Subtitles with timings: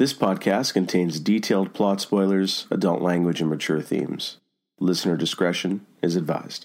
[0.00, 4.38] This podcast contains detailed plot spoilers, adult language, and mature themes.
[4.78, 6.64] Listener discretion is advised.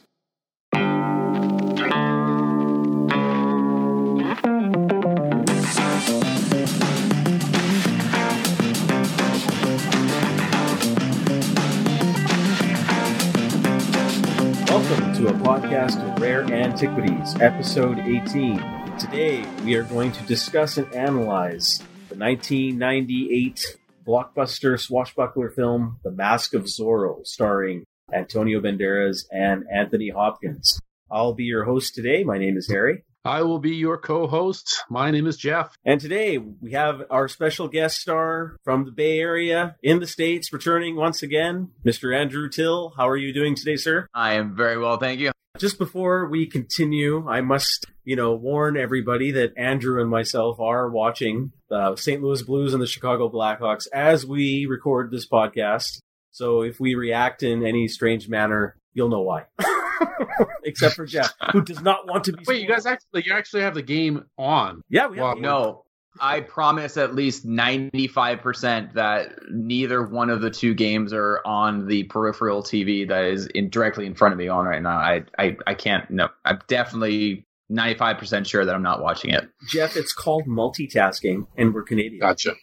[14.72, 18.98] Welcome to a podcast of rare antiquities, episode 18.
[18.98, 21.82] Today we are going to discuss and analyze
[22.16, 23.78] the 1998
[24.08, 27.84] blockbuster swashbuckler film The Mask of Zorro, starring
[28.14, 30.80] Antonio Banderas and Anthony Hopkins.
[31.12, 32.24] I'll be your host today.
[32.24, 33.04] My name is Harry.
[33.26, 34.84] I will be your co-host.
[34.88, 35.76] My name is Geoff.
[35.84, 40.54] And today we have our special guest star from the Bay Area in the States
[40.54, 42.16] returning once again, Mr.
[42.16, 42.94] Andrew Till.
[42.96, 44.08] How are you doing today, sir?
[44.14, 45.32] I am very well, thank you.
[45.58, 50.88] Just before we continue, I must, you know, warn everybody that Andrew and myself are
[50.88, 52.22] watching the St.
[52.22, 55.98] Louis Blues and the Chicago Blackhawks as we record this podcast.
[56.30, 59.44] So if we react in any strange manner, you'll know why.
[60.64, 62.44] Except for Geoff, who does not want to be.
[62.48, 64.82] Wait, you guys actually you actually have the game on?
[64.90, 65.26] Yeah, we have.
[65.26, 65.84] Well, No,
[66.20, 72.04] I promise at least 95% that neither one of the two games are on the
[72.04, 74.98] peripheral TV that is in directly in front of me on right now.
[74.98, 76.30] I I, I can't no.
[76.44, 79.50] I'm definitely 95% sure that I'm not watching it.
[79.70, 82.20] Geoff, it's called multitasking, and we're Canadian.
[82.20, 82.54] Gotcha.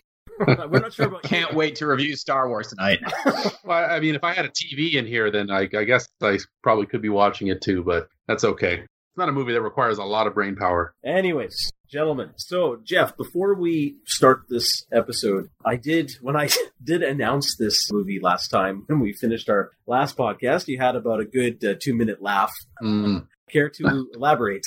[0.46, 1.22] We're not sure about.
[1.24, 3.00] Can't wait to review Star Wars tonight.
[3.64, 6.38] Well, I mean, if I had a TV in here, then I, I guess I
[6.64, 8.74] probably could be watching it too, but that's okay.
[8.74, 10.94] It's not a movie that requires a lot of brain power.
[11.04, 12.30] Anyways, gentlemen.
[12.36, 16.48] So, Geoff, before we start this episode, I did, when I
[16.82, 21.20] did announce this movie last time, when we finished our last podcast, you had about
[21.20, 22.52] a good uh, two minute laugh.
[22.82, 23.28] Mm.
[23.48, 24.66] Care to elaborate?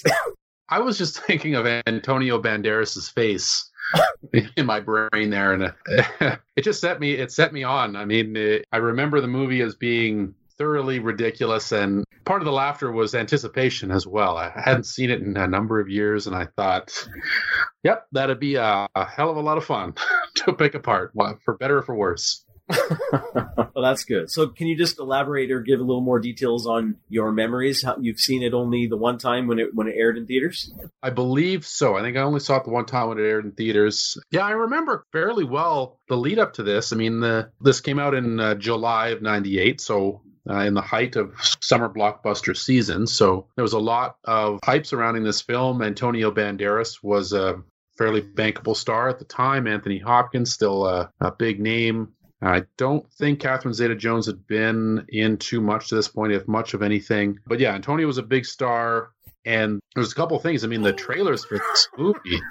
[0.70, 3.70] I was just thinking of Antonio Banderas' face
[4.58, 7.14] in my brain there, and uh, it just set me.
[7.14, 7.96] It set me on.
[7.96, 12.52] I mean, it, I remember the movie as being thoroughly ridiculous, and part of the
[12.52, 14.38] laughter was anticipation as well.
[14.38, 17.08] I hadn't seen it in a number of years, and I thought,
[17.84, 19.94] "Yep, that'd be a, a hell of a lot of fun
[20.36, 21.12] to pick apart,
[21.44, 22.45] for better or for worse."
[23.14, 24.32] well, that's good.
[24.32, 27.84] So, can you just elaborate or give a little more details on your memories?
[27.84, 30.72] How you've seen it only the one time when it when it aired in theaters?
[31.04, 31.96] I believe so.
[31.96, 34.18] I think I only saw it the one time when it aired in theaters.
[34.32, 36.92] Yeah, I remember fairly well the lead up to this.
[36.92, 40.82] I mean, the, this came out in uh, July of '98, so uh, in the
[40.82, 43.08] height of summer blockbuster season.
[43.08, 45.82] So there was a lot of hype surrounding this film.
[45.82, 47.62] Antonio Banderas was a
[47.98, 49.68] fairly bankable star at the time.
[49.68, 52.10] Anthony Hopkins, still a, a big name.
[52.46, 56.48] I don't think Catherine Zeta Jones had been in too much to this point, if
[56.48, 57.40] much of anything.
[57.48, 59.12] But yeah, Antonio was a big star.
[59.46, 60.64] And there's a couple of things.
[60.64, 62.42] I mean, the trailers for this movie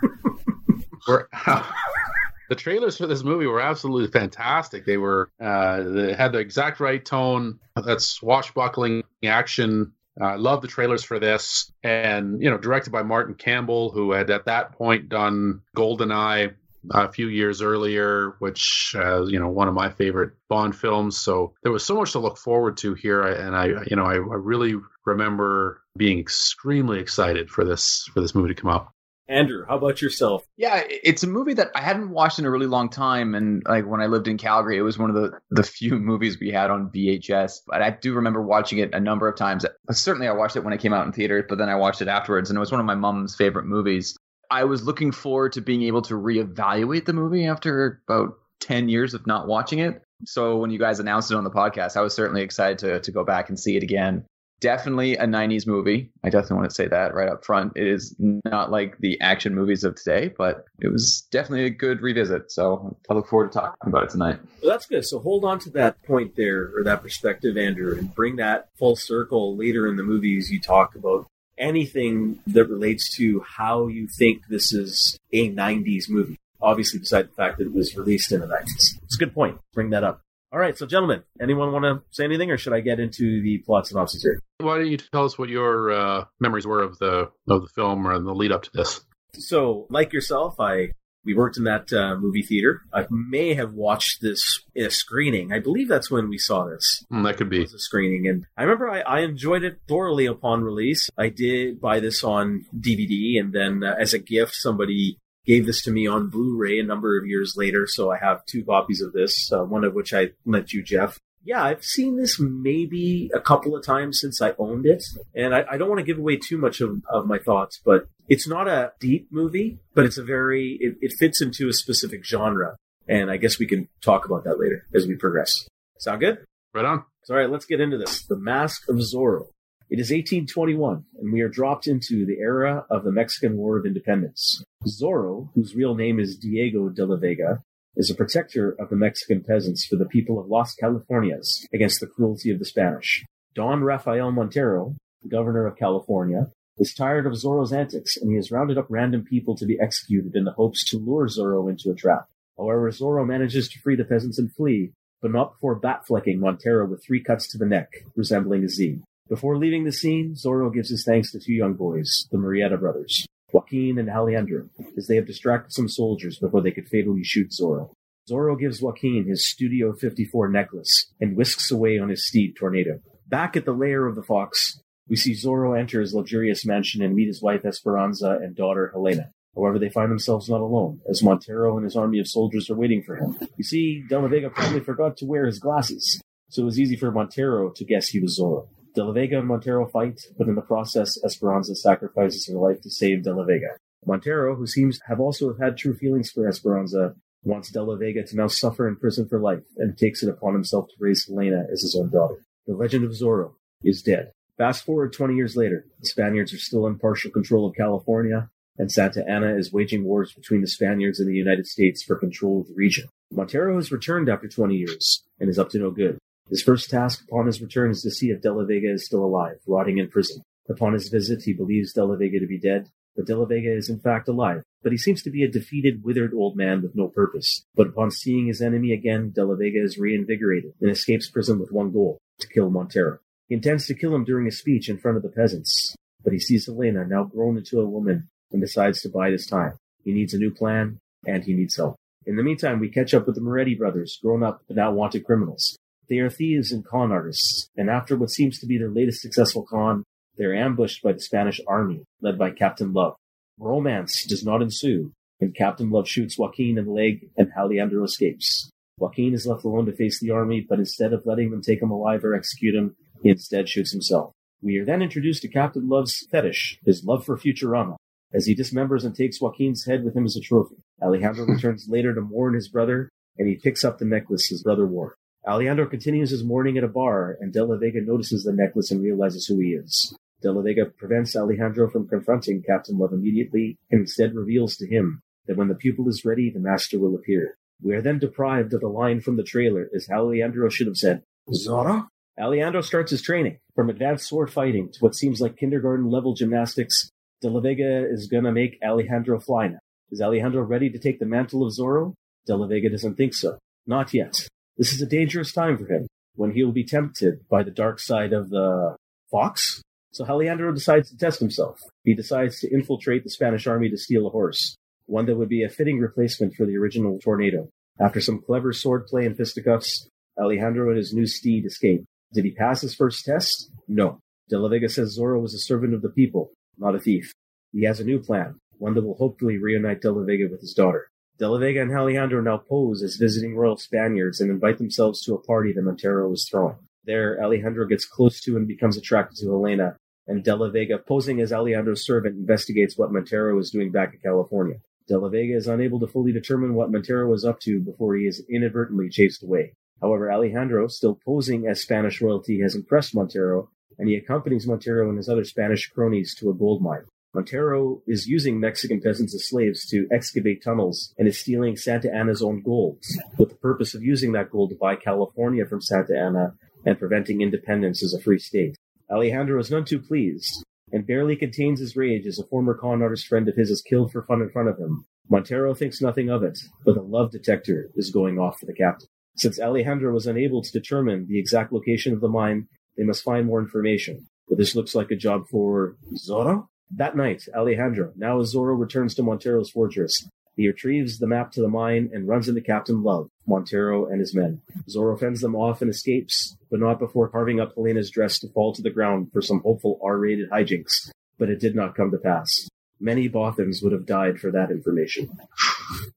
[1.08, 1.28] were.
[2.48, 4.84] the trailers for this movie were absolutely fantastic.
[4.84, 7.58] They were uh, they had the exact right tone.
[7.76, 9.92] That swashbuckling action.
[10.20, 14.30] I love the trailers for this, and you know, directed by Martin Campbell, who had
[14.30, 16.54] at that point done GoldenEye
[16.90, 21.18] a few years earlier, which uh, you know one of my favorite Bond films.
[21.18, 24.14] So there was so much to look forward to here, and I you know I,
[24.14, 28.88] I really remember being extremely excited for this for this movie to come out.
[29.26, 30.46] Andrew, how about yourself?
[30.58, 33.86] Yeah, it's a movie that I hadn't watched in a really long time, and like
[33.86, 36.70] when I lived in Calgary, it was one of the the few movies we had
[36.70, 37.60] on VHS.
[37.66, 39.64] But I do remember watching it a number of times.
[39.90, 42.08] Certainly, I watched it when it came out in theaters, but then I watched it
[42.08, 44.16] afterwards, and it was one of my mom's favorite movies.
[44.54, 49.12] I was looking forward to being able to reevaluate the movie after about ten years
[49.12, 50.00] of not watching it.
[50.26, 53.10] So when you guys announced it on the podcast, I was certainly excited to to
[53.10, 54.24] go back and see it again
[54.64, 56.10] definitely a 90s movie.
[56.24, 57.72] I definitely want to say that right up front.
[57.76, 62.00] It is not like the action movies of today, but it was definitely a good
[62.00, 62.50] revisit.
[62.50, 64.40] So I look forward to talking about it tonight.
[64.62, 65.04] Well, that's good.
[65.04, 68.96] So hold on to that point there, or that perspective, Andrew, and bring that full
[68.96, 71.26] circle later in the movies you talk about
[71.58, 76.38] anything that relates to how you think this is a 90s movie.
[76.60, 78.98] Obviously, beside the fact that it was released in the 90s.
[79.02, 79.58] It's a good point.
[79.72, 80.22] Bring that up.
[80.52, 83.58] All right, so gentlemen, anyone want to say anything, or should I get into the
[83.58, 84.38] plot synopsis here?
[84.58, 88.06] Why don't you tell us what your uh, memories were of the of the film
[88.06, 89.00] or the lead up to this?
[89.36, 90.92] So, like yourself, I
[91.24, 92.82] we worked in that uh, movie theater.
[92.92, 95.52] I may have watched this in a screening.
[95.52, 97.04] I believe that's when we saw this.
[97.12, 97.58] Mm, that could be.
[97.58, 101.08] It was a screening, and I remember I, I enjoyed it thoroughly upon release.
[101.16, 105.82] I did buy this on DVD, and then uh, as a gift, somebody gave this
[105.82, 107.86] to me on Blu-ray a number of years later.
[107.86, 111.18] So I have two copies of this, uh, one of which I lent you, Geoff.
[111.44, 115.04] Yeah, I've seen this maybe a couple of times since I owned it,
[115.34, 118.08] and I, I don't want to give away too much of, of my thoughts, but
[118.28, 122.24] it's not a deep movie, but it's a very it, it fits into a specific
[122.24, 122.76] genre.
[123.06, 125.68] And I guess we can talk about that later as we progress.
[125.98, 126.38] Sound good?
[126.72, 127.04] Right on.
[127.28, 128.22] All right, let's get into this.
[128.26, 129.48] The Mask of Zorro.
[129.90, 133.84] It is 1821, and we are dropped into the era of the Mexican War of
[133.84, 134.64] Independence.
[134.88, 137.62] Zorro, whose real name is Diego de la Vega,
[137.96, 142.06] is a protector of the Mexican peasants for the people of Las Californias against the
[142.06, 143.24] cruelty of the Spanish.
[143.54, 148.50] Don Rafael Montero, the governor of California, is tired of Zorro's antics, and he has
[148.50, 151.94] rounded up random people to be executed in the hopes to lure Zorro into a
[151.94, 152.26] trap.
[152.58, 154.92] However, Zorro manages to free the peasants and flee,
[155.22, 159.00] but not before bat-flecking Montero with three cuts to the neck, resembling a Z.
[159.28, 163.26] Before leaving the scene, Zorro gives his thanks to two young boys, the Murrieta brothers,
[163.54, 164.68] Joaquin and Alejandro,
[164.98, 167.92] as they have distracted some soldiers before they could fatally shoot Zorro.
[168.28, 172.98] Zorro gives Joaquin his Studio 54 necklace and whisks away on his steed Tornado.
[173.28, 177.14] Back at the lair of the fox, we see Zorro enter his luxurious mansion and
[177.14, 179.30] meet his wife Esperanza and daughter Helena.
[179.54, 183.04] However, they find themselves not alone, as Montero and his army of soldiers are waiting
[183.04, 183.38] for him.
[183.56, 186.96] You see, De La Vega probably forgot to wear his glasses, so it was easy
[186.96, 188.66] for Montero to guess he was Zorro.
[188.94, 192.90] De La Vega and Montero fight, but in the process, Esperanza sacrifices her life to
[192.90, 193.70] save De La Vega.
[194.06, 198.22] Montero, who seems to have also had true feelings for Esperanza, wants De La Vega
[198.22, 201.64] to now suffer in prison for life and takes it upon himself to raise Helena
[201.72, 202.44] as his own daughter.
[202.68, 204.30] The legend of Zorro is dead.
[204.58, 208.48] Fast forward 20 years later, the Spaniards are still in partial control of California,
[208.78, 212.60] and Santa Anna is waging wars between the Spaniards and the United States for control
[212.60, 213.08] of the region.
[213.32, 216.18] Montero has returned after 20 years and is up to no good.
[216.50, 219.24] His first task upon his return is to see if De La Vega is still
[219.24, 220.42] alive, rotting in prison.
[220.68, 223.72] Upon his visit, he believes De La Vega to be dead, but De La Vega
[223.72, 224.62] is in fact alive.
[224.82, 227.64] But he seems to be a defeated, withered old man with no purpose.
[227.74, 231.72] But upon seeing his enemy again, De La Vega is reinvigorated and escapes prison with
[231.72, 233.18] one goal, to kill Montero.
[233.48, 236.38] He intends to kill him during a speech in front of the peasants, but he
[236.38, 239.74] sees Helena now grown into a woman and decides to bide his time.
[240.04, 241.96] He needs a new plan, and he needs help.
[242.26, 245.24] In the meantime, we catch up with the Moretti brothers, grown up but now wanted
[245.24, 245.78] criminals.
[246.08, 249.64] They are thieves and con artists, and after what seems to be their latest successful
[249.68, 250.04] con,
[250.36, 253.16] they are ambushed by the Spanish army, led by Captain Love.
[253.58, 258.68] Romance does not ensue, and Captain Love shoots Joaquin in the leg, and Alejandro escapes.
[258.98, 261.90] Joaquin is left alone to face the army, but instead of letting them take him
[261.90, 264.32] alive or execute him, he instead shoots himself.
[264.62, 267.96] We are then introduced to Captain Love's fetish, his love for Futurama,
[268.32, 270.76] as he dismembers and takes Joaquin's head with him as a trophy.
[271.02, 273.08] Alejandro returns later to mourn his brother,
[273.38, 275.16] and he picks up the necklace his brother wore.
[275.46, 279.02] Alejandro continues his mourning at a bar, and De La Vega notices the necklace and
[279.02, 280.16] realizes who he is.
[280.40, 285.20] De La Vega prevents Alejandro from confronting Captain Love immediately, and instead reveals to him
[285.46, 287.58] that when the pupil is ready, the master will appear.
[287.82, 291.22] We are then deprived of the line from the trailer, as Alejandro should have said,
[291.50, 292.06] Zorro?
[292.40, 297.10] Alejandro starts his training, from advanced sword fighting to what seems like kindergarten level gymnastics.
[297.42, 299.78] De La Vega is gonna make Alejandro fly now.
[300.10, 302.14] Is Alejandro ready to take the mantle of Zorro?
[302.46, 303.58] De La Vega doesn't think so.
[303.86, 304.34] Not yet.
[304.76, 308.00] This is a dangerous time for him, when he will be tempted by the dark
[308.00, 308.96] side of the
[309.30, 309.82] fox.
[310.12, 311.78] So Alejandro decides to test himself.
[312.02, 314.76] He decides to infiltrate the Spanish army to steal a horse,
[315.06, 317.68] one that would be a fitting replacement for the original Tornado.
[318.00, 320.08] After some clever swordplay and fisticuffs,
[320.40, 322.04] Alejandro and his new steed escape.
[322.32, 323.70] Did he pass his first test?
[323.86, 324.18] No.
[324.48, 327.32] De La Vega says Zorro was a servant of the people, not a thief.
[327.72, 330.74] He has a new plan, one that will hopefully reunite De La Vega with his
[330.74, 331.08] daughter.
[331.36, 335.34] De La Vega and Alejandro now pose as visiting royal Spaniards and invite themselves to
[335.34, 336.76] a party that Montero is throwing.
[337.06, 339.96] There, Alejandro gets close to and becomes attracted to Helena,
[340.28, 344.20] and De La Vega, posing as Alejandro's servant, investigates what Montero is doing back in
[344.20, 344.76] California.
[345.08, 348.26] De La Vega is unable to fully determine what Montero is up to before he
[348.26, 349.74] is inadvertently chased away.
[350.00, 355.16] However, Alejandro, still posing as Spanish royalty, has impressed Montero, and he accompanies Montero and
[355.16, 357.06] his other Spanish cronies to a gold mine.
[357.34, 362.42] Montero is using Mexican peasants as slaves to excavate tunnels and is stealing Santa Anna's
[362.42, 363.02] own gold,
[363.36, 366.54] with the purpose of using that gold to buy California from Santa Anna
[366.86, 368.76] and preventing independence as a free state.
[369.10, 373.26] Alejandro is none too pleased, and barely contains his rage as a former con artist
[373.26, 375.04] friend of his is killed for fun in front of him.
[375.28, 379.08] Montero thinks nothing of it, but a love detector is going off for the captain.
[379.36, 383.46] Since Alejandro was unable to determine the exact location of the mine, they must find
[383.46, 384.28] more information.
[384.48, 386.68] But this looks like a job for Zorro?
[386.96, 391.60] That night, Alejandro, now as Zorro returns to Montero's fortress, he retrieves the map to
[391.60, 394.62] the mine and runs into Captain Love, Montero, and his men.
[394.88, 398.72] Zorro fends them off and escapes, but not before carving up Helena's dress to fall
[398.74, 401.10] to the ground for some hopeful R-rated hijinks.
[401.36, 402.68] But it did not come to pass.
[403.00, 405.36] Many Bothans would have died for that information.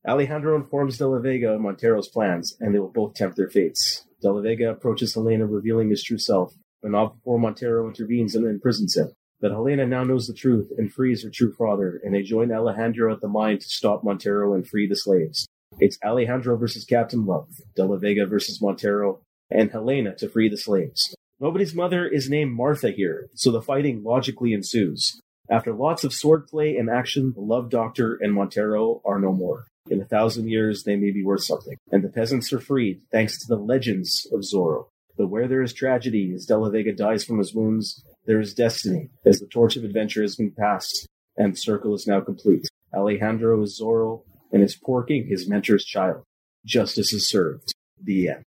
[0.08, 4.06] Alejandro informs De La Vega of Montero's plans, and they will both tempt their fates.
[4.22, 6.54] De La Vega approaches Helena, revealing his true self,
[6.84, 9.12] but not before Montero intervenes and imprisons him.
[9.40, 13.14] But Helena now knows the truth and frees her true father, and they join Alejandro
[13.14, 15.48] at the mine to stop Montero and free the slaves.
[15.80, 19.20] It's Alejandro versus Captain Love, De La Vega versus Montero,
[19.52, 21.16] and Helena to free the slaves.
[21.40, 25.20] Nobody's mother is named Martha here, so the fighting logically ensues.
[25.50, 29.68] After lots of swordplay and action, the Love Doctor and Montero are no more.
[29.90, 33.38] In a thousand years, they may be worth something, and the peasants are freed thanks
[33.40, 34.88] to the legends of Zorro.
[35.16, 38.54] But where there is tragedy, as De La Vega dies from his wounds, there is
[38.54, 41.08] destiny, as the torch of adventure has been passed,
[41.38, 42.68] and the circle is now complete.
[42.94, 46.24] Alejandro is Zorro, and his poor king his mentor's child.
[46.66, 47.74] Justice is served.
[48.02, 48.44] The end.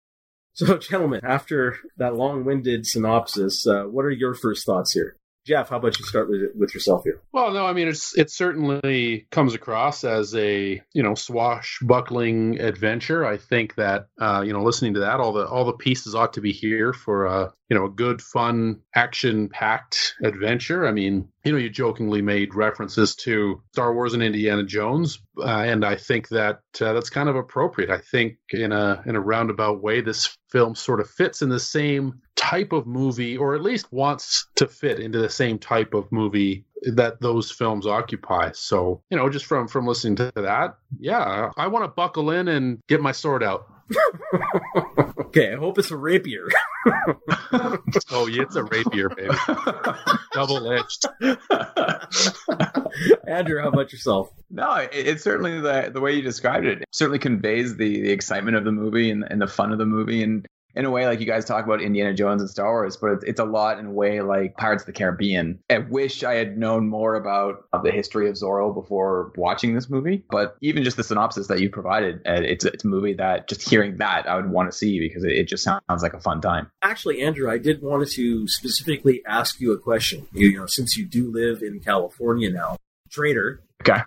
[0.53, 5.17] So, gentlemen, after that long-winded synopsis, uh, what are your first thoughts here?
[5.47, 7.23] Geoff, how about you start with with yourself here?
[7.33, 13.25] Well, no, I mean it's it certainly comes across as a you know swashbuckling adventure.
[13.25, 16.35] I think that uh, you know listening to that, all the all the pieces ought
[16.35, 20.87] to be here for a you know a good, fun, action packed adventure.
[20.87, 25.45] I mean, you know, you jokingly made references to Star Wars and Indiana Jones, uh,
[25.45, 27.91] and I think that uh, that's kind of appropriate.
[27.91, 31.61] I think in a in a roundabout way, this film sort of fits in the
[31.61, 36.11] same type of movie, or at least wants to fit into the same type of
[36.13, 38.51] movie that those films occupy.
[38.53, 42.49] So, you know, just from from listening to that, yeah, I want to buckle in
[42.49, 43.67] and get my sword out.
[45.19, 46.49] okay, I hope it's a rapier.
[48.11, 49.35] oh, yeah, it's a rapier, baby.
[50.33, 51.07] Double edged.
[53.27, 54.31] Andrew, how about yourself?
[54.51, 56.83] No, it, it's certainly the the way you described it.
[56.83, 59.87] It certainly conveys the the excitement of the movie and, and the fun of the
[59.87, 62.97] movie and in a way like you guys talk about Indiana Jones and Star Wars,
[62.97, 65.59] but it's, it's a lot in a way like Pirates of the Caribbean.
[65.69, 69.91] I wish I had known more about of the history of Zorro before watching this
[69.91, 73.49] movie, but even just the synopsis that you provided, uh, it's, it's a movie that
[73.49, 76.21] just hearing that I would want to see because it, it just sounds like a
[76.21, 76.71] fun time.
[76.83, 80.27] Actually, Andrew, I did want to specifically ask you a question.
[80.33, 82.77] You, you know, since you do live in California now,
[83.11, 83.63] Trader.
[83.83, 84.03] Okay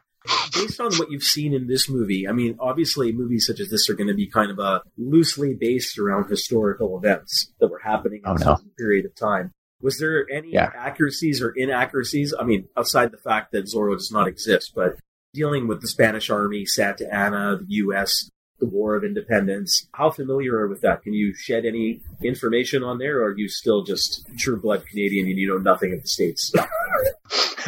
[0.53, 3.89] based on what you've seen in this movie, I mean, obviously, movies such as this
[3.89, 8.21] are going to be kind of a loosely based around historical events that were happening
[8.25, 8.55] oh, in Oh, a no.
[8.55, 9.51] certain period of time.
[9.81, 10.71] Was there any Yeah.
[10.75, 12.33] accuracies or inaccuracies?
[12.39, 14.95] I mean, outside the fact that Zorro does not exist, but
[15.33, 18.29] dealing with the Spanish Army, Santa Anna, the U.S.,
[18.63, 21.03] the War of Independence, how familiar are with that?
[21.03, 25.27] Can you shed any information on there, or are you still just true blood Canadian
[25.27, 26.53] and you know nothing of the States?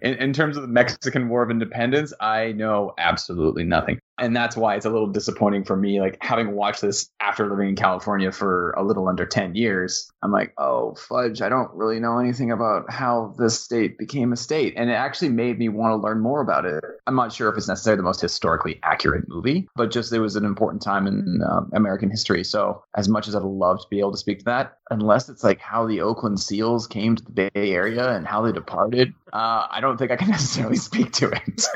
[0.00, 4.00] in, in terms of the Mexican War of Independence, I know absolutely nothing.
[4.22, 7.70] And that's why it's a little disappointing for me, like having watched this after living
[7.70, 10.08] in California for a little under 10 years.
[10.22, 14.36] I'm like, oh, fudge, I don't really know anything about how this state became a
[14.36, 14.74] state.
[14.76, 16.84] And it actually made me want to learn more about it.
[17.08, 20.36] I'm not sure if it's necessarily the most historically accurate movie, but just it was
[20.36, 22.44] an important time in um, American history.
[22.44, 25.42] So, as much as I'd love to be able to speak to that, unless it's
[25.42, 29.66] like how the Oakland Seals came to the Bay Area and how they departed, uh,
[29.70, 31.66] I don't think I can necessarily speak to it.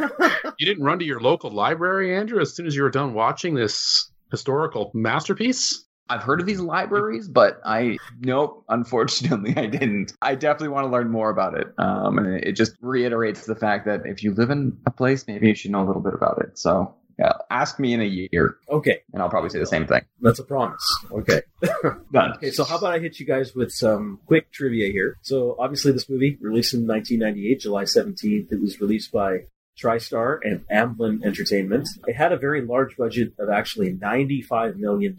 [0.59, 3.55] You didn't run to your local library, Andrew, as soon as you were done watching
[3.55, 5.85] this historical masterpiece?
[6.09, 8.65] I've heard of these libraries, but I nope.
[8.69, 10.13] Unfortunately, I didn't.
[10.23, 11.67] I definitely want to learn more about it.
[11.79, 15.49] Um, and it just reiterates the fact that if you live in a place, maybe
[15.49, 16.59] you should know a little bit about it.
[16.59, 20.03] So yeah, ask me in a year, okay, and I'll probably say the same thing.
[20.21, 20.85] that's a promise.
[21.11, 21.43] Okay.
[22.13, 22.33] Done.
[22.37, 25.17] Okay, so how about I hit you guys with some quick trivia here?
[25.23, 28.53] So obviously this movie released in 1998, July 17th.
[28.53, 29.45] It was released by
[29.83, 31.89] TriStar and Amblin Entertainment.
[32.07, 35.15] It had a very large budget of actually 95 million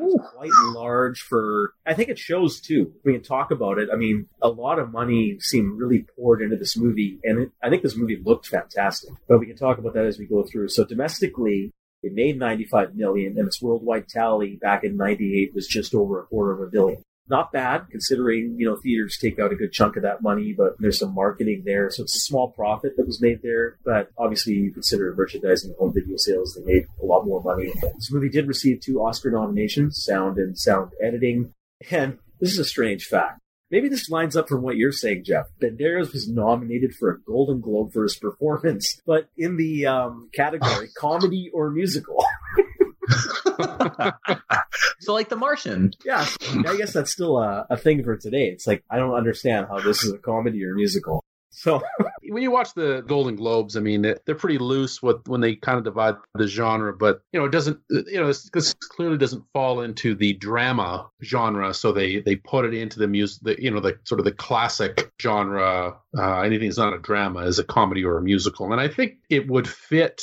[0.00, 0.30] dollars.
[0.34, 2.92] Quite large for, I think it shows too.
[3.04, 3.88] We can talk about it.
[3.92, 7.70] I mean, a lot of money seemed really poured into this movie, and it, I
[7.70, 9.10] think this movie looked fantastic.
[9.28, 10.68] But we can talk about that as we go through.
[10.68, 15.94] So domestically, it made 95 million, and its worldwide tally back in 98 was just
[15.94, 17.02] over a quarter of a billion.
[17.28, 20.74] Not bad, considering, you know, theaters take out a good chunk of that money, but
[20.78, 21.88] there's some marketing there.
[21.90, 23.76] So it's a small profit that was made there.
[23.84, 27.72] But obviously, you consider merchandising and home video sales, they made a lot more money.
[27.94, 31.52] This movie did receive two Oscar nominations, sound and sound editing.
[31.90, 33.40] And this is a strange fact.
[33.70, 35.46] Maybe this lines up from what you're saying, Geoff.
[35.62, 40.88] Banderas was nominated for a Golden Globe for his performance, but in the um, category
[40.96, 42.24] comedy or musical.
[45.00, 45.92] So like The Martian.
[46.04, 46.26] yeah,
[46.66, 48.48] I guess that's still a, a thing for today.
[48.48, 51.24] It's like I don't understand how this is a comedy or musical.
[51.50, 51.82] So
[52.28, 55.78] when you watch the Golden Globes, I mean, they're pretty loose with when they kind
[55.78, 59.44] of divide the genre, but you know, it doesn't, you know, this, this clearly doesn't
[59.52, 63.70] fall into the drama genre, so they they put it into the music, the you
[63.70, 65.96] know, the sort of the classic genre.
[66.16, 69.14] Uh, anything that's not a drama is a comedy or a musical, and I think
[69.28, 70.22] it would fit,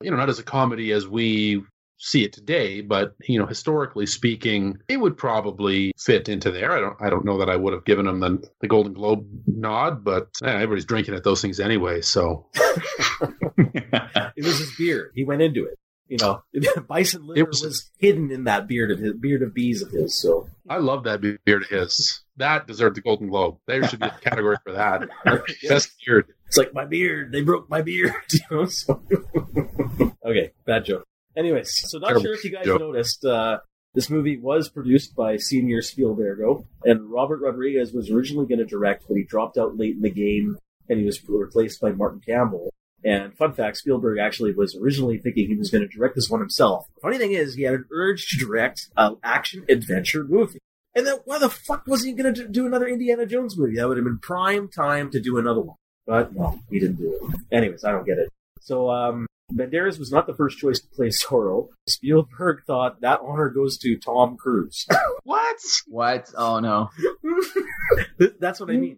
[0.00, 1.62] you know, not as a comedy as we
[2.02, 6.72] see it today, but you know, historically speaking, it would probably fit into there.
[6.72, 9.26] I don't I don't know that I would have given him the, the Golden Globe
[9.46, 12.00] nod, but eh, everybody's drinking at those things anyway.
[12.02, 15.12] So it was his beard.
[15.14, 15.78] He went into it.
[16.08, 16.42] You know,
[16.88, 20.20] bison liver was, was, hidden in that beard of his beard of bees of his.
[20.20, 22.20] So I love that beard of his.
[22.36, 23.58] That deserved the Golden Globe.
[23.66, 25.08] There should be a category for that.
[25.68, 26.26] Best beard.
[26.48, 27.32] It's like my beard.
[27.32, 28.12] They broke my beard.
[28.32, 29.02] You know, so.
[30.26, 31.06] okay, bad joke.
[31.36, 32.80] Anyways, so not Terrible sure if you guys joke.
[32.80, 33.24] noticed.
[33.24, 33.58] Uh,
[33.94, 39.04] this movie was produced by Senior Spielbergo, and Robert Rodriguez was originally going to direct,
[39.06, 40.58] but he dropped out late in the game,
[40.88, 42.72] and he was replaced by Martin Campbell.
[43.04, 46.40] And fun fact, Spielberg actually was originally thinking he was going to direct this one
[46.40, 46.86] himself.
[46.94, 50.60] The funny thing is, he had an urge to direct an action adventure movie.
[50.94, 53.76] And then why the fuck was he going to do another Indiana Jones movie?
[53.76, 55.76] That would have been prime time to do another one.
[56.06, 57.40] But no, he didn't do it.
[57.50, 58.28] Anyways, I don't get it.
[58.60, 61.68] So, um, Banderas was not the first choice to play Zorro.
[61.88, 64.86] Spielberg thought that honor goes to Tom Cruise.
[65.24, 65.58] what?
[65.88, 66.30] What?
[66.36, 66.90] Oh no.
[68.40, 68.96] That's what I mean.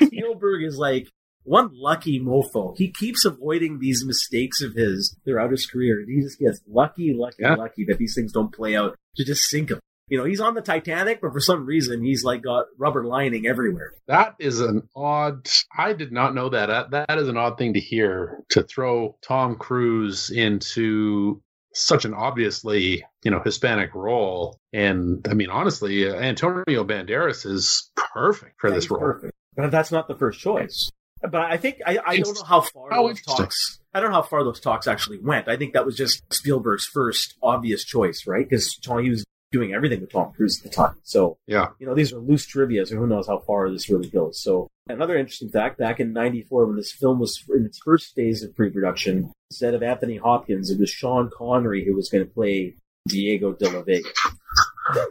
[0.00, 1.08] Spielberg is like,
[1.46, 2.76] one lucky mofo.
[2.76, 6.04] He keeps avoiding these mistakes of his throughout his career.
[6.06, 7.54] He just gets lucky, lucky, yeah.
[7.54, 9.78] lucky that these things don't play out to just sink him.
[10.08, 13.46] You know, he's on the Titanic, but for some reason he's like got rubber lining
[13.46, 13.92] everywhere.
[14.06, 15.48] That is an odd.
[15.76, 16.70] I did not know that.
[16.70, 18.44] Uh, that is an odd thing to hear.
[18.50, 21.42] To throw Tom Cruise into
[21.74, 27.90] such an obviously you know Hispanic role, and I mean honestly, uh, Antonio Banderas is
[27.96, 29.00] perfect for yeah, this role.
[29.00, 29.32] Perfect.
[29.56, 30.90] But that's not the first choice.
[31.22, 33.80] But I think I, I don't know how far how those talks.
[33.92, 35.48] I don't know how far those talks actually went.
[35.48, 38.48] I think that was just Spielberg's first obvious choice, right?
[38.48, 40.96] Because he was doing everything with Tom Cruise at the time.
[41.02, 44.08] So yeah, you know these are loose trivia, so who knows how far this really
[44.08, 44.40] goes.
[44.40, 48.42] So another interesting fact: back in '94, when this film was in its first phase
[48.42, 52.76] of pre-production, instead of Anthony Hopkins, it was Sean Connery who was going to play
[53.08, 54.08] Diego de la Vega.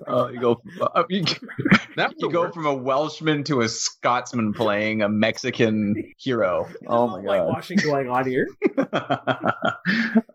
[0.08, 0.62] Oh, you go.
[0.80, 1.26] Uh, you,
[2.18, 6.68] you go from a Welshman to a Scotsman playing a Mexican hero.
[6.88, 7.48] Oh my god!
[7.48, 8.48] Washing going on here.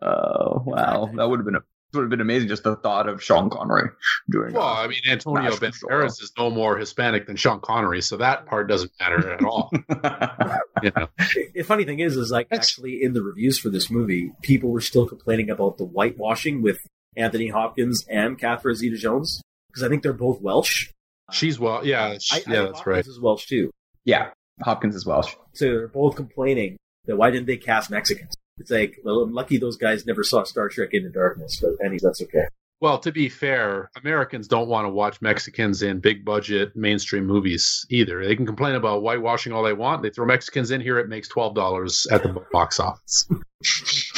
[0.01, 3.21] oh wow, that would have been a would have been amazing just the thought of
[3.21, 3.89] Sean Connery
[4.29, 4.53] doing.
[4.53, 8.45] Well, uh, I mean, Antonio Banderas is no more Hispanic than Sean Connery, so that
[8.45, 9.69] part doesn't matter at all.
[10.83, 11.07] you know?
[11.53, 14.81] The funny thing is, is like actually in the reviews for this movie, people were
[14.81, 16.79] still complaining about the whitewashing with
[17.15, 20.89] Anthony Hopkins and Catherine Zeta-Jones because I think they're both Welsh.
[21.31, 23.07] She's well, yeah, she, I, yeah, I that's Hopkins right.
[23.07, 23.71] Is Welsh too.
[24.05, 24.29] Yeah,
[24.61, 25.35] Hopkins is Welsh.
[25.53, 28.33] So they're both complaining that why didn't they cast Mexicans?
[28.61, 32.03] It's like, well, I'm lucky those guys never saw Star Trek Into Darkness, but anyways,
[32.03, 32.45] that's okay.
[32.79, 37.85] Well, to be fair, Americans don't want to watch Mexicans in big budget mainstream movies
[37.89, 38.23] either.
[38.23, 40.03] They can complain about whitewashing all they want.
[40.03, 43.27] They throw Mexicans in here, it makes twelve dollars at the box office.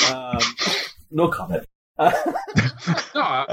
[0.09, 0.39] um,
[1.11, 1.65] no comment.
[1.99, 3.45] no,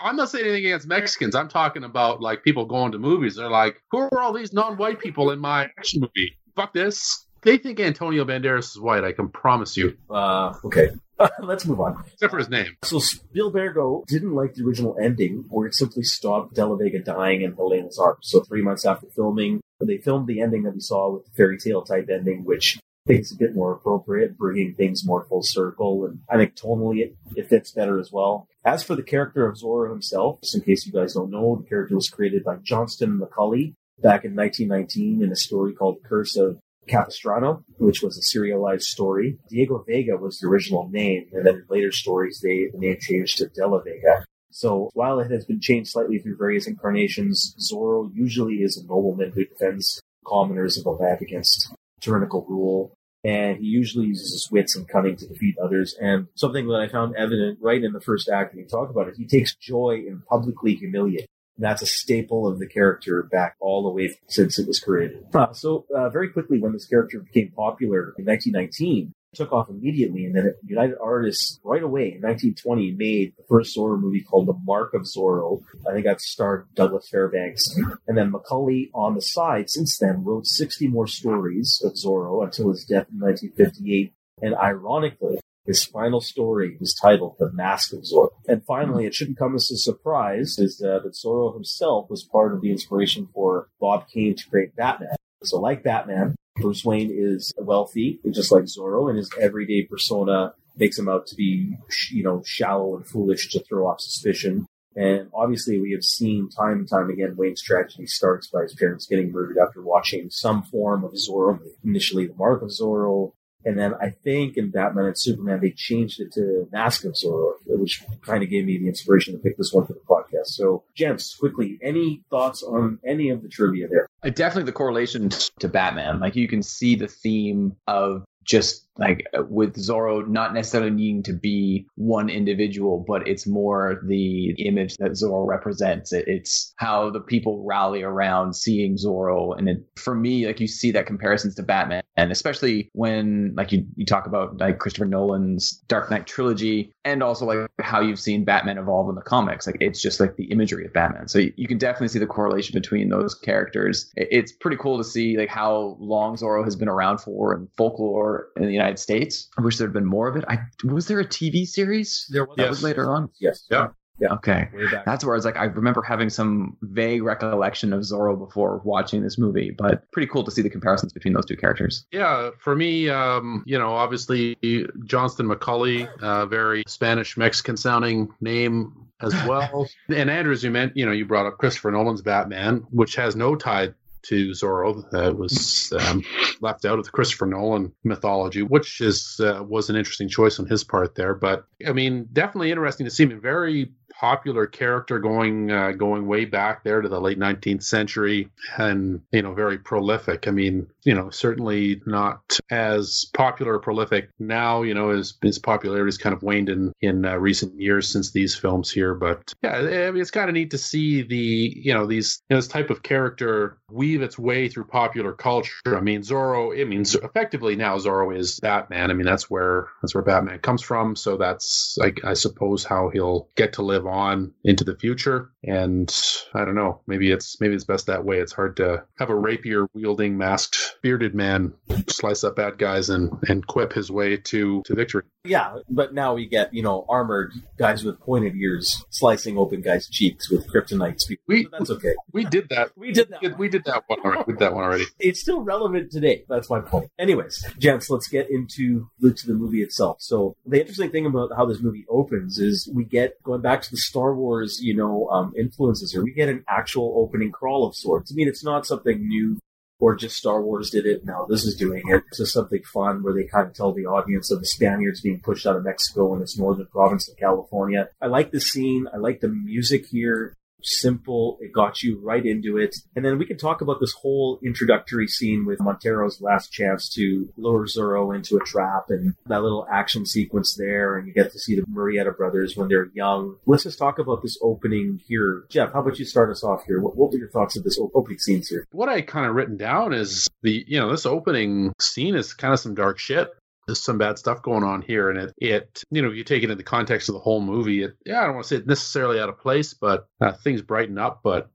[0.00, 1.34] I'm not saying anything against Mexicans.
[1.34, 3.36] I'm talking about like people going to movies.
[3.36, 6.38] They're like, who are all these non-white people in my action movie?
[6.56, 7.26] Fuck this.
[7.42, 9.04] They think Antonio Banderas is white.
[9.04, 9.96] I can promise you.
[10.10, 10.90] Uh, okay.
[11.42, 12.04] Let's move on.
[12.12, 12.76] Except for his name.
[12.84, 17.42] So Spielbergo didn't like the original ending, where it simply stopped De La Vega dying
[17.42, 18.20] in Helena's arms.
[18.22, 21.58] So three months after filming, they filmed the ending that we saw with the fairy
[21.58, 25.42] tale type ending, which I think is a bit more appropriate, bringing things more full
[25.42, 28.46] circle, and I think tonally it, it fits better as well.
[28.64, 31.68] As for the character of Zorro himself, just in case you guys don't know, the
[31.68, 36.58] character was created by Johnston McCulley back in 1919 in a story called Curse of
[36.88, 39.38] Capistrano, which was a serialized story.
[39.48, 43.38] Diego Vega was the original name, and then in later stories, they, the name changed
[43.38, 44.24] to De La Vega.
[44.50, 49.32] So while it has been changed slightly through various incarnations, Zorro usually is a nobleman
[49.32, 52.92] who defends commoners of the land against tyrannical rule.
[53.24, 55.94] And he usually uses his wits and cunning to defeat others.
[56.00, 59.08] And something that I found evident right in the first act when you talk about
[59.08, 61.26] it, he takes joy in publicly humiliating
[61.58, 65.24] that's a staple of the character back all the way since it was created.
[65.34, 70.24] Uh, so uh, very quickly, when this character became popular in 1919, took off immediately,
[70.24, 74.58] and then United Artists right away in 1920 made the first Zorro movie called The
[74.64, 75.62] Mark of Zorro.
[75.88, 77.68] I think that starred Douglas Fairbanks,
[78.06, 82.70] and then McCulley on the side since then wrote 60 more stories of Zorro until
[82.70, 84.12] his death in 1958.
[84.40, 88.30] And ironically, his final story was titled The Mask of Zorro.
[88.48, 92.62] And finally, it shouldn't come as a surprise is that Zorro himself was part of
[92.62, 95.14] the inspiration for Bob Kane to create Batman.
[95.44, 100.98] So like Batman, Bruce Wayne is wealthy, just like Zorro, and his everyday persona makes
[100.98, 101.76] him out to be,
[102.10, 104.64] you know, shallow and foolish to throw off suspicion.
[104.96, 109.06] And obviously, we have seen time and time again Wayne's tragedy starts by his parents
[109.06, 113.32] getting murdered after watching some form of Zorro, initially the Mark of Zorro,
[113.68, 117.52] And then I think in Batman and Superman, they changed it to Mask of Zorro,
[117.66, 120.46] which kind of gave me the inspiration to pick this one for the podcast.
[120.46, 124.08] So, gents, quickly, any thoughts on any of the trivia there?
[124.32, 125.28] Definitely the correlation
[125.58, 126.18] to Batman.
[126.18, 131.22] Like you can see the theme of just like uh, with Zorro not necessarily needing
[131.24, 136.12] to be one individual, but it's more the image that Zorro represents.
[136.12, 139.56] It's how the people rally around seeing Zorro.
[139.56, 143.72] And it, for me, like you see that comparisons to Batman, and especially when like
[143.72, 148.20] you, you talk about like Christopher Nolan's Dark Knight trilogy and also like how you've
[148.20, 149.66] seen Batman evolve in the comics.
[149.66, 151.28] Like it's just like the imagery of Batman.
[151.28, 154.10] So you, you can definitely see the correlation between those characters.
[154.16, 158.48] It's pretty cool to see like how long Zorro has been around for and folklore
[158.56, 159.48] in the United United States.
[159.58, 160.44] I wish there'd been more of it.
[160.48, 162.70] I was there a TV series there was, that yes.
[162.70, 163.30] was later on.
[163.38, 163.66] Yes.
[163.70, 163.88] Yeah.
[164.20, 164.32] Yeah.
[164.32, 164.68] Okay.
[165.06, 169.22] That's where I was like, I remember having some vague recollection of Zorro before watching
[169.22, 172.04] this movie, but pretty cool to see the comparisons between those two characters.
[172.10, 174.56] Yeah, for me, um, you know, obviously
[175.04, 179.88] Johnston McCulley, uh, very Spanish Mexican sounding name as well.
[180.08, 183.54] and Andrews, you meant, you know, you brought up Christopher Nolan's Batman, which has no
[183.54, 183.90] tie
[184.22, 186.24] to Zorro that was um,
[186.60, 190.66] left out of the Christopher Nolan mythology, which is uh, was an interesting choice on
[190.66, 191.34] his part there.
[191.34, 193.40] But I mean, definitely interesting to see him.
[193.40, 199.20] Very popular character going uh, going way back there to the late 19th century and
[199.32, 200.48] you know very prolific.
[200.48, 205.58] I mean you know certainly not as popular or prolific now you know his, his
[205.58, 209.14] popularity's kind of waned in in uh, recent years since these films here.
[209.14, 211.36] But yeah I mean, it's kind of neat to see the
[211.76, 215.70] you know these you know, this type of character weave its way through popular culture.
[215.86, 219.10] I mean zorro i mean effectively now zorro is batman.
[219.10, 221.14] I mean that's where that's where batman comes from.
[221.14, 225.50] So that's like i suppose how he'll get to live on into the future.
[225.64, 226.14] And
[226.54, 228.38] I don't know, maybe it's maybe it's best that way.
[228.38, 231.74] It's hard to have a rapier wielding masked bearded man
[232.08, 235.22] slice up bad guys and and quip his way to to victory.
[235.44, 240.08] Yeah, but now we get you know armored guys with pointed ears slicing open guys'
[240.08, 241.38] cheeks with kryptonite speed.
[241.46, 242.14] We so that's okay.
[242.32, 242.90] We did that.
[242.98, 243.40] We did that.
[243.40, 244.20] We did, we did that one.
[244.20, 244.44] Already.
[244.44, 245.04] Did that one already.
[245.18, 246.44] It's still relevant today.
[246.48, 247.10] That's my point.
[247.18, 250.18] Anyways, gents, let's get into the, to the movie itself.
[250.20, 253.90] So the interesting thing about how this movie opens is we get going back to
[253.90, 256.22] the Star Wars, you know, um, influences here.
[256.22, 258.32] We get an actual opening crawl of sorts.
[258.32, 259.58] I mean, it's not something new
[260.00, 261.24] or just Star Wars did it.
[261.24, 262.22] Now this is doing it.
[262.28, 265.40] It's just something fun where they kind of tell the audience of the Spaniards being
[265.40, 268.08] pushed out of Mexico in this northern province of California.
[268.20, 269.08] I like the scene.
[269.12, 271.58] I like the music here simple.
[271.60, 272.96] It got you right into it.
[273.16, 277.48] And then we can talk about this whole introductory scene with Montero's last chance to
[277.56, 281.16] lure Zorro into a trap and that little action sequence there.
[281.16, 283.56] And you get to see the Murrieta brothers when they're young.
[283.66, 285.64] Let's just talk about this opening here.
[285.68, 287.00] Geoff, how about you start us off here?
[287.00, 288.86] What, what were your thoughts of this opening scenes here?
[288.92, 292.72] What I kind of written down is the, you know, this opening scene is kind
[292.72, 293.48] of some dark shit
[293.88, 296.70] there's some bad stuff going on here and it it you know you take it
[296.70, 298.86] in the context of the whole movie it yeah i don't want to say it
[298.86, 301.70] necessarily out of place but uh, things brighten up but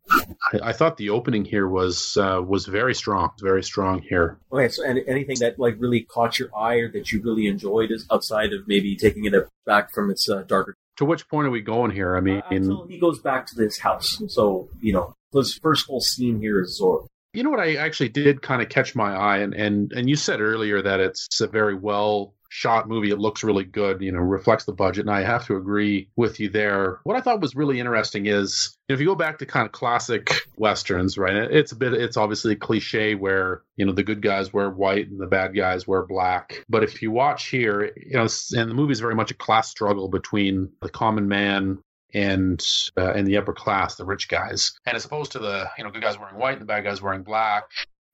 [0.53, 4.39] I, I, thought the opening here was uh, was very strong very strong here.
[4.51, 7.91] Okay so any, anything that like really caught your eye or that you really enjoyed
[7.91, 9.33] is outside of maybe taking it
[9.65, 12.15] back from its uh, darker to which point are we going here?
[12.15, 14.21] I mean until he goes back to this house.
[14.27, 17.07] So you know his first whole scene here is Zorro.
[17.33, 20.15] You know what I actually did kind of catch my eye and and and you
[20.15, 23.09] said earlier that it's a very well shot movie.
[23.09, 25.07] It looks really good, you know, reflects the budget.
[25.07, 26.99] And I have to agree with you there.
[27.03, 30.29] What I thought was really interesting is if you go back to kind of classic
[30.55, 31.35] westerns, right?
[31.35, 35.09] It's a bit, it's obviously a cliche where, you know, the good guys wear white
[35.09, 36.63] and the bad guys wear black.
[36.69, 39.69] But if you watch here, you know, and the movie is very much a class
[39.69, 41.79] struggle between the common man
[42.13, 42.65] and
[42.97, 45.89] uh, and the upper class, the rich guys, and as opposed to the you know
[45.89, 47.63] good guys wearing white and the bad guys wearing black.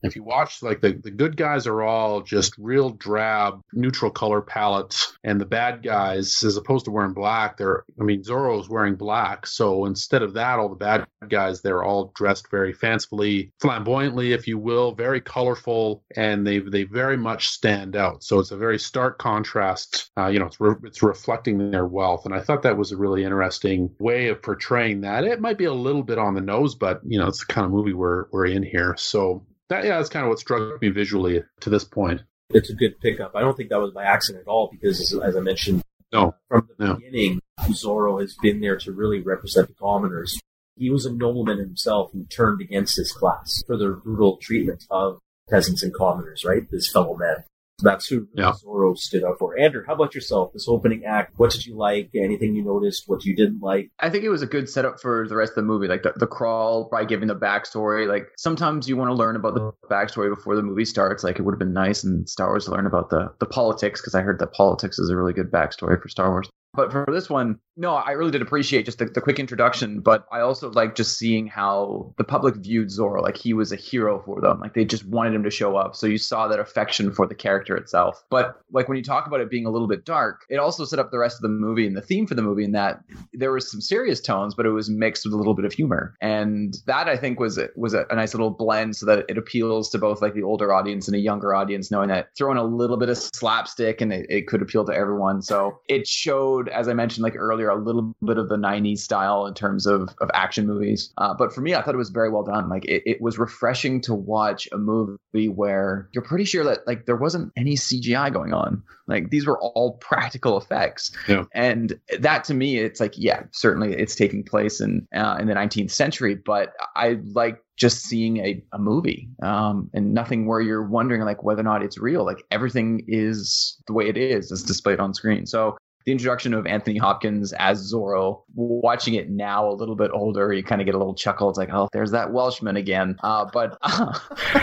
[0.02, 4.40] If you watch, like the, the good guys are all just real drab, neutral color
[4.40, 8.96] palettes, and the bad guys, as opposed to wearing black, they're, I mean, Zorro's wearing
[8.96, 9.46] black.
[9.46, 14.46] So instead of that, all the bad guys, they're all dressed very fancifully, flamboyantly, if
[14.46, 18.24] you will, very colorful, and they they very much stand out.
[18.24, 20.10] So it's a very stark contrast.
[20.16, 22.24] Uh, you know, it's, re- it's reflecting their wealth.
[22.24, 25.24] And I thought that was a really interesting way of portraying that.
[25.24, 27.64] It might be a little bit on the nose, but, you know, it's the kind
[27.64, 28.94] of movie we're, we're in here.
[28.96, 32.22] So that yeah, that's kind of what struck me visually to this point.
[32.50, 33.34] It's a good pickup.
[33.34, 36.68] I don't think that was by accident at all because, as I mentioned, no, from
[36.76, 36.94] the no.
[36.96, 40.38] beginning, Zorro has been there to really represent the commoners.
[40.76, 45.20] He was a nobleman himself who turned against his class for the brutal treatment of
[45.48, 46.62] peasants and commoners, right?
[46.70, 47.44] His fellow men.
[47.82, 48.52] That's who Yeah.
[48.52, 49.58] Zorro stood out for.
[49.58, 50.52] Andrew, how about yourself?
[50.52, 52.10] This opening act, what did you like?
[52.14, 53.04] Anything you noticed?
[53.06, 53.90] What you didn't like?
[54.00, 56.12] I think it was a good setup for the rest of the movie, like the,
[56.16, 58.08] the crawl by giving the backstory.
[58.08, 61.24] Like sometimes you want to learn about the backstory before the movie starts.
[61.24, 64.00] Like it would have been nice in Star Wars to learn about the the politics
[64.00, 66.48] because I heard that politics is a really good backstory for Star Wars.
[66.72, 70.00] But for this one, no, I really did appreciate just the, the quick introduction.
[70.00, 73.22] But I also like just seeing how the public viewed Zorro.
[73.22, 74.60] Like he was a hero for them.
[74.60, 75.96] Like they just wanted him to show up.
[75.96, 78.22] So you saw that affection for the character itself.
[78.28, 80.98] But like when you talk about it being a little bit dark, it also set
[80.98, 83.50] up the rest of the movie and the theme for the movie in that there
[83.50, 86.14] was some serious tones, but it was mixed with a little bit of humor.
[86.20, 89.88] And that I think was was a, a nice little blend so that it appeals
[89.90, 92.98] to both like the older audience and a younger audience, knowing that throwing a little
[92.98, 95.40] bit of slapstick and it, it could appeal to everyone.
[95.40, 99.46] So it showed, as I mentioned like earlier, a little bit of the 90s style
[99.46, 101.12] in terms of, of action movies.
[101.18, 102.68] Uh, but for me, I thought it was very well done.
[102.68, 107.06] Like it, it was refreshing to watch a movie where you're pretty sure that like
[107.06, 108.82] there wasn't any CGI going on.
[109.06, 111.10] Like these were all practical effects.
[111.28, 111.44] Yeah.
[111.52, 115.54] And that to me, it's like, yeah, certainly it's taking place in uh, in the
[115.54, 120.86] 19th century, but I like just seeing a, a movie um, and nothing where you're
[120.86, 122.26] wondering like whether or not it's real.
[122.26, 125.46] Like everything is the way it is, is displayed on screen.
[125.46, 130.52] So the introduction of Anthony Hopkins as Zorro, watching it now a little bit older,
[130.52, 131.48] you kind of get a little chuckle.
[131.50, 133.16] It's like, oh, there's that Welshman again.
[133.22, 134.18] Uh, but uh,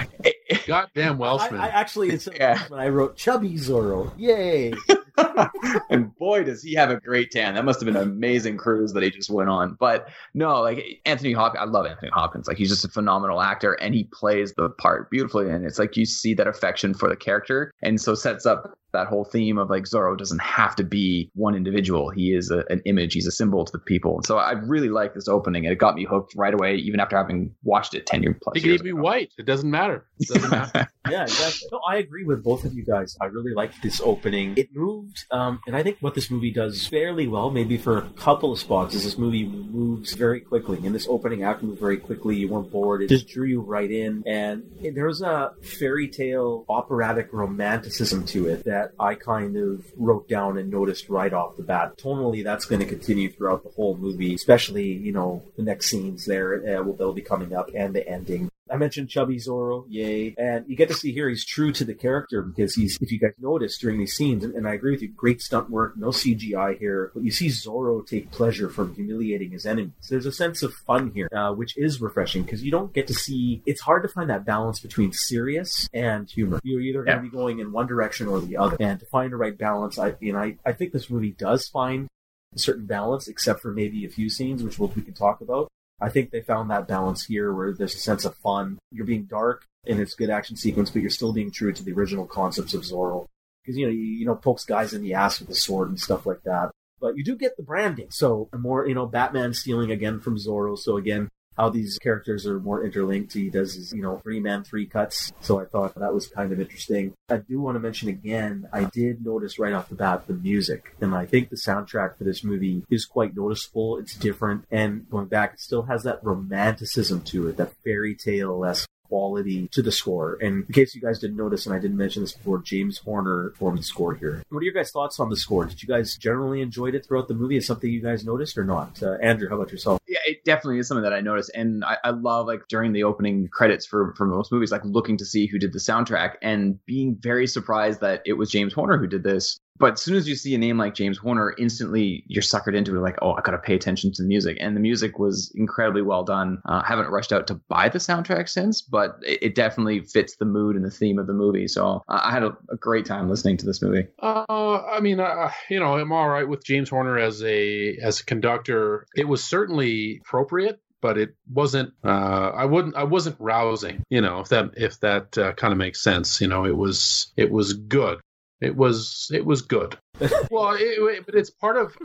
[0.68, 1.60] Goddamn Welshman.
[1.60, 2.60] I, I actually, it's Yeah.
[2.70, 4.12] when I wrote Chubby Zorro.
[4.18, 4.74] Yay!
[5.90, 7.56] and boy, does he have a great tan.
[7.56, 9.76] That must have been an amazing cruise that he just went on.
[9.80, 12.48] But no, like Anthony Hopkins, I love Anthony Hopkins.
[12.48, 15.50] Like he's just a phenomenal actor and he plays the part beautifully.
[15.50, 17.72] And it's like you see that affection for the character.
[17.82, 21.56] And so sets up that whole theme of like Zorro doesn't have to be one
[21.56, 22.10] individual.
[22.10, 24.22] He is a, an image, he's a symbol to the people.
[24.26, 27.18] So I really like this opening and it got me hooked right away, even after
[27.18, 28.56] having watched it 10 years plus.
[28.56, 29.34] he could years even be white.
[29.38, 30.08] It doesn't matter.
[30.20, 30.90] It doesn't matter.
[31.10, 31.68] yeah, exactly.
[31.72, 33.18] No, I agree with both of you guys.
[33.22, 34.56] I really like this opening.
[34.58, 34.70] It
[35.08, 38.52] moved, um, and I think what this movie does fairly well, maybe for a couple
[38.52, 40.80] of spots, is this movie moves very quickly.
[40.86, 42.36] And this opening act moved very quickly.
[42.36, 43.02] You weren't bored.
[43.02, 44.24] It just drew you right in.
[44.26, 50.58] And there's a fairy tale operatic romanticism to it that I kind of wrote down
[50.58, 51.98] and noticed right off the bat.
[51.98, 56.26] Tonally, that's going to continue throughout the whole movie, especially, you know, the next scenes
[56.26, 58.50] there uh, will they'll be coming up and the ending.
[58.72, 60.36] I mentioned Chubby Zorro, yay.
[60.38, 63.20] And you get to see here he's true to the character because he's, if you
[63.20, 66.08] guys notice during these scenes, and, and I agree with you, great stunt work, no
[66.08, 69.94] CGI here, but you see Zorro take pleasure from humiliating his enemies.
[70.10, 73.14] There's a sense of fun here, uh, which is refreshing because you don't get to
[73.14, 76.60] see, it's hard to find that balance between serious and humor.
[76.64, 78.78] You're either going to be going in one direction or the other.
[78.80, 81.68] And to find the right balance, I, you know, I, I think this movie does
[81.68, 82.08] find
[82.56, 85.70] a certain balance, except for maybe a few scenes, which we'll, we can talk about.
[86.00, 88.78] I think they found that balance here where there's a sense of fun.
[88.92, 91.94] You're being dark and it's good action sequence, but you're still being true to the
[91.94, 93.28] original concepts of Zorro.
[93.64, 96.00] Because, you know, you, you know, pokes guys in the ass with a sword and
[96.00, 96.72] stuff like that.
[97.00, 98.08] But you do get the branding.
[98.12, 100.78] So, more, you know, Batman stealing again from Zorro.
[100.78, 103.34] So, again, how these characters are more interlinked.
[103.34, 105.32] He does his, you know, three man, three cuts.
[105.42, 107.14] So I thought that was kind of interesting.
[107.30, 110.96] I do want to mention again, I did notice right off the bat the music.
[111.02, 113.98] And I think the soundtrack for this movie is quite noticeable.
[113.98, 114.66] It's different.
[114.72, 119.70] And going back, it still has that romanticism to it, that fairy tale esque quality
[119.70, 120.38] to the score.
[120.42, 123.54] And in case you guys didn't notice, and I didn't mention this before, James Horner
[123.58, 124.44] formed the score here.
[124.50, 125.66] What are your guys' thoughts on the score?
[125.66, 127.58] Did you guys generally enjoyed it throughout the movie?
[127.58, 129.02] Is something you guys noticed or not?
[129.02, 129.97] Uh, Andrew, how about yourself?
[130.26, 133.04] Yeah, it definitely is something that I noticed, and I, I love like during the
[133.04, 136.84] opening credits for for most movies, like looking to see who did the soundtrack and
[136.86, 139.60] being very surprised that it was James Horner who did this.
[139.80, 142.96] But as soon as you see a name like James Horner, instantly you're suckered into
[142.96, 143.00] it.
[143.00, 146.24] Like, oh, I gotta pay attention to the music, and the music was incredibly well
[146.24, 146.62] done.
[146.68, 150.36] Uh, I haven't rushed out to buy the soundtrack since, but it, it definitely fits
[150.38, 151.68] the mood and the theme of the movie.
[151.68, 154.08] So uh, I had a, a great time listening to this movie.
[154.22, 154.46] Uh,
[154.84, 158.26] I mean, uh, you know, I'm all right with James Horner as a as a
[158.26, 159.06] conductor.
[159.16, 161.94] It was certainly appropriate, but it wasn't.
[162.04, 162.96] Uh, I wouldn't.
[162.96, 164.04] I wasn't rousing.
[164.10, 166.42] You know, if that if that uh, kind of makes sense.
[166.42, 168.20] You know, it was it was good.
[168.62, 169.98] It was it was good.
[170.52, 171.96] well, it, but it's part of.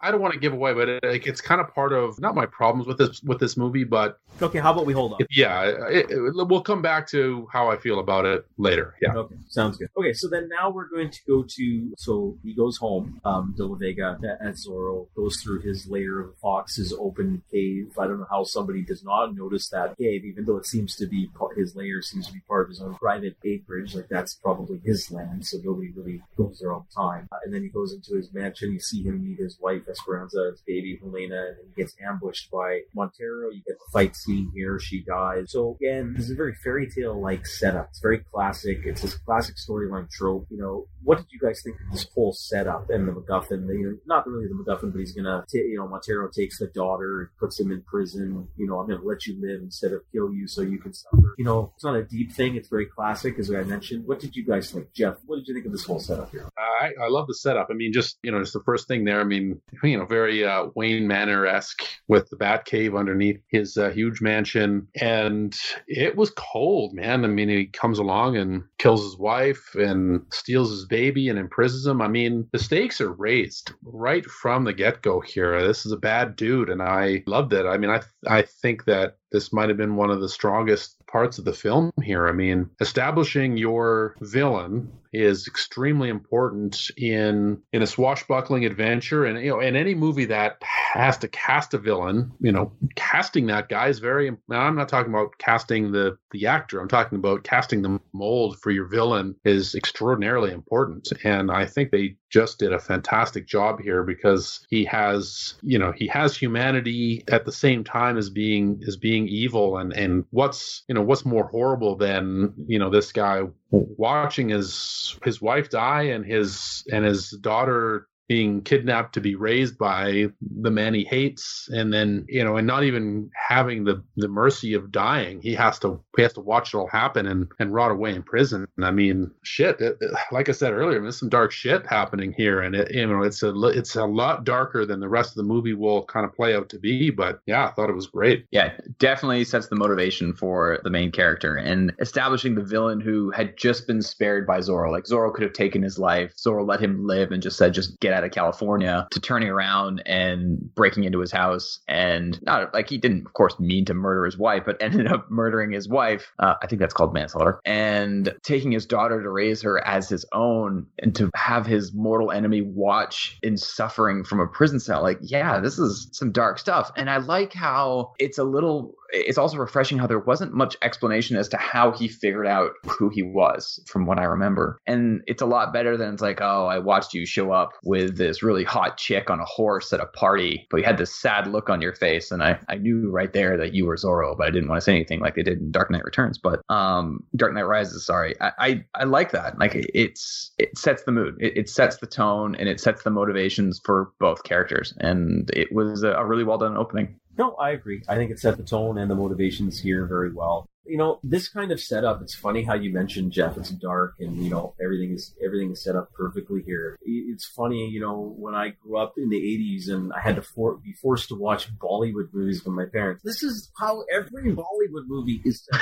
[0.00, 2.34] I don't want to give away, but it, like, it's kind of part of not
[2.34, 5.18] my problems with this with this movie, but Okay, how about we hold on?
[5.30, 8.94] yeah, it, we'll come back to how I feel about it later.
[9.02, 9.14] Yeah.
[9.14, 9.88] Okay, sounds good.
[9.96, 13.20] Okay, so then now we're going to go to so he goes home.
[13.24, 17.90] Um, De La Vega as Zorro goes through his lair of foxes, open cave.
[17.98, 21.06] I don't know how somebody does not notice that cave, even though it seems to
[21.06, 23.94] be part, his lair seems to be part of his own private acreage.
[23.94, 27.28] Like that's probably his land, so nobody really goes there all the time.
[27.32, 28.72] Uh, and then then he goes into his mansion.
[28.72, 32.80] You see him meet his wife Esperanza, his baby Helena, and he gets ambushed by
[32.94, 33.50] Montero.
[33.50, 34.78] You get the fight scene here.
[34.78, 35.50] She dies.
[35.50, 37.88] So again, this is a very fairy tale like setup.
[37.90, 38.82] It's very classic.
[38.84, 40.46] It's this classic storyline trope.
[40.50, 43.66] You know, what did you guys think of this whole setup and the MacGuffin?
[43.68, 46.68] You know, not really the MacGuffin, but he's gonna, t- you know, Montero takes the
[46.68, 48.48] daughter, puts him in prison.
[48.56, 51.34] You know, I'm gonna let you live instead of kill you so you can suffer.
[51.38, 52.54] You know, it's not a deep thing.
[52.54, 54.06] It's very classic, as I mentioned.
[54.06, 55.16] What did you guys think, Geoff?
[55.26, 56.48] What did you think of this whole setup here?
[56.80, 57.47] I, I love the setup.
[57.56, 59.20] I mean, just you know, just the first thing there.
[59.20, 63.76] I mean, you know, very uh, Wayne Manor esque with the Bat Cave underneath his
[63.76, 65.56] uh, huge mansion, and
[65.86, 67.24] it was cold, man.
[67.24, 71.86] I mean, he comes along and kills his wife and steals his baby and imprisons
[71.86, 72.00] him.
[72.00, 75.66] I mean, the stakes are raised right from the get go here.
[75.66, 77.66] This is a bad dude, and I loved it.
[77.66, 81.38] I mean, I I think that this might have been one of the strongest parts
[81.38, 82.28] of the film here.
[82.28, 89.24] I mean, establishing your villain is extremely important in in a swashbuckling adventure.
[89.24, 93.46] And you know in any movie that has to cast a villain you know casting
[93.46, 96.80] that guy is very i'm not talking about casting the the actor.
[96.80, 101.08] I'm talking about casting the mold for your villain is extraordinarily important.
[101.24, 105.92] And i think they just did a fantastic job here because he has you know
[105.92, 109.78] he has humanity at the same time as being as being evil.
[109.78, 115.18] And and what's you know what's more horrible than you know this guy watching his
[115.24, 120.26] his wife die and his and his daughter being kidnapped to be raised by
[120.60, 124.74] the man he hates and then you know and not even having the the mercy
[124.74, 127.90] of dying he has to he has to watch it all happen and and rot
[127.90, 128.66] away in prison.
[128.76, 129.96] And i mean shit it,
[130.32, 133.42] like i said earlier there's some dark shit happening here and it you know it's
[133.42, 136.54] a it's a lot darker than the rest of the movie will kind of play
[136.54, 138.46] out to be but yeah i thought it was great.
[138.50, 143.56] Yeah definitely sets the motivation for the main character and establishing the villain who had
[143.56, 144.90] just been spared by zorro.
[144.90, 146.34] Like zorro could have taken his life.
[146.36, 150.02] Zorro let him live and just said just get out of California to turning around
[150.04, 154.24] and breaking into his house and not like he didn't of course mean to murder
[154.24, 156.32] his wife but ended up murdering his wife.
[156.38, 157.60] Uh, I think that's called manslaughter.
[157.64, 162.30] And taking his daughter to raise her as his own and to have his mortal
[162.30, 166.90] enemy watch in suffering from a prison cell like yeah this is some dark stuff.
[166.96, 171.36] And I like how it's a little it's also refreshing how there wasn't much explanation
[171.36, 174.78] as to how he figured out who he was from what I remember.
[174.86, 178.07] And it's a lot better than it's like, oh, I watched you show up with
[178.16, 181.46] this really hot chick on a horse at a party, but you had this sad
[181.46, 182.30] look on your face.
[182.30, 184.84] And I, I knew right there that you were Zorro, but I didn't want to
[184.84, 186.38] say anything like they did in Dark Knight Returns.
[186.38, 188.34] But um, Dark Knight Rises, sorry.
[188.40, 189.58] I, I, I like that.
[189.58, 193.10] Like it's it sets the mood, it, it, sets the tone, and it sets the
[193.10, 194.94] motivations for both characters.
[194.98, 197.18] And it was a, a really well done opening.
[197.38, 198.02] No, I agree.
[198.08, 200.66] I think it set the tone and the motivations here very well.
[200.84, 204.42] You know, this kind of setup, it's funny how you mentioned Geoff, it's dark and
[204.42, 206.98] you know, everything is everything is set up perfectly here.
[207.04, 210.42] It's funny, you know, when I grew up in the 80s and I had to
[210.42, 213.22] for, be forced to watch Bollywood movies with my parents.
[213.22, 215.80] This is how every Bollywood movie is set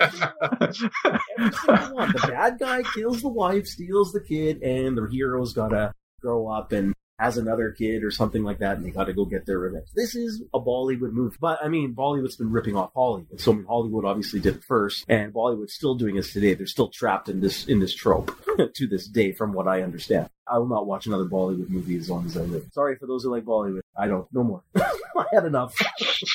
[0.00, 0.72] up.
[0.74, 6.72] The bad guy kills the wife, steals the kid, and the hero's gotta grow up
[6.72, 9.58] and has another kid or something like that, and they got to go get their
[9.58, 9.86] revenge.
[9.94, 13.40] This is a Bollywood movie, but I mean, Bollywood's been ripping off Hollywood.
[13.40, 16.54] So I mean, Hollywood obviously did it first, and Bollywood's still doing this today.
[16.54, 18.32] They're still trapped in this in this trope
[18.74, 20.28] to this day, from what I understand.
[20.46, 22.66] I will not watch another Bollywood movie as long as I live.
[22.72, 23.80] Sorry for those who like Bollywood.
[23.96, 24.26] I don't.
[24.32, 24.62] No more.
[24.76, 25.74] I had enough.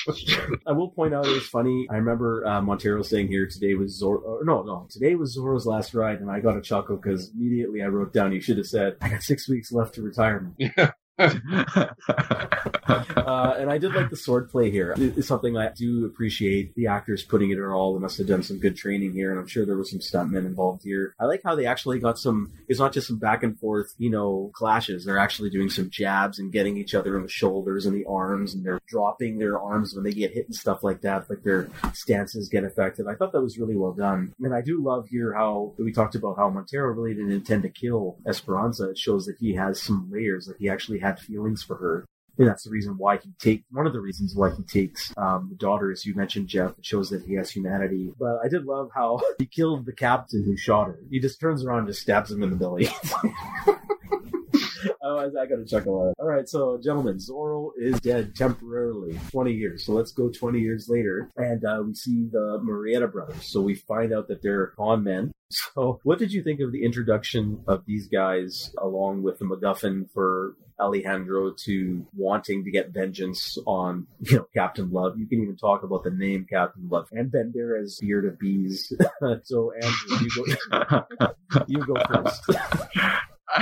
[0.67, 1.87] I will point out it was funny.
[1.89, 4.43] I remember uh, Montero saying here today was Zorro.
[4.43, 7.87] no, no, today was Zorro's last ride, and I got a chuckle because immediately I
[7.87, 8.31] wrote down.
[8.31, 10.91] You should have said, "I got six weeks left to retirement." Yeah.
[11.19, 11.87] uh,
[13.57, 14.93] and I did like the sword play here.
[14.97, 16.73] It's something I do appreciate.
[16.75, 17.93] The actors putting it all.
[17.93, 20.45] They must have done some good training here, and I'm sure there was some stuntmen
[20.45, 21.15] involved here.
[21.19, 22.53] I like how they actually got some.
[22.67, 25.05] It's not just some back and forth, you know, clashes.
[25.05, 28.53] They're actually doing some jabs and getting each other in the shoulders and the arms,
[28.53, 31.29] and they're dropping their arms when they get hit and stuff like that.
[31.29, 33.07] Like their stances get affected.
[33.07, 36.15] I thought that was really well done, and I do love here how we talked
[36.15, 38.89] about how Montero really didn't intend to kill Esperanza.
[38.89, 40.47] It shows that he has some layers.
[40.47, 42.05] Like he actually had feelings for her.
[42.37, 45.47] And that's the reason why he take one of the reasons why he takes um,
[45.49, 46.77] the daughter, as you mentioned, Geoff.
[46.77, 48.13] It shows that he has humanity.
[48.17, 50.99] But I did love how he killed the captain who shot her.
[51.09, 52.87] He just turns around and just stabs him in the belly.
[55.03, 56.13] oh, I got to chuckle.
[56.17, 59.85] All right, so gentlemen, Zorro is dead temporarily, 20 years.
[59.85, 63.51] So let's go 20 years later, and uh, we see the Murrieta brothers.
[63.51, 65.31] So we find out that they're con men.
[65.51, 70.07] So, what did you think of the introduction of these guys along with the MacGuffin
[70.13, 75.17] for Alejandro to wanting to get vengeance on, you know, Captain Love.
[75.17, 78.93] You can even talk about the name Captain Love and Banderas Beard of Bees.
[79.43, 82.43] so Andrew, you go, you go first.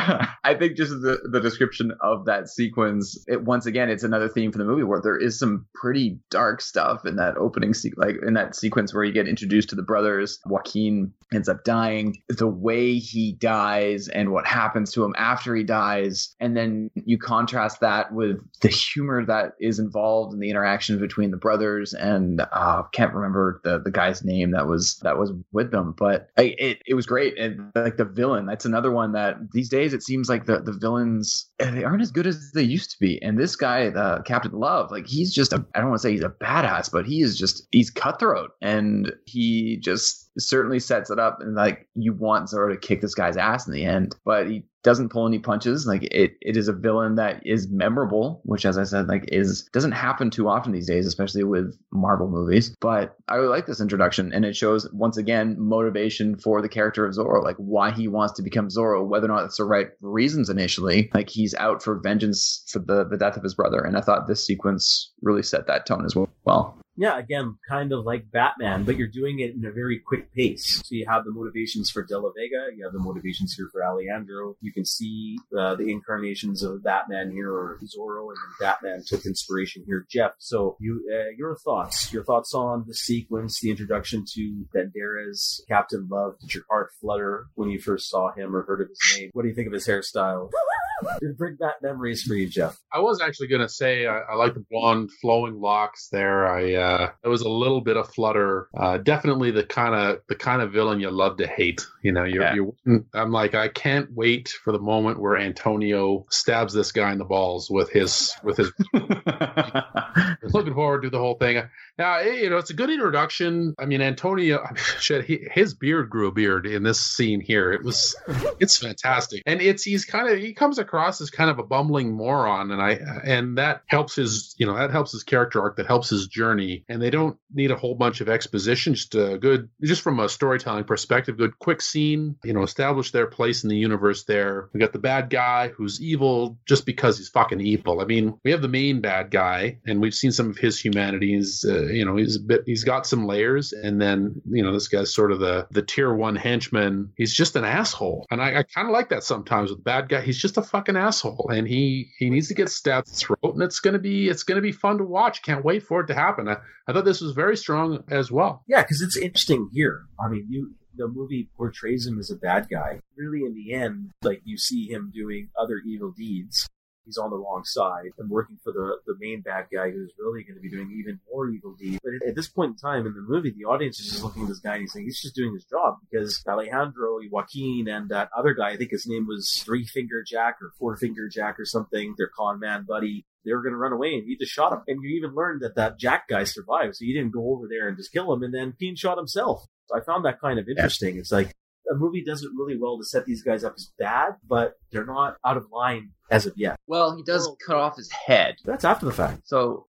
[0.44, 4.52] I think just the, the description of that sequence, it, once again, it's another theme
[4.52, 8.16] for the movie where there is some pretty dark stuff in that opening, se- like
[8.26, 10.40] in that sequence where you get introduced to the brothers.
[10.46, 12.22] Joaquin ends up dying.
[12.28, 17.18] The way he dies and what happens to him after he dies, and then you
[17.18, 22.42] contrast that with the humor that is involved in the interaction between the brothers and
[22.52, 26.56] uh, can't remember the the guy's name that was that was with them, but I,
[26.58, 27.38] it it was great.
[27.38, 30.73] And like the villain, that's another one that these days it seems like the the
[30.73, 33.21] villains eh, they aren't as good as they used to be.
[33.21, 36.11] And this guy, the Captain Love, like he's just a I don't want to say
[36.11, 41.20] he's a badass, but he is just he's cutthroat and he just certainly sets it
[41.20, 44.48] up and like you want Zorro to kick this guy's ass in the end, but
[44.48, 45.86] he doesn't pull any punches.
[45.86, 49.64] Like it, it is a villain that is memorable, which as I said, like is
[49.74, 52.74] doesn't happen too often these days, especially with Marvel movies.
[52.80, 57.06] But I really like this introduction and it shows once again motivation for the character
[57.06, 59.90] of Zorro, like why he wants to become Zorro, whether or not it's the right
[60.02, 61.10] reasons initially.
[61.14, 63.82] Like he's out for vengeance for the, the death of his brother.
[63.82, 68.06] And I thought this sequence really set that tone as well yeah, again, kind of
[68.06, 70.82] like Batman, but you're doing it in a very quick pace.
[70.84, 73.86] So you have the motivations for De La Vega, you have the motivations here for
[73.86, 74.56] Alejandro.
[74.62, 79.26] You can see uh, the incarnations of Batman here or Zorro, and then Batman took
[79.26, 80.08] inspiration here.
[80.10, 85.62] Geoff, so you, uh, your thoughts, your thoughts on the sequence, the introduction to Banderas,
[85.68, 86.39] Captain Love.
[86.39, 89.30] Did your heart flutter when you first saw him or heard of his name?
[89.34, 90.50] What do you think of his hairstyle?
[91.20, 92.80] Did it bring back memories for you, Geoff?
[92.91, 96.48] I was actually going to say I, I, like the blonde flowing locks there.
[96.48, 98.68] I uh, it was a little bit of flutter.
[98.78, 101.86] Uh, definitely the kind of the kind of villain you love to hate.
[102.04, 102.56] You know, you're, yeah.
[102.56, 107.18] you're, I'm like I can't wait for the moment where Antonio stabs this guy in
[107.18, 108.72] the balls with his with his.
[110.54, 111.64] looking forward to the whole thing.
[111.98, 113.76] Now, you know, it's a good introduction.
[113.80, 114.68] I mean, Antonio,
[115.00, 117.72] shit, he, his beard grew a beard in this scene here.
[117.72, 118.16] It was,
[118.60, 122.14] it's fantastic, and it's he's kind of he comes across as kind of a bumbling
[122.14, 125.86] moron, and I and that helps his, you know, that helps his character arc, that
[125.86, 128.94] helps his journey, and they don't need a whole bunch of exposition.
[128.94, 132.38] Just a good, just from a storytelling perspective, good quick scene.
[132.44, 134.24] You know, establish their place in the universe.
[134.24, 138.02] There, we got the bad guy who's evil just because he's fucking evil.
[138.02, 141.66] I mean, we have the main bad guy, and we've seen some of his humanities.
[141.68, 144.88] Uh, you know, he's a bit, he's got some layers, and then you know, this
[144.88, 147.12] guy's sort of the the tier one henchman.
[147.18, 150.22] He's just an asshole, and I, I kind of like that sometimes with bad guy.
[150.22, 153.80] He's just a fucking asshole, and he he needs to get stabbed throat, and it's
[153.80, 155.41] gonna be it's gonna be fun to watch.
[155.41, 156.47] Can't wait for it to happen.
[156.47, 156.57] I,
[156.88, 158.63] I thought this was very strong as well.
[158.67, 160.03] Yeah, because it's interesting here.
[160.23, 162.99] I mean, you the movie portrays him as a bad guy.
[163.17, 166.67] Really, in the end, like you see him doing other evil deeds
[167.08, 170.43] he's on the wrong side and working for the, the main bad guy who's really
[170.43, 171.99] going to be doing even more evil deeds.
[172.03, 174.49] But at this point in time in the movie, the audience is just looking at
[174.49, 178.30] this guy and he's saying he's just doing his job because Alejandro, Joaquin, and that
[178.38, 181.66] other guy, I think his name was Three Finger Jack or Four Finger Jack or
[181.66, 184.74] something, their con man buddy, they were going to run away and he just shot
[184.74, 184.82] him.
[184.88, 186.97] And you even learned that that Jack guy survived.
[186.97, 188.43] So he didn't go over there and just kill him.
[188.43, 189.66] And then Keen shot himself.
[189.88, 191.16] So I found that kind of interesting.
[191.16, 191.22] Yeah.
[191.22, 191.55] It's like
[191.92, 195.06] a movie does it really well to set these guys up as bad, but they're
[195.06, 196.78] not out of line as of yet.
[196.88, 198.56] Well, he does cut off his head.
[198.66, 199.42] That's after the fact.
[199.46, 199.88] So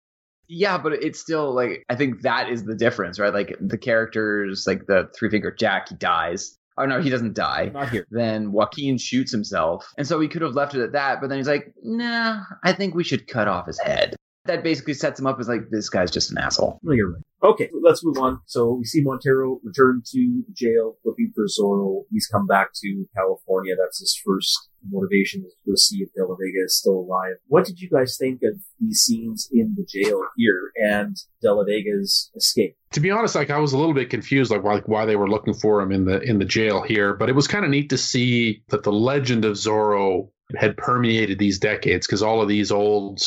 [0.48, 3.34] yeah, but it's still like I think that is the difference, right?
[3.34, 6.58] Like the characters, like the three finger Jack, he dies.
[6.78, 7.72] Oh no, he doesn't die.
[7.74, 8.06] Not here.
[8.12, 11.20] Then Joaquin shoots himself, and so he could have left it at that.
[11.20, 14.16] But then he's like, "Nah, I think we should cut off his head."
[14.48, 16.80] That basically sets him up as like this guy's just an asshole.
[16.84, 17.24] No, you're right.
[17.44, 18.40] Okay, let's move on.
[18.46, 22.04] So we see Montero return to jail looking for Zorro.
[22.12, 23.76] He's come back to California.
[23.80, 27.36] That's his first motivation to go see if De La Vega is still alive.
[27.48, 31.64] What did you guys think of these scenes in the jail here and De La
[31.64, 32.76] Vega's escape?
[32.94, 35.16] To be honest, like I was a little bit confused, like why, like why they
[35.16, 37.14] were looking for him in the in the jail here.
[37.14, 41.38] But it was kind of neat to see that the legend of Zorro had permeated
[41.38, 43.22] these decades because all of these old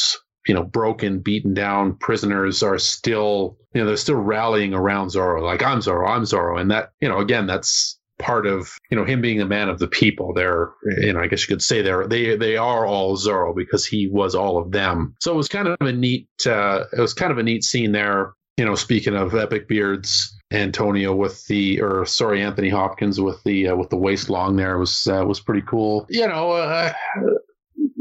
[0.46, 5.42] you know, broken, beaten down prisoners are still, you know, they're still rallying around Zorro.
[5.42, 6.60] Like, I'm Zorro, I'm Zorro.
[6.60, 9.78] And that, you know, again, that's part of, you know, him being a man of
[9.78, 10.34] the people.
[10.34, 13.86] They're, you know, I guess you could say they're, they, they are all Zorro because
[13.86, 15.14] he was all of them.
[15.20, 17.92] So it was kind of a neat, uh, it was kind of a neat scene
[17.92, 18.34] there.
[18.56, 23.68] You know, speaking of epic beards, Antonio with the, or sorry, Anthony Hopkins with the
[23.68, 26.04] uh, with the waist long there was uh, was pretty cool.
[26.10, 26.92] You know, uh,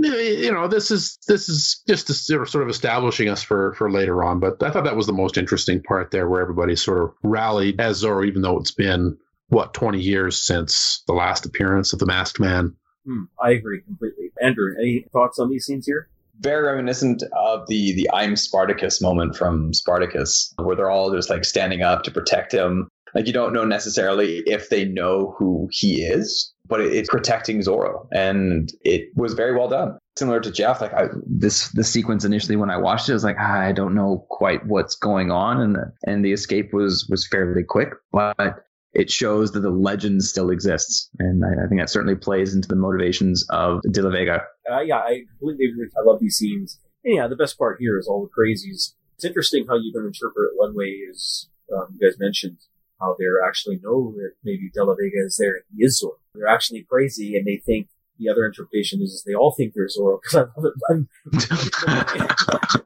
[0.01, 4.39] you know this is this is just sort of establishing us for for later on
[4.39, 7.79] but i thought that was the most interesting part there where everybody sort of rallied
[7.79, 9.17] as zorro even though it's been
[9.49, 12.75] what 20 years since the last appearance of the masked man?
[13.05, 14.31] Hmm, i agree completely.
[14.41, 16.07] Andrew any thoughts on these scenes here?
[16.39, 21.43] Very reminiscent of the the i'm spartacus moment from spartacus where they're all just like
[21.43, 22.87] standing up to protect him.
[23.15, 27.59] Like you don't know necessarily if they know who he is but it, it's protecting
[27.59, 29.97] Zorro, and it was very well done.
[30.17, 33.23] Similar to Geoff, like I, this the sequence initially when I watched it, I was
[33.23, 37.07] like, ah, I don't know quite what's going on, and the, and the escape was
[37.09, 38.63] was fairly quick, but
[38.93, 42.67] it shows that the legend still exists, and I, I think that certainly plays into
[42.67, 44.43] the motivations of De La Vega.
[44.71, 45.89] Uh, yeah, I completely agree.
[45.97, 46.79] I love these scenes.
[47.03, 48.93] And yeah, the best part here is all the crazies.
[49.15, 52.57] It's interesting how you can interpret it one way as um, you guys mentioned
[52.99, 56.17] how they're actually know that maybe De La Vega is there and he is Zorro.
[56.33, 57.87] They're actually crazy and they think
[58.19, 61.07] the other interpretation is, is they all think they're Zorro because I love it when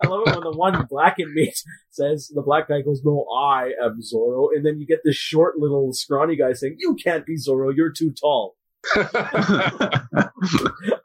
[0.02, 3.74] I love it when the one black inmate says the black guy goes, "No, I
[3.84, 7.36] am Zorro," and then you get this short little scrawny guy saying, "You can't be
[7.36, 7.76] Zorro.
[7.76, 8.56] You're too tall."
[8.96, 10.30] I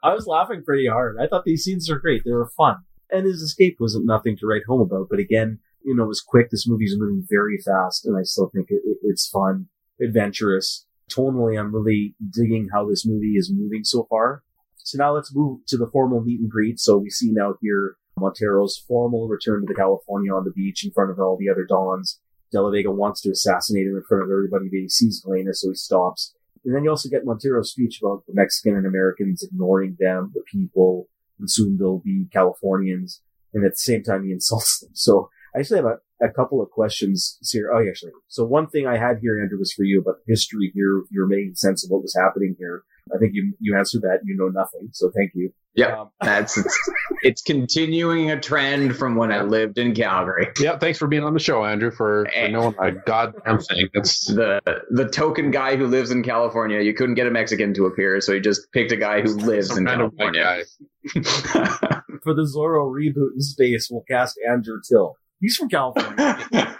[0.03, 1.17] was laughing pretty hard.
[1.19, 2.23] I thought these scenes were great.
[2.23, 2.77] They were fun,
[3.11, 5.07] and his escape wasn't nothing to write home about.
[5.09, 6.49] But again, you know, it was quick.
[6.49, 9.67] This movie's moving very fast, and I still think it, it, it's fun,
[10.01, 10.85] adventurous.
[11.11, 14.43] Tonally, I'm really digging how this movie is moving so far.
[14.77, 16.79] So now let's move to the formal meet and greet.
[16.79, 20.91] So we see now here Montero's formal return to the California on the beach in
[20.91, 22.19] front of all the other Dons.
[22.51, 25.53] De La Vega wants to assassinate him in front of everybody, but he sees Helena,
[25.53, 26.33] so he stops.
[26.65, 30.43] And then you also get Montero's speech about the Mexican and Americans ignoring them, the
[30.51, 31.07] people,
[31.39, 33.21] and soon they'll be Californians.
[33.53, 34.91] And at the same time, he insults them.
[34.93, 37.69] So I actually have a, a couple of questions here.
[37.73, 38.11] Oh, actually.
[38.29, 41.03] So one thing I had here, Andrew, was for you about history here.
[41.11, 42.83] You're making sense of what was happening here.
[43.13, 44.19] I think you, you answered that.
[44.23, 44.87] You know nothing.
[44.93, 45.51] So thank you.
[45.75, 46.91] Yeah, Um, that's it's,
[47.23, 50.47] it's continuing a trend from when I lived in Calgary.
[50.61, 53.89] yeah, thanks for being on the show, Andrew, for, for knowing a goddamn thing.
[53.93, 57.85] It's The the token guy who lives in California, you couldn't get a Mexican to
[57.85, 60.65] appear, so you just picked a guy who lives in kind of white California.
[62.23, 65.15] for the Zorro reboot in space, we'll cast Andrew Till.
[65.39, 66.45] He's from California.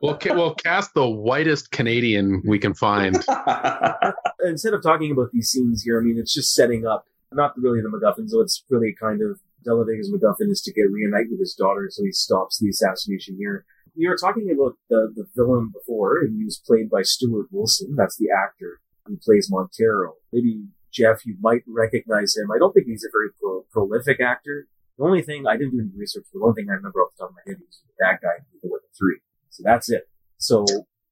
[0.00, 3.16] We'll, ca- we'll cast the whitest Canadian we can find.
[4.44, 7.80] Instead of talking about these scenes here, I mean, it's just setting up, not really
[7.80, 11.40] the MacGuffin, so it's really kind of De La MacGuffin is to get reunite with
[11.40, 13.64] his daughter, so he stops the assassination here.
[13.96, 17.96] We were talking about the, the villain before, and he was played by Stuart Wilson.
[17.96, 20.14] That's the actor who plays Montero.
[20.32, 22.52] Maybe, Geoff, you might recognize him.
[22.52, 24.68] I don't think he's a very pro- prolific actor.
[24.98, 27.22] The only thing, I didn't do any research, the one thing I remember off the
[27.22, 29.16] top of my head was the bad guy in Lethal Weapon 3.
[29.50, 30.08] So that's it.
[30.38, 30.64] So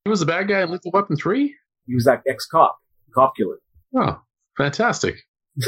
[0.05, 1.55] He was the bad guy in Lethal Weapon 3?
[1.87, 2.79] he was that ex-cop,
[3.15, 3.59] cop killer.
[3.97, 4.21] Oh,
[4.57, 5.15] fantastic.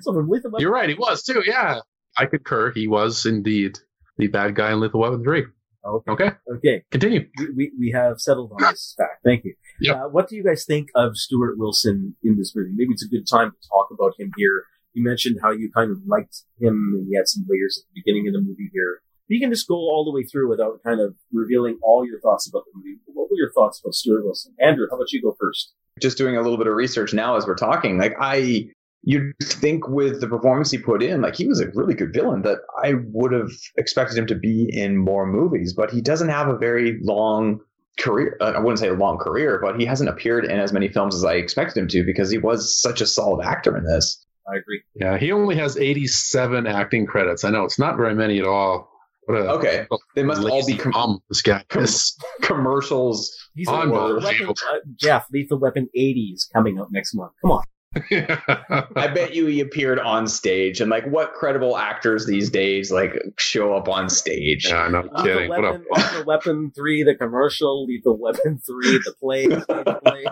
[0.00, 1.78] so Lethal Weapon, You're right, he was too, yeah.
[2.18, 2.72] I concur.
[2.72, 3.78] He was indeed
[4.18, 5.44] the bad guy in Lethal Weapon 3.
[5.84, 7.26] okay, Okay, okay, continue.
[7.38, 9.20] we, we, we have settled on this fact.
[9.24, 9.54] Thank you.
[9.80, 9.96] Yep.
[9.96, 12.70] Uh, what do you guys think of Stuart Wilson in this movie?
[12.74, 14.64] Maybe it's a good time to talk about him here.
[14.94, 18.00] You mentioned how you kind of liked him and he had some layers at the
[18.00, 19.00] beginning of the movie here.
[19.28, 22.48] You can just go all the way through without kind of revealing all your thoughts
[22.48, 22.98] about the movie.
[23.06, 24.54] What were your thoughts about Stuart Wilson?
[24.60, 25.72] Andrew, how about you go first?
[26.00, 28.68] just doing a little bit of research now as we're talking, like I,
[29.02, 32.42] you'd think with the performance he put in, like he was a really good villain
[32.42, 36.48] that I would have expected him to be in more movies, but he doesn't have
[36.48, 37.60] a very long
[37.98, 38.36] career.
[38.40, 41.14] Uh, I wouldn't say a long career, but he hasn't appeared in as many films
[41.14, 44.21] as I expected him to because he was such a solid actor in this.
[44.46, 44.82] I agree.
[44.94, 47.44] Yeah, he only has 87 acting credits.
[47.44, 48.90] I know it's not very many at all.
[49.26, 49.86] What a Okay,
[50.16, 52.16] they must all be com- bum this guy com- is.
[52.42, 53.32] commercials.
[53.54, 54.22] He's On Lethal board.
[54.24, 57.32] Weapon, uh, Geoff, Lethal Weapon 80 is coming out next month.
[57.40, 57.62] Come on.
[57.94, 63.12] I bet you he appeared on stage, and like, what credible actors these days like
[63.38, 64.66] show up on stage?
[64.68, 65.48] yeah, no Lethal kidding.
[65.48, 70.24] What a Weapon, Lethal Weapon 3, the commercial, Lethal Weapon 3, the play, the play.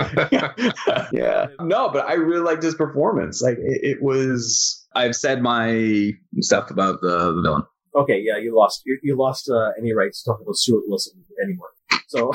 [1.12, 1.46] yeah.
[1.60, 3.40] No, but I really liked his performance.
[3.42, 4.84] Like it, it was.
[4.94, 7.62] I've said my stuff about the, the villain.
[7.94, 8.82] Okay, yeah, you lost.
[8.86, 11.68] You, you lost uh, any rights to talk about Stuart Wilson anymore.
[12.08, 12.32] So,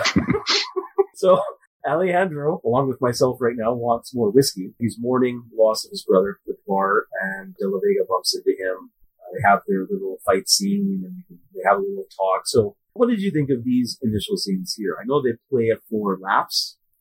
[1.16, 1.41] so
[1.88, 4.74] Alejandro, along with myself right now, wants more whiskey.
[4.80, 8.58] He's mourning the loss of his brother with Bar, and De La Vega bumps into
[8.58, 8.92] him.
[9.20, 12.42] Uh, they have their little fight scene, and they have a little talk.
[12.46, 14.98] So, what did you think of these initial scenes here?
[15.00, 16.18] I know they play it for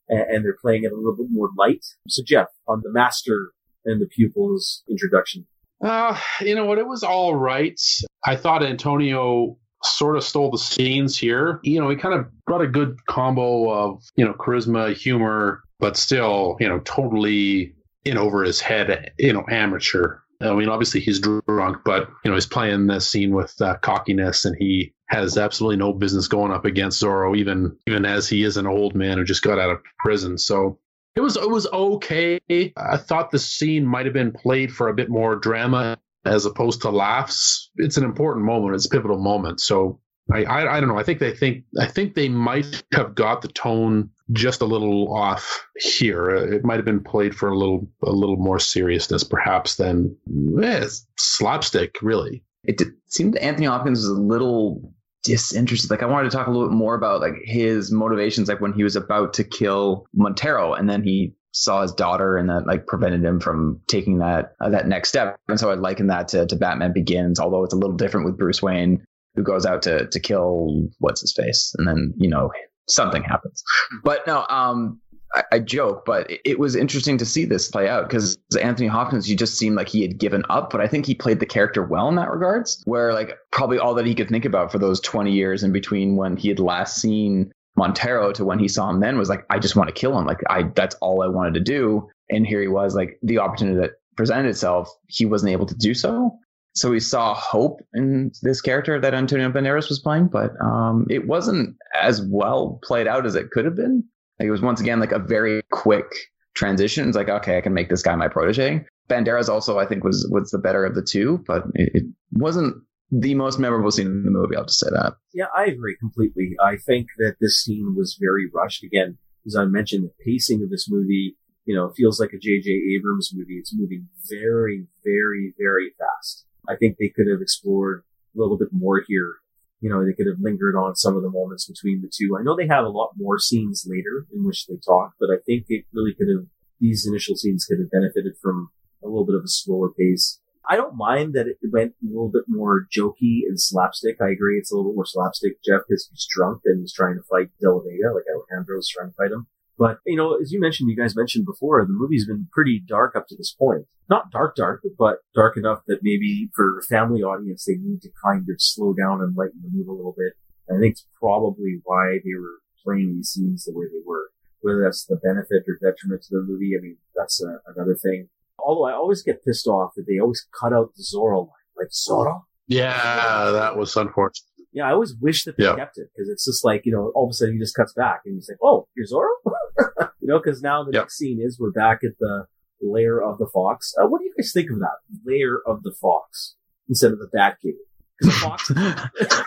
[0.09, 1.84] and, and they're playing it a little bit more light.
[2.09, 3.53] So, Geoff, on the master
[3.84, 5.47] and the pupil's introduction.
[5.82, 6.78] Uh, you know what?
[6.78, 7.80] It was all right.
[8.24, 11.61] I thought Antonio sort of stole the scenes here.
[11.62, 15.97] You know, he kind of brought a good combo of, you know, charisma, humor, but
[15.97, 17.74] still, you know, totally
[18.05, 20.18] in over his head, you know, amateur.
[20.41, 24.45] I mean, obviously he's drunk, but, you know, he's playing this scene with uh, cockiness
[24.45, 28.57] and he has absolutely no business going up against Zorro, even, even as he is
[28.57, 30.37] an old man who just got out of prison.
[30.37, 30.78] So,
[31.14, 32.39] it was it was okay.
[32.51, 35.97] I thought the scene might have been played for a bit more drama
[36.27, 37.70] as opposed to laughs.
[37.77, 38.74] It's an important moment.
[38.74, 39.61] It's a pivotal moment.
[39.61, 40.01] So
[40.33, 40.99] I, I I don't know.
[40.99, 45.14] I think they think I think they might have got the tone just a little
[45.14, 46.31] off here.
[46.31, 50.16] It might have been played for a little a little more seriousness, perhaps, than
[50.62, 51.97] eh, slapstick.
[52.03, 55.91] Really, it did, seemed Anthony Hopkins was a little disinterested.
[55.91, 58.72] Like I wanted to talk a little bit more about like his motivations, like when
[58.72, 62.86] he was about to kill Montero, and then he saw his daughter, and that like
[62.86, 65.38] prevented him from taking that uh, that next step.
[65.48, 68.36] And so I liken that to, to Batman Begins, although it's a little different with
[68.36, 69.04] Bruce Wayne,
[69.34, 72.50] who goes out to to kill what's his face, and then you know
[72.88, 73.62] something happens.
[74.04, 75.00] But no, um,
[75.34, 78.88] I, I joke, but it, it, was interesting to see this play out because Anthony
[78.88, 81.46] Hopkins, you just seemed like he had given up, but I think he played the
[81.46, 84.78] character well in that regards, where like probably all that he could think about for
[84.78, 88.89] those 20 years in between when he had last seen Montero to when he saw
[88.91, 90.24] him then was like, I just want to kill him.
[90.24, 92.09] Like I, that's all I wanted to do.
[92.31, 95.95] And here he was like the opportunity that presented itself, he wasn't able to do
[95.95, 96.37] so.
[96.74, 101.27] So we saw hope in this character that Antonio Banderas was playing, but um, it
[101.27, 104.05] wasn't as well played out as it could have been.
[104.39, 106.07] Like it was once again like a very quick
[106.55, 107.09] transition.
[107.09, 108.85] It's like, okay, I can make this guy my protege.
[109.09, 112.77] Banderas also, I think, was was the better of the two, but it, it wasn't
[113.11, 114.57] the most memorable scene in the movie.
[114.57, 115.14] I'll just say that.
[115.32, 116.57] Yeah, I agree completely.
[116.62, 118.82] I think that this scene was very rushed.
[118.82, 122.70] Again, as I mentioned, the pacing of this movie, you know, feels like a J.J.
[122.96, 123.59] Abrams movie.
[123.59, 126.46] It's moving very, very, very fast.
[126.68, 128.02] I think they could have explored
[128.34, 129.34] a little bit more here.
[129.80, 132.36] You know, they could have lingered on some of the moments between the two.
[132.38, 135.36] I know they have a lot more scenes later in which they talk, but I
[135.46, 136.46] think it really could have,
[136.80, 138.70] these initial scenes could have benefited from
[139.04, 140.40] a little bit of a slower pace.
[140.68, 144.16] I don't mind that it went a little bit more jokey and slapstick.
[144.20, 147.14] I agree it's a little bit more slapstick, Geoff, because he's drunk and he's trying
[147.14, 149.46] to fight De La Vega, like Alejandro's trying to fight him.
[149.78, 153.14] But, you know, as you mentioned, you guys mentioned before, the movie's been pretty dark
[153.14, 153.84] up to this point.
[154.08, 158.10] Not dark, dark, but dark enough that maybe for a family audience, they need to
[158.24, 160.34] kind of slow down and lighten the mood a little bit.
[160.70, 164.30] I think it's probably why they were playing these scenes the way they were.
[164.60, 168.28] Whether that's the benefit or detriment to the movie, I mean, that's a, another thing.
[168.66, 171.66] Although I always get pissed off that they always cut out the Zorro line.
[171.78, 172.42] Like, Zorro?
[172.66, 174.42] Yeah, that was unfortunate
[174.76, 175.74] yeah, I always wish that they yeah.
[175.74, 177.94] kept it because it's just like, you know, all of a sudden he just cuts
[177.94, 180.10] back and he's like, oh, you're Zorro?
[180.20, 181.04] you know, because now the yep.
[181.04, 182.44] next scene is we're back at the
[182.82, 183.94] lair of the fox.
[183.98, 184.98] Uh, what do you guys think of that?
[185.24, 186.56] Lair of the fox
[186.90, 187.72] instead of the bat cave?
[188.20, 189.40] Because the fox.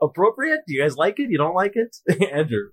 [0.00, 0.60] appropriate?
[0.64, 1.28] Do you guys like it?
[1.28, 1.96] You don't like it?
[2.32, 2.70] Andrew.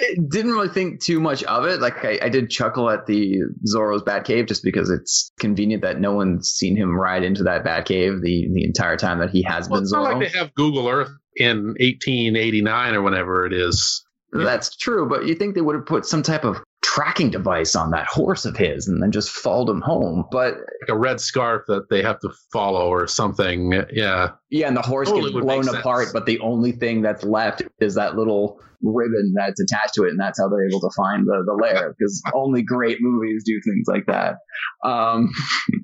[0.00, 1.80] I didn't really think too much of it.
[1.80, 6.12] Like I, I did chuckle at the Zorro's Batcave just because it's convenient that no
[6.12, 9.80] one's seen him ride into that Batcave the the entire time that he has well,
[9.80, 10.04] been it's Zorro.
[10.04, 14.04] Not like they have Google Earth in 1889 or whenever it is.
[14.32, 16.62] That's true, but you think they would have put some type of
[16.94, 20.24] tracking device on that horse of his and then just followed him home.
[20.30, 23.72] But like a red scarf that they have to follow or something.
[23.92, 24.30] Yeah.
[24.50, 27.94] Yeah, and the horse totally gets blown apart, but the only thing that's left is
[27.94, 31.44] that little ribbon that's attached to it, and that's how they're able to find the,
[31.46, 34.36] the lair because only great movies do things like that.
[34.84, 35.30] Um,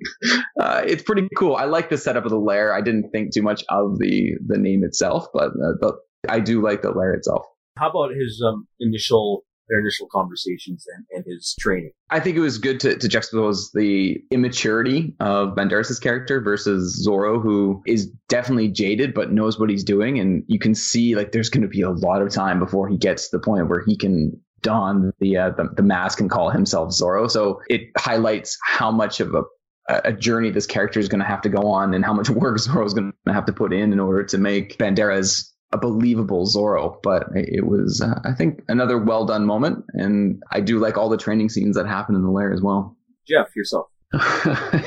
[0.60, 1.54] uh, it's pretty cool.
[1.54, 2.74] I like the setup of the lair.
[2.74, 5.92] I didn't think too much of the the name itself, but uh, the,
[6.28, 7.44] I do like the lair itself.
[7.78, 11.90] How about his um, initial their initial conversations and, and his training.
[12.10, 17.42] I think it was good to, to juxtapose the immaturity of Banderas' character versus Zorro,
[17.42, 20.18] who is definitely jaded but knows what he's doing.
[20.18, 22.96] And you can see like there's going to be a lot of time before he
[22.96, 26.50] gets to the point where he can don the, uh, the, the mask and call
[26.50, 27.30] himself Zorro.
[27.30, 29.42] So it highlights how much of a
[29.88, 32.58] a journey this character is going to have to go on and how much work
[32.58, 36.46] Zorro is going to have to put in in order to make Banderas a believable
[36.46, 39.84] Zorro, but it was, uh, I think, another well done moment.
[39.92, 42.96] And I do like all the training scenes that happen in the lair as well.
[43.28, 43.86] Geoff, yourself.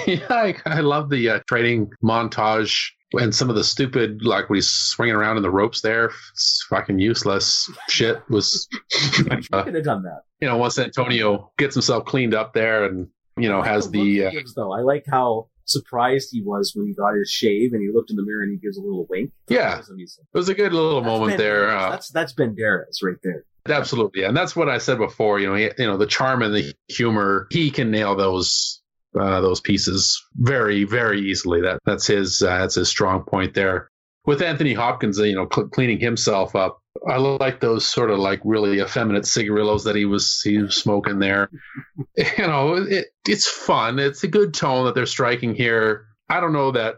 [0.07, 4.57] yeah, I, I, love the uh, training montage and some of the stupid, like when
[4.57, 6.11] he's swinging around in the ropes there.
[6.31, 8.21] It's fucking useless shit.
[8.29, 8.67] Was
[9.51, 10.21] uh, could have done that.
[10.39, 14.25] You know, once Antonio gets himself cleaned up there and you know has the.
[14.25, 17.89] Uh, though I like how surprised he was when he got his shave and he
[17.93, 19.32] looked in the mirror and he gives a little wink.
[19.47, 21.70] Yeah, it was a good little that's moment there.
[21.70, 23.45] Uh, that's that's Banderas right there.
[23.67, 25.39] Absolutely, and that's what I said before.
[25.39, 27.47] You know, he, you know the charm and the humor.
[27.51, 28.82] He can nail those
[29.20, 31.61] uh, those pieces very very easily.
[31.61, 33.89] That that's his uh, that's his strong point there.
[34.26, 38.41] With Anthony Hopkins, you know, cl- cleaning himself up I like those sort of like
[38.43, 41.49] really effeminate cigarillos that he was he was smoking there.
[42.17, 43.99] you know, it, it's fun.
[43.99, 46.07] It's a good tone that they're striking here.
[46.30, 46.95] I don't know that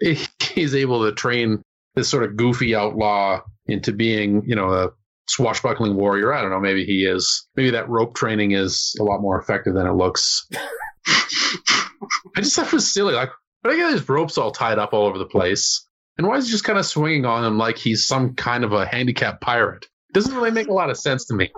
[0.40, 1.62] he's able to train
[1.94, 4.90] this sort of goofy outlaw into being, you know, a
[5.28, 6.32] swashbuckling warrior.
[6.32, 6.60] I don't know.
[6.60, 7.46] Maybe he is.
[7.56, 10.46] Maybe that rope training is a lot more effective than it looks.
[11.06, 13.14] I just thought it was silly.
[13.14, 13.30] Like,
[13.62, 15.86] but I get his ropes all tied up all over the place.
[16.16, 18.72] And why is he just kind of swinging on him like he's some kind of
[18.72, 19.86] a handicapped pirate?
[20.12, 21.50] Doesn't really make a lot of sense to me.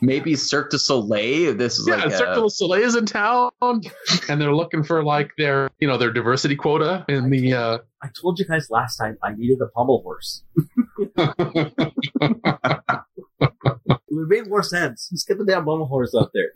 [0.00, 1.54] Maybe Cirque du Soleil.
[1.54, 5.04] This is yeah, like Cirque a, du Soleil is in town, and they're looking for
[5.04, 7.52] like their you know their diversity quota in the.
[7.52, 10.42] Uh, I told you guys last time I needed a pommel horse.
[14.10, 15.08] It would make more sense.
[15.08, 16.52] Just get the damn pommel horse out there.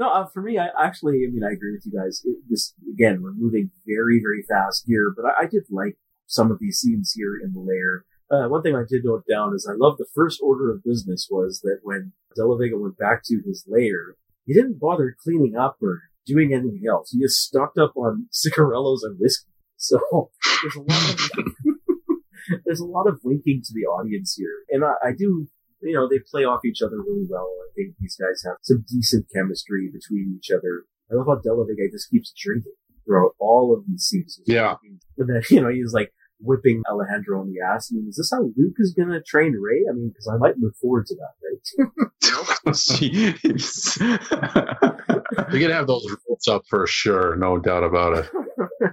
[0.00, 2.22] No, uh, for me, I actually, I mean, I agree with you guys.
[2.24, 6.50] It, this again, we're moving very, very fast here, but I, I did like some
[6.50, 8.04] of these scenes here in the lair.
[8.30, 11.28] Uh, one thing I did note down is I love the first order of business
[11.30, 14.14] was that when De La Vega went back to his lair,
[14.46, 17.10] he didn't bother cleaning up or doing anything else.
[17.10, 19.50] He just stocked up on cigarillos and whiskey.
[19.76, 20.30] So
[20.62, 21.30] there's a lot of
[22.64, 25.48] there's a lot of winking to the audience here, and I, I do.
[25.82, 27.48] You know, they play off each other really well.
[27.48, 30.84] I think these guys have some decent chemistry between each other.
[31.10, 32.72] I love how De La Vega just keeps drinking
[33.04, 34.40] throughout all of these scenes.
[34.46, 34.74] Yeah.
[35.18, 37.90] And then, you know, he's like whipping Alejandro on the ass.
[37.92, 39.84] I mean, is this how Luke is going to train Rey?
[39.90, 42.10] I mean, because I might look forward to that, right?
[42.66, 44.00] Jeez.
[45.50, 48.30] We're gonna have those rules up for sure, no doubt about it.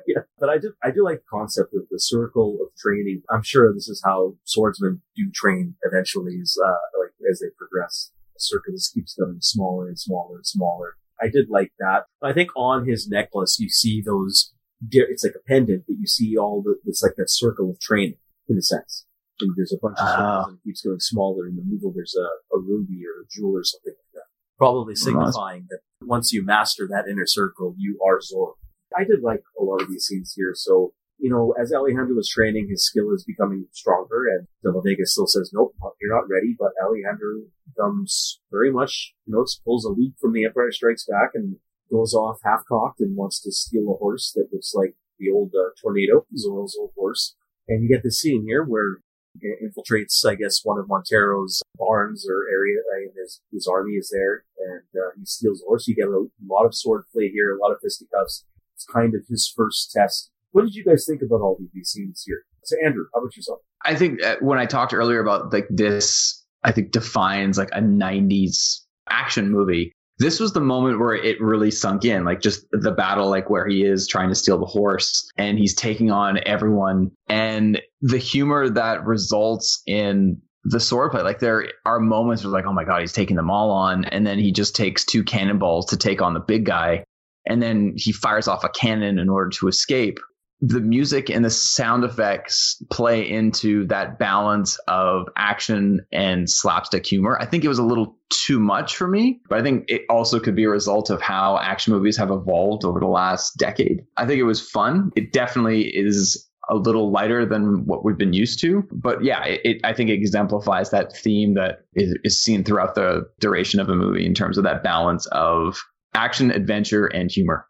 [0.08, 0.22] yeah.
[0.40, 3.24] But I do, I do like the concept of the circle of training.
[3.30, 6.70] I'm sure this is how swordsmen do train eventually, is, uh,
[7.00, 8.12] like as they progress.
[8.36, 10.96] The circle just keeps getting smaller and smaller and smaller.
[11.20, 12.04] I did like that.
[12.22, 14.54] I think on his necklace, you see those,
[14.92, 18.18] it's like a pendant, but you see all the, it's like that circle of training
[18.48, 19.06] in a sense.
[19.40, 20.46] And there's a bunch of circles Ah.
[20.50, 21.48] and it keeps going smaller.
[21.48, 24.28] In the middle, there's a, a ruby or a jewel or something like that.
[24.60, 28.54] Probably signifying that once you master that inner circle, you are Zorro.
[28.96, 30.54] I did like a lot of these scenes here.
[30.56, 34.82] So, you know, as Alejandro was training, his skill is becoming stronger and De La
[34.82, 36.56] Vega still says, nope, you're not ready.
[36.58, 41.32] But Alejandro becomes very much, you know, pulls a leap from the Empire Strikes Back
[41.34, 41.58] and
[41.92, 45.52] goes off half cocked and wants to steal a horse that looks like the old
[45.56, 47.36] uh, tornado, Zorro's old horse.
[47.68, 48.98] And you get this scene here where
[49.40, 52.80] he infiltrates, I guess, one of Montero's barns or area.
[52.94, 55.88] And his, his army is there and uh, he steals a horse.
[55.88, 58.46] You get a lot of sword play here, a lot of fisticuffs.
[58.78, 60.30] It's kind of his first test.
[60.52, 62.44] What did you guys think about all of these scenes here?
[62.64, 63.60] So, Andrew, how about yourself?
[63.86, 67.82] I think uh, when I talked earlier about like this, I think defines like a
[67.82, 69.92] 90s action movie.
[70.20, 73.68] This was the moment where it really sunk in, like just the battle, like where
[73.68, 78.70] he is trying to steal the horse and he's taking on everyone and the humor
[78.70, 81.24] that results in the swordplay.
[81.24, 84.06] Like there are moments where like, oh my God, he's taking them all on.
[84.06, 87.04] And then he just takes two cannonballs to take on the big guy.
[87.48, 90.20] And then he fires off a cannon in order to escape
[90.60, 97.38] the music and the sound effects play into that balance of action and slapstick humor.
[97.40, 100.40] I think it was a little too much for me, but I think it also
[100.40, 104.04] could be a result of how action movies have evolved over the last decade.
[104.18, 105.12] I think it was fun.
[105.16, 109.62] It definitely is a little lighter than what we've been used to, but yeah, it,
[109.64, 113.90] it I think it exemplifies that theme that is, is seen throughout the duration of
[113.90, 115.82] a movie in terms of that balance of
[116.14, 117.68] action, adventure, and humor.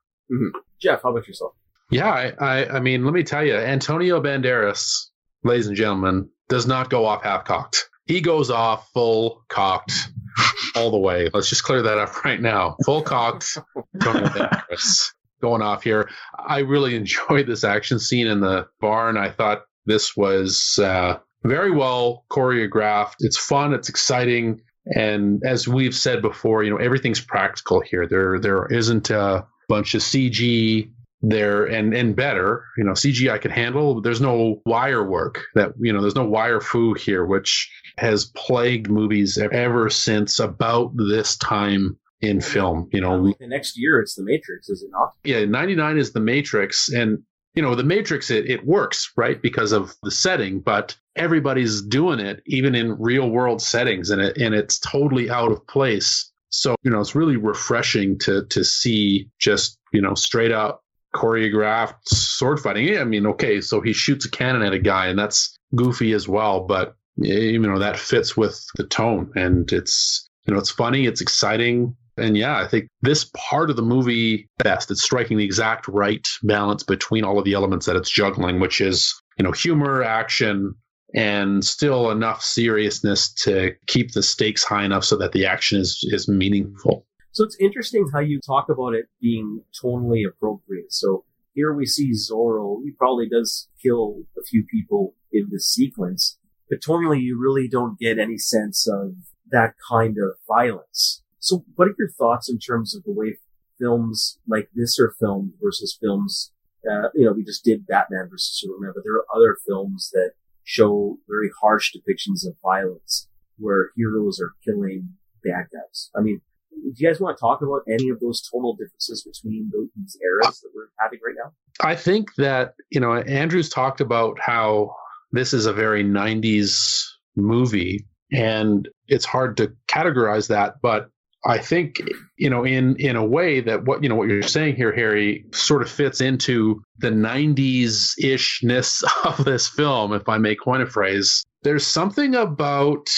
[0.79, 1.53] Geoff, how about yourself?
[1.89, 5.07] Yeah, I, I, I mean, let me tell you, Antonio Banderas,
[5.43, 7.89] ladies and gentlemen, does not go off half cocked.
[8.05, 9.93] He goes off full cocked
[10.75, 11.29] all the way.
[11.33, 12.75] Let's just clear that up right now.
[12.85, 13.57] Full cocked
[13.95, 15.11] Antonio Banderas
[15.41, 16.09] going off here.
[16.37, 19.17] I really enjoyed this action scene in the barn.
[19.17, 23.15] I thought this was uh, very well choreographed.
[23.19, 23.73] It's fun.
[23.73, 24.61] It's exciting.
[24.95, 28.07] And as we've said before, you know, everything's practical here.
[28.07, 30.89] There, there isn't a bunch of CG
[31.21, 35.71] there and and better you know cg i can handle there's no wire work that
[35.79, 41.35] you know there's no wire fu here which has plagued movies ever since about this
[41.37, 45.13] time in film you know the next year it's The Matrix, is it not?
[45.23, 47.23] yeah 99 is the matrix and
[47.57, 52.19] you know the matrix it, it works right because of the setting but everybody's doing
[52.19, 56.75] it even in real world settings and it and it's totally out of place so
[56.83, 60.83] you know it's really refreshing to to see just you know straight up
[61.15, 62.97] choreographed sword fighting.
[62.97, 66.27] I mean, okay, so he shoots a cannon at a guy, and that's goofy as
[66.27, 71.05] well, but you know that fits with the tone, and it's you know it's funny,
[71.05, 74.91] it's exciting, and yeah, I think this part of the movie best.
[74.91, 78.81] It's striking the exact right balance between all of the elements that it's juggling, which
[78.81, 80.73] is you know humor, action.
[81.15, 86.05] And still enough seriousness to keep the stakes high enough so that the action is
[86.11, 87.05] is meaningful.
[87.31, 90.91] So it's interesting how you talk about it being tonally appropriate.
[90.91, 92.83] So here we see Zorro.
[92.83, 96.37] He probably does kill a few people in this sequence,
[96.69, 99.13] but tonally you really don't get any sense of
[99.49, 101.23] that kind of violence.
[101.39, 103.37] So what are your thoughts in terms of the way
[103.79, 106.51] films like this are filmed versus films,
[106.89, 110.31] uh, you know, we just did Batman versus Superman, but there are other films that
[110.63, 113.27] show very harsh depictions of violence
[113.57, 115.09] where heroes are killing
[115.43, 116.09] bad guys.
[116.15, 119.71] I mean, do you guys want to talk about any of those total differences between
[119.95, 121.51] these eras that we're having right now?
[121.81, 124.95] I think that, you know, Andrew's talked about how
[125.31, 127.03] this is a very 90s
[127.35, 131.09] movie and it's hard to categorize that, but
[131.47, 132.01] I think
[132.35, 135.45] you know in in a way that what you know what you're saying here, Harry,
[135.53, 140.85] sort of fits into the '90s ishness of this film, if I may coin a
[140.85, 141.43] phrase.
[141.63, 143.09] There's something about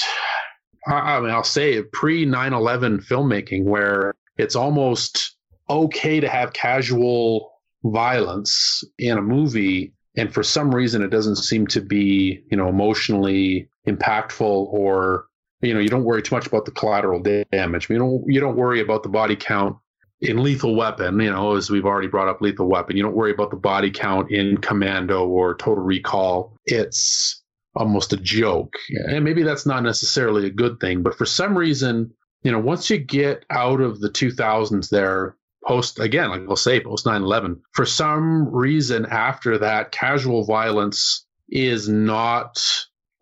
[0.88, 5.36] I mean I'll say pre 9/11 filmmaking where it's almost
[5.70, 7.52] okay to have casual
[7.84, 12.68] violence in a movie and for some reason it doesn't seem to be you know
[12.68, 14.42] emotionally impactful
[14.74, 15.29] or
[15.62, 17.90] you know you don't worry too much about the collateral damage.
[17.90, 19.78] You don't you don't worry about the body count
[20.22, 21.20] in Lethal Weapon.
[21.20, 23.92] You know, as we've already brought up Lethal Weapon, you don't worry about the body
[23.92, 26.56] count in Commando or Total Recall.
[26.66, 27.42] It's
[27.76, 28.74] almost a joke,
[29.08, 31.04] and maybe that's not necessarily a good thing.
[31.04, 32.12] But for some reason,
[32.44, 35.36] you know, once you get out of the 2000s, there
[35.66, 41.90] post again, like we'll say post 9/11, for some reason after that, casual violence is
[41.90, 42.62] not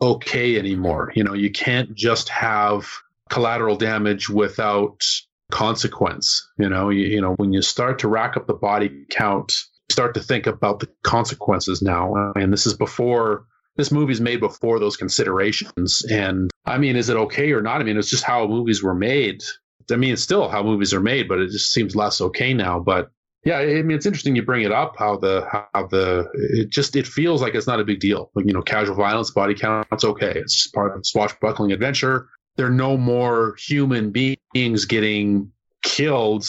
[0.01, 1.11] okay anymore.
[1.15, 2.87] You know, you can't just have
[3.29, 5.03] collateral damage without
[5.51, 6.47] consequence.
[6.57, 9.53] You know, you, you know, when you start to rack up the body count,
[9.89, 12.31] start to think about the consequences now.
[12.35, 13.45] And this is before
[13.75, 16.03] this movie's made before those considerations.
[16.09, 17.79] And I mean, is it okay or not?
[17.79, 19.43] I mean, it's just how movies were made.
[19.89, 22.79] I mean, it's still how movies are made, but it just seems less okay now.
[22.79, 23.11] But
[23.47, 26.97] yeah, I mean, it's interesting you bring it up how the how the it just
[26.97, 28.29] it feels like it's not a big deal.
[28.35, 30.33] Like you know, casual violence, body count, it's okay.
[30.35, 32.27] It's part of swashbuckling adventure.
[32.57, 35.49] There are no more human beings getting
[35.81, 36.45] killed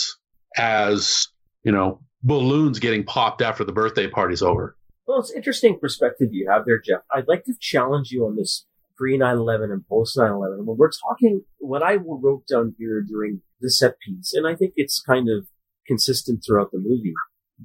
[0.56, 1.28] as
[1.62, 4.76] you know balloons getting popped after the birthday party's over.
[5.06, 7.02] Well, it's interesting perspective you have there, Geoff.
[7.14, 10.64] I'd like to challenge you on this pre 9/11 and post 9/11.
[10.64, 14.72] When we're talking, what I wrote down here during the set piece, and I think
[14.74, 15.46] it's kind of
[15.88, 17.14] consistent throughout the movie.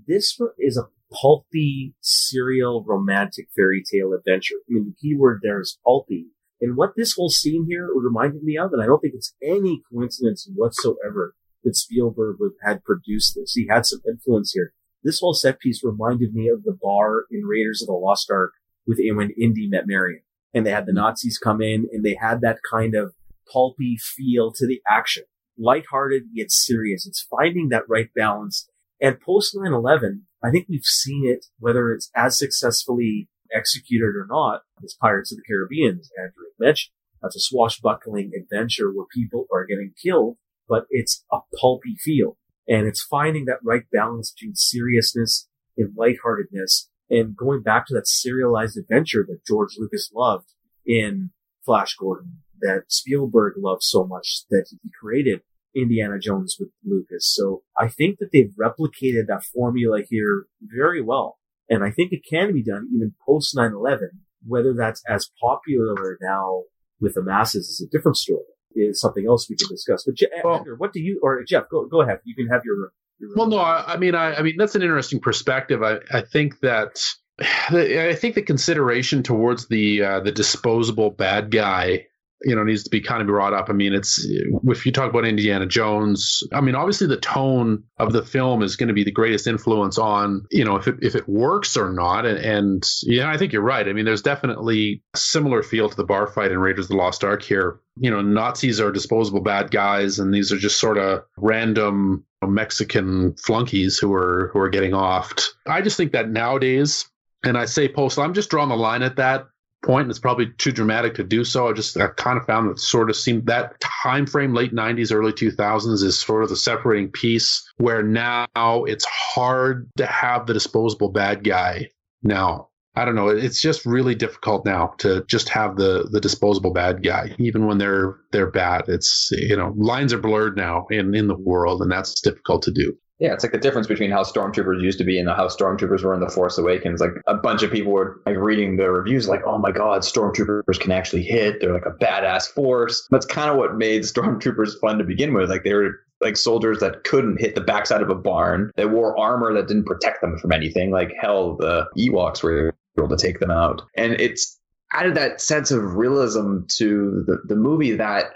[0.07, 4.55] This is a pulpy, serial, romantic fairy tale adventure.
[4.67, 6.27] I mean, the key word there is pulpy.
[6.59, 9.83] And what this whole scene here reminded me of, and I don't think it's any
[9.91, 13.53] coincidence whatsoever that Spielberg had produced this.
[13.53, 14.73] He had some influence here.
[15.03, 18.53] This whole set piece reminded me of the bar in Raiders of the Lost Ark
[18.87, 20.21] with when Indy met Marion.
[20.53, 20.99] And they had the hmm.
[20.99, 23.13] Nazis come in and they had that kind of
[23.51, 25.23] pulpy feel to the action
[25.57, 27.05] lighthearted yet serious.
[27.05, 28.67] It's finding that right balance.
[29.01, 34.61] And post 9-11, I think we've seen it, whether it's as successfully executed or not,
[34.83, 36.93] as Pirates of the Caribbean, as Andrew mentioned.
[37.21, 40.37] That's a swashbuckling adventure where people are getting killed,
[40.67, 42.37] but it's a pulpy feel.
[42.67, 45.47] And it's finding that right balance between seriousness
[45.77, 50.53] and lightheartedness and going back to that serialized adventure that George Lucas loved
[50.85, 51.31] in
[51.65, 55.41] Flash Gordon that Spielberg loved so much that he created
[55.75, 57.31] Indiana Jones with Lucas.
[57.33, 61.37] So I think that they've replicated that formula here very well.
[61.69, 63.99] And I think it can be done even post 9-11.
[64.45, 66.63] Whether that's as popular now
[66.99, 68.43] with the masses is a different story.
[68.75, 70.03] Is something else we can discuss.
[70.03, 71.69] But Je- well, Edgar, what do you or Geoff?
[71.69, 72.19] Go go ahead.
[72.23, 72.91] You can have your.
[73.19, 75.83] your well, no, I, I mean, I, I mean that's an interesting perspective.
[75.83, 76.99] I I think that
[77.39, 82.07] I think the consideration towards the uh, the disposable bad guy
[82.43, 83.69] you know needs to be kind of brought up.
[83.69, 88.13] I mean, it's if you talk about Indiana Jones, I mean, obviously the tone of
[88.13, 91.15] the film is going to be the greatest influence on you know if it if
[91.15, 92.25] it works or not.
[92.25, 93.87] And, and yeah, I think you're right.
[93.87, 96.97] I mean, there's definitely a similar feel to the bar fight in Raiders of the
[96.97, 97.79] Lost Ark here.
[97.97, 103.35] You know, Nazis are disposable bad guys, and these are just sort of random Mexican
[103.35, 105.47] flunkies who are who are getting offed.
[105.67, 107.05] I just think that nowadays
[107.43, 108.23] and I say postal.
[108.23, 109.47] I'm just drawing the line at that
[109.83, 111.67] point, and it's probably too dramatic to do so.
[111.67, 115.13] I just I kind of found that sort of seemed that time frame, late '90s,
[115.13, 120.53] early 2000s, is sort of the separating piece where now it's hard to have the
[120.53, 121.89] disposable bad guy.
[122.23, 123.29] Now I don't know.
[123.29, 127.79] It's just really difficult now to just have the the disposable bad guy, even when
[127.79, 128.83] they're they're bad.
[128.87, 132.71] It's you know lines are blurred now in in the world, and that's difficult to
[132.71, 132.95] do.
[133.23, 136.13] Yeah, it's like the difference between how stormtroopers used to be and how stormtroopers were
[136.13, 136.99] in the Force Awakens.
[136.99, 140.77] Like a bunch of people were like reading the reviews, like, "Oh my God, stormtroopers
[140.77, 141.61] can actually hit.
[141.61, 145.49] They're like a badass force." That's kind of what made stormtroopers fun to begin with.
[145.49, 148.71] Like they were like soldiers that couldn't hit the backside of a barn.
[148.75, 150.91] They wore armor that didn't protect them from anything.
[150.91, 154.59] Like hell, the Ewoks were able to take them out, and it's
[154.91, 158.33] added that sense of realism to the the movie that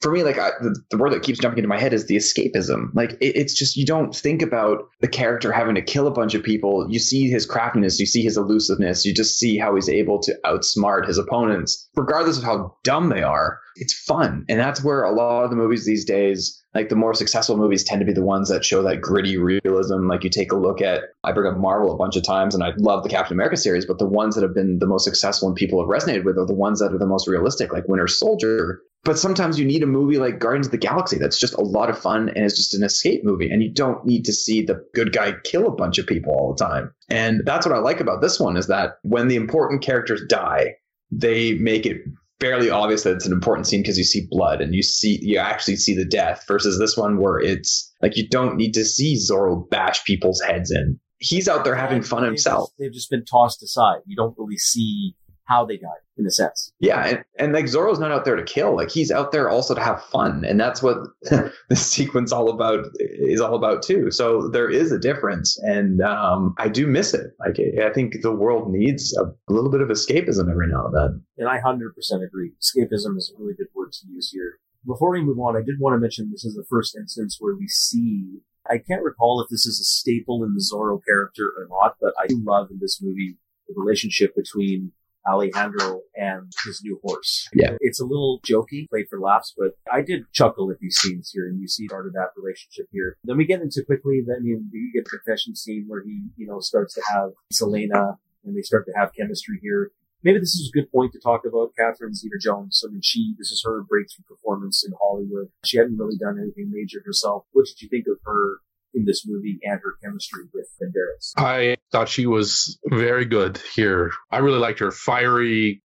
[0.00, 2.16] for me, like I, the, the word that keeps jumping into my head is the
[2.16, 2.90] escapism.
[2.94, 6.34] Like it, it's just you don't think about the character having to kill a bunch
[6.34, 6.86] of people.
[6.90, 10.38] You see his craftiness, you see his elusiveness, you just see how he's able to
[10.44, 13.58] outsmart his opponents, regardless of how dumb they are.
[13.76, 17.14] It's fun, and that's where a lot of the movies these days like the more
[17.14, 20.06] successful movies tend to be the ones that show that gritty realism.
[20.08, 22.62] Like you take a look at, I bring up Marvel a bunch of times, and
[22.62, 25.48] I love the Captain America series, but the ones that have been the most successful
[25.48, 28.06] and people have resonated with are the ones that are the most realistic, like Winter
[28.06, 28.82] Soldier.
[29.06, 31.88] But sometimes you need a movie like Guardians of the Galaxy that's just a lot
[31.88, 34.84] of fun and it's just an escape movie, and you don't need to see the
[34.94, 36.92] good guy kill a bunch of people all the time.
[37.08, 40.74] And that's what I like about this one is that when the important characters die,
[41.12, 41.98] they make it
[42.40, 45.38] fairly obvious that it's an important scene because you see blood and you see you
[45.38, 49.16] actually see the death versus this one where it's like you don't need to see
[49.16, 50.98] Zorro bash people's heads in.
[51.18, 52.70] He's out there having fun himself.
[52.76, 54.00] They've just been tossed aside.
[54.04, 55.14] You don't really see
[55.46, 56.72] how they died in a sense.
[56.80, 58.76] Yeah, and, and like Zorro's not out there to kill.
[58.76, 62.86] Like he's out there also to have fun, and that's what the sequence all about
[62.98, 64.10] is all about too.
[64.10, 67.32] So there is a difference, and um, I do miss it.
[67.38, 71.22] Like I think the world needs a, little bit of escapism every now and then.
[71.38, 72.52] And I hundred percent agree.
[72.60, 74.58] Escapism is a really good word to use here.
[74.86, 77.56] Before we move on, I did want to mention this is the first instance where
[77.56, 78.40] we see.
[78.68, 82.14] I can't recall if this is a staple in the Zorro character or not, but
[82.20, 83.36] I do love in this movie
[83.68, 84.92] the relationship between
[85.28, 87.48] Alejandro and his new horse.
[87.54, 87.76] Yeah.
[87.80, 91.46] It's a little jokey, played for laughs, but I did chuckle at these scenes here
[91.46, 93.16] and you see part of that relationship here.
[93.24, 96.46] Then we get into quickly, then you, you get the confession scene where he, you
[96.46, 99.90] know, starts to have Selena and they start to have chemistry here.
[100.22, 102.82] Maybe this is a good point to talk about Catherine Zeta Jones.
[102.84, 105.48] I mean, she, this is her breakthrough performance in Hollywood.
[105.64, 107.44] She hadn't really done anything major herself.
[107.52, 108.58] What did you think of her
[108.96, 111.32] in this movie and her chemistry with Banderas.
[111.36, 114.10] I thought she was very good here.
[114.30, 115.82] I really liked her fiery.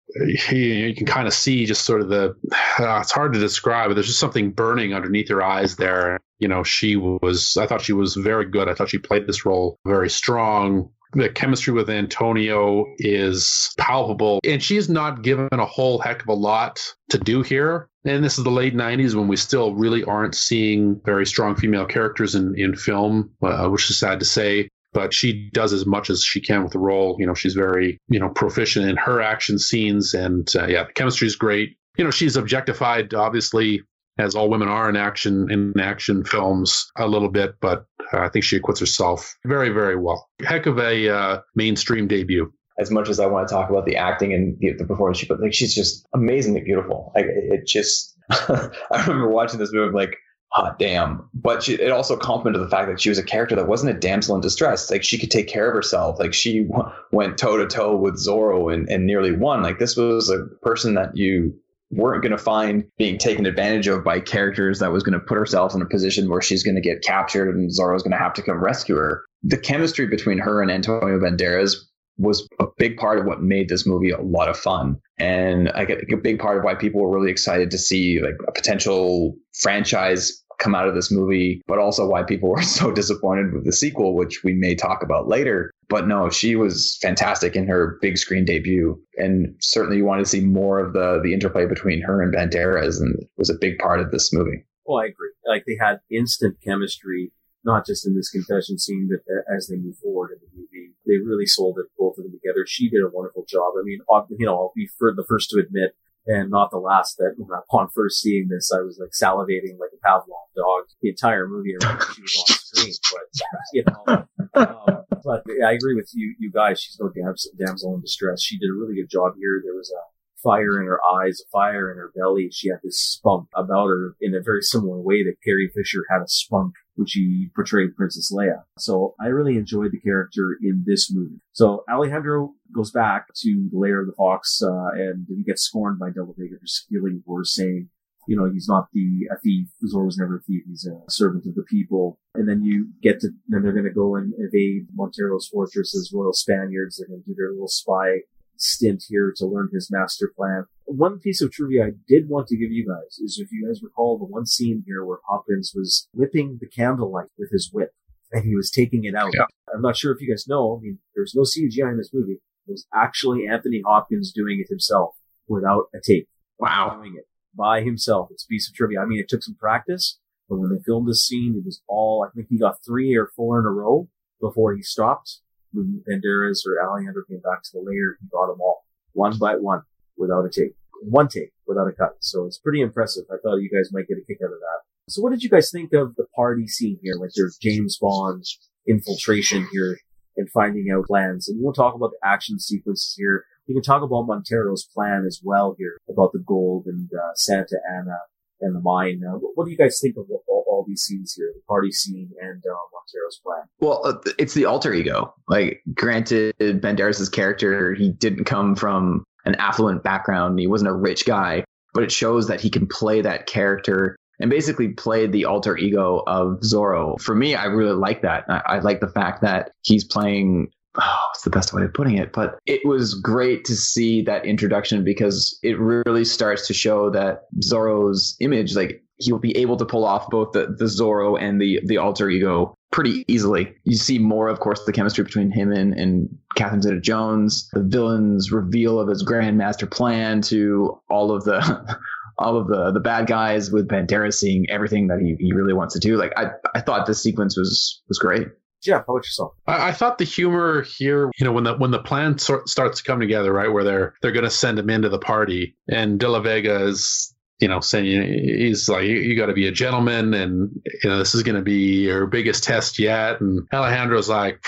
[0.51, 2.35] You can kind of see just sort of the.
[2.79, 6.19] Uh, it's hard to describe, but there's just something burning underneath her eyes there.
[6.39, 7.55] You know, she was.
[7.57, 8.67] I thought she was very good.
[8.67, 14.63] I thought she played this role very strong the chemistry with Antonio is palpable, and
[14.63, 17.89] she's not given a whole heck of a lot to do here.
[18.03, 21.85] And this is the late 90s when we still really aren't seeing very strong female
[21.85, 24.69] characters in, in film, uh, which is sad to say.
[24.93, 27.15] But she does as much as she can with the role.
[27.19, 30.13] You know, she's very, you know, proficient in her action scenes.
[30.13, 31.77] And uh, yeah, the chemistry is great.
[31.97, 33.83] You know, she's objectified, obviously,
[34.17, 38.43] as all women are in action in action films a little bit, but I think
[38.43, 40.27] she acquits herself very, very well.
[40.41, 42.51] Heck of a uh, mainstream debut.
[42.81, 45.39] As much as I want to talk about the acting and the, the performance, but
[45.39, 47.11] like she's just amazingly beautiful.
[47.15, 48.71] Like it just, I
[49.07, 50.17] remember watching this movie, like,
[50.51, 51.29] hot damn.
[51.33, 53.99] But she, it also complemented the fact that she was a character that wasn't a
[53.99, 54.91] damsel in distress.
[54.91, 56.19] Like she could take care of herself.
[56.19, 59.63] Like she w- went toe to toe with Zorro and, and nearly won.
[59.63, 61.53] Like this was a person that you
[61.91, 65.37] weren't going to find being taken advantage of by characters that was going to put
[65.37, 68.33] herself in a position where she's going to get captured and Zorro's going to have
[68.33, 69.23] to come rescue her.
[69.43, 71.75] The chemistry between her and Antonio Banderas
[72.17, 74.99] was a big part of what made this movie a lot of fun.
[75.17, 78.35] And I get a big part of why people were really excited to see like
[78.47, 83.53] a potential franchise come out of this movie, but also why people were so disappointed
[83.53, 85.71] with the sequel, which we may talk about later.
[85.89, 90.29] But no, she was fantastic in her big screen debut, and certainly you wanted to
[90.29, 93.99] see more of the the interplay between her and Banderas, and was a big part
[93.99, 94.63] of this movie.
[94.85, 95.31] Well, I agree.
[95.45, 97.33] Like they had instant chemistry,
[97.63, 99.21] not just in this confession scene, but
[99.53, 102.65] as they move forward in the movie, they really sold it both of them together.
[102.67, 103.73] She did a wonderful job.
[103.79, 103.99] I mean,
[104.37, 105.95] you know, I'll be the first to admit
[106.27, 107.35] and not the last that
[107.65, 111.73] upon first seeing this, I was like salivating like a Pavlov dog the entire movie
[111.81, 112.93] around she was on screen.
[113.11, 116.81] But, you know, um, but I agree with you, you guys.
[116.81, 118.41] She's no damsel, damsel in distress.
[118.41, 119.61] She did a really good job here.
[119.63, 120.01] There was a
[120.43, 122.49] fire in her eyes, a fire in her belly.
[122.51, 126.21] She had this spunk about her in a very similar way that Carrie Fisher had
[126.21, 128.61] a spunk when she portrayed Princess Leia.
[128.77, 131.41] So I really enjoyed the character in this movie.
[131.53, 135.97] So Alejandro goes back to the lair of the fox, uh, and he gets scorned
[135.97, 137.89] by Del Vega for stealing for saying,
[138.27, 139.67] you know, he's not the a thief.
[139.91, 140.61] Zorro was never a thief.
[140.67, 142.19] He's a servant of the people.
[142.35, 146.11] And then you get to, then they're going to go and evade Montero's fortress as
[146.13, 146.97] royal Spaniards.
[146.97, 148.19] They're going to do their little spy
[148.57, 150.65] stint here to learn his master plan.
[150.91, 153.81] One piece of trivia I did want to give you guys is if you guys
[153.83, 157.91] recall the one scene here where Hopkins was whipping the candlelight with his whip
[158.31, 159.31] and he was taking it out.
[159.33, 159.45] Yeah.
[159.73, 160.77] I'm not sure if you guys know.
[160.77, 162.41] I mean, there's no CGI in this movie.
[162.67, 165.15] It was actually Anthony Hopkins doing it himself
[165.47, 166.27] without a tape.
[166.59, 166.97] Wow.
[166.97, 168.29] Doing it by himself.
[168.31, 169.01] It's a piece of trivia.
[169.01, 172.25] I mean, it took some practice, but when they filmed this scene, it was all,
[172.27, 174.07] I think he got three or four in a row
[174.39, 175.39] before he stopped
[175.73, 179.55] when Banderas or Alejandro came back to the lair, he got them all one by
[179.55, 179.81] one
[180.17, 180.75] without a tape.
[181.01, 182.15] One take without a cut.
[182.19, 183.25] So it's pretty impressive.
[183.31, 184.81] I thought you guys might get a kick out of that.
[185.09, 187.15] So what did you guys think of the party scene here?
[187.19, 188.45] Like there's James Bond
[188.87, 189.97] infiltration here
[190.37, 191.47] and finding out plans.
[191.49, 193.45] And we'll talk about the action sequences here.
[193.67, 197.77] We can talk about Montero's plan as well here about the gold and uh, Santa
[197.93, 198.17] Ana
[198.59, 199.21] and the mine.
[199.27, 201.91] Uh, what, what, do you guys think of all, all, these scenes here, the party
[201.91, 203.63] scene and uh, Montero's plan?
[203.79, 205.33] Well, uh, it's the alter ego.
[205.47, 210.59] Like, granted, Banderas' character, he didn't come from an affluent background.
[210.59, 211.63] He wasn't a rich guy,
[211.93, 216.23] but it shows that he can play that character and basically play the alter ego
[216.27, 217.21] of Zorro.
[217.21, 218.45] For me, I really like that.
[218.49, 222.17] I, I like the fact that he's playing oh, what's the best way of putting
[222.17, 222.33] it?
[222.33, 227.43] But it was great to see that introduction because it really starts to show that
[227.59, 231.79] Zorro's image, like he'll be able to pull off both the, the Zorro and the
[231.85, 233.73] the alter ego pretty easily.
[233.83, 237.83] You see more, of course, the chemistry between him and, and Catherine Zeta Jones, the
[237.83, 241.97] villain's reveal of his grand master plan to all of the
[242.37, 245.93] all of the the bad guys with Banderas seeing everything that he, he really wants
[245.93, 246.17] to do.
[246.17, 248.47] Like I I thought this sequence was was great.
[248.83, 249.53] Geoff, how about yourself?
[249.67, 252.97] I, I, thought the humor here, you know, when the when the plan sort, starts
[252.97, 256.19] to come together, right, where they're they're going to send him into the party, and
[256.19, 257.31] De La Vega is,
[257.61, 260.71] you know, saying he's like, you, you got to be a gentleman, and
[261.03, 264.63] you know, this is going to be your biggest test yet, and Alejandro's like,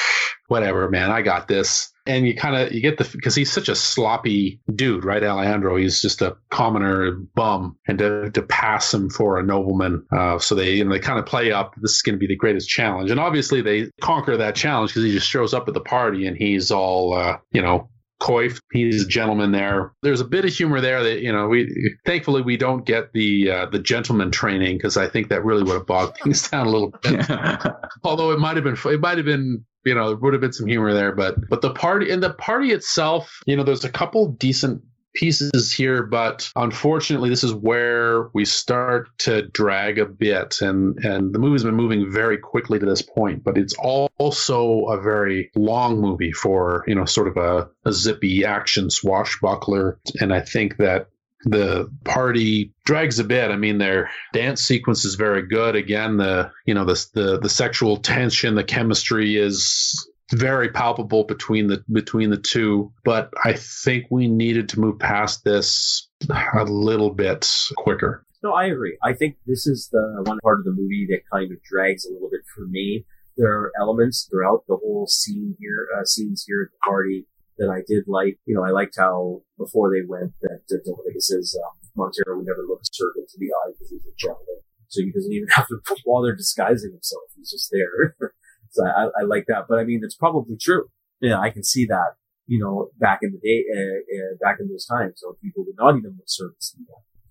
[0.48, 3.70] whatever, man, I got this and you kind of you get the because he's such
[3.70, 5.24] a sloppy dude, right?
[5.24, 10.38] Alejandro, he's just a commoner bum, and to, to pass him for a nobleman, uh,
[10.39, 11.76] so they you know they kind of play up.
[11.82, 15.04] This is going to be the greatest challenge, and obviously they conquer that challenge because
[15.04, 17.89] he just shows up at the party and he's all uh, you know
[18.24, 18.59] coif.
[18.71, 19.91] He's a gentleman there.
[20.01, 21.47] There's a bit of humor there that you know.
[21.47, 25.63] We thankfully we don't get the uh, the gentleman training because I think that really
[25.63, 27.30] would have bogged things down a little bit.
[28.03, 30.53] Although it might have been it might have been you know, there would have been
[30.53, 33.91] some humor there, but but the party and the party itself, you know, there's a
[33.91, 34.82] couple decent
[35.14, 41.34] pieces here, but unfortunately, this is where we start to drag a bit, and and
[41.34, 45.99] the movie's been moving very quickly to this point, but it's also a very long
[45.99, 51.07] movie for you know sort of a, a zippy action swashbuckler, and I think that
[51.45, 53.51] the party drags a bit.
[53.51, 55.76] I mean, their dance sequence is very good.
[55.76, 61.67] Again, the you know the the the sexual tension, the chemistry is very palpable between
[61.67, 62.91] the between the two.
[63.03, 68.26] But I think we needed to move past this a little bit quicker.
[68.41, 68.97] No, I agree.
[69.01, 72.11] I think this is the one part of the movie that kind of drags a
[72.11, 73.05] little bit for me.
[73.38, 77.26] There are elements throughout the whole scene here, uh, scenes here at the party
[77.57, 78.38] that I did like.
[78.45, 82.63] You know, I liked how before they went that uh, says um, Montero would never
[82.67, 84.59] look a servant to the eye because he's a gentleman,
[84.89, 87.24] so he doesn't even have to bother disguising himself.
[87.36, 88.15] He's just there.
[88.74, 90.89] so I, I, like that, but I mean, it's probably true.
[91.21, 92.15] Yeah, I can see that.
[92.45, 95.78] You know, back in the day, uh, uh, back in those times, so people would
[95.78, 96.76] not even look servants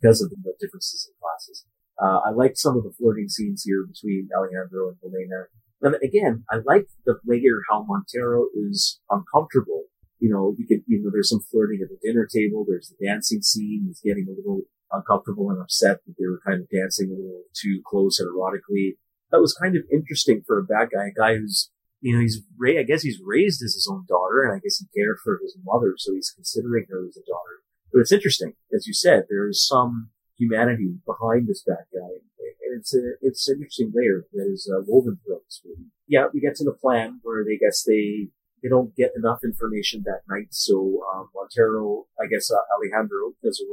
[0.01, 1.67] because of the differences in classes.
[2.03, 5.45] Uh, I like some of the flirting scenes here between Alejandro and Elena.
[5.83, 9.85] And again, I like the later how Montero is uncomfortable
[10.23, 12.65] you know, you could, you know, there's some flirting at the dinner table.
[12.65, 13.87] There's the dancing scene.
[13.89, 14.63] He's getting a little
[14.93, 18.99] uncomfortable and upset that they were kind of dancing a little too close and erotically.
[19.33, 21.71] That was kind of interesting for a bad guy, a guy who's,
[22.01, 24.79] you know, he's, ra- I guess he's raised as his own daughter and I guess
[24.79, 25.95] he cared for his mother.
[25.97, 27.65] So he's considering her as a daughter.
[27.93, 28.53] But it's interesting.
[28.75, 32.21] As you said, there's some humanity behind this bad guy.
[32.69, 35.91] And it's a, it's an interesting layer that is uh, woven throughout this movie.
[36.07, 38.29] Yeah, we get to the plan where they guess they
[38.63, 40.49] they don't get enough information that night.
[40.51, 43.67] So um, Montero, I guess uh, Alejandro, as a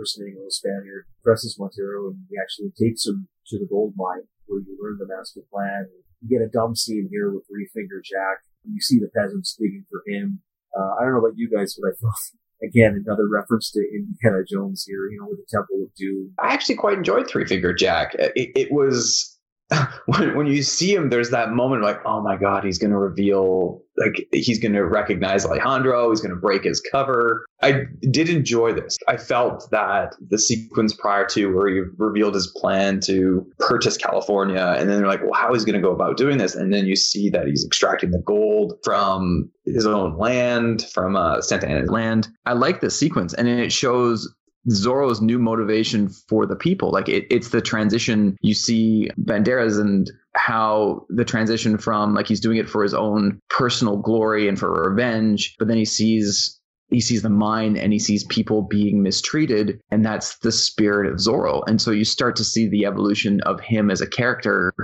[0.00, 4.60] impersonating a Spaniard, presses Montero and he actually takes him to the gold mine where
[4.60, 5.86] you learn the master plan.
[6.20, 8.42] You get a dumb scene here with Three Finger Jack.
[8.66, 10.42] You see the peasants digging for him.
[10.76, 14.44] Uh, I don't know about you guys, but I thought again another reference to Indiana
[14.44, 15.08] Jones here.
[15.08, 16.34] You know, with the Temple of Doom.
[16.38, 18.14] I actually quite enjoyed Three Finger Jack.
[18.18, 19.38] It, it was
[20.06, 22.98] when, when you see him, there's that moment like, oh my God, he's going to
[22.98, 26.10] reveal, like, he's going to recognize Alejandro.
[26.10, 27.46] He's going to break his cover.
[27.62, 28.96] I did enjoy this.
[29.06, 34.74] I felt that the sequence prior to where he revealed his plan to purchase California,
[34.78, 36.54] and then they're like, well, how is he going to go about doing this?
[36.54, 41.42] And then you see that he's extracting the gold from his own land, from uh,
[41.42, 42.28] Santa Ana's land.
[42.46, 44.32] I like this sequence, and it shows
[44.68, 46.90] Zorro's new motivation for the people.
[46.90, 52.40] Like it, it's the transition you see Banderas and how the transition from like he's
[52.40, 56.60] doing it for his own personal glory and for revenge, but then he sees
[56.90, 61.18] he sees the mine and he sees people being mistreated and that's the spirit of
[61.18, 61.62] Zorro.
[61.68, 64.74] And so you start to see the evolution of him as a character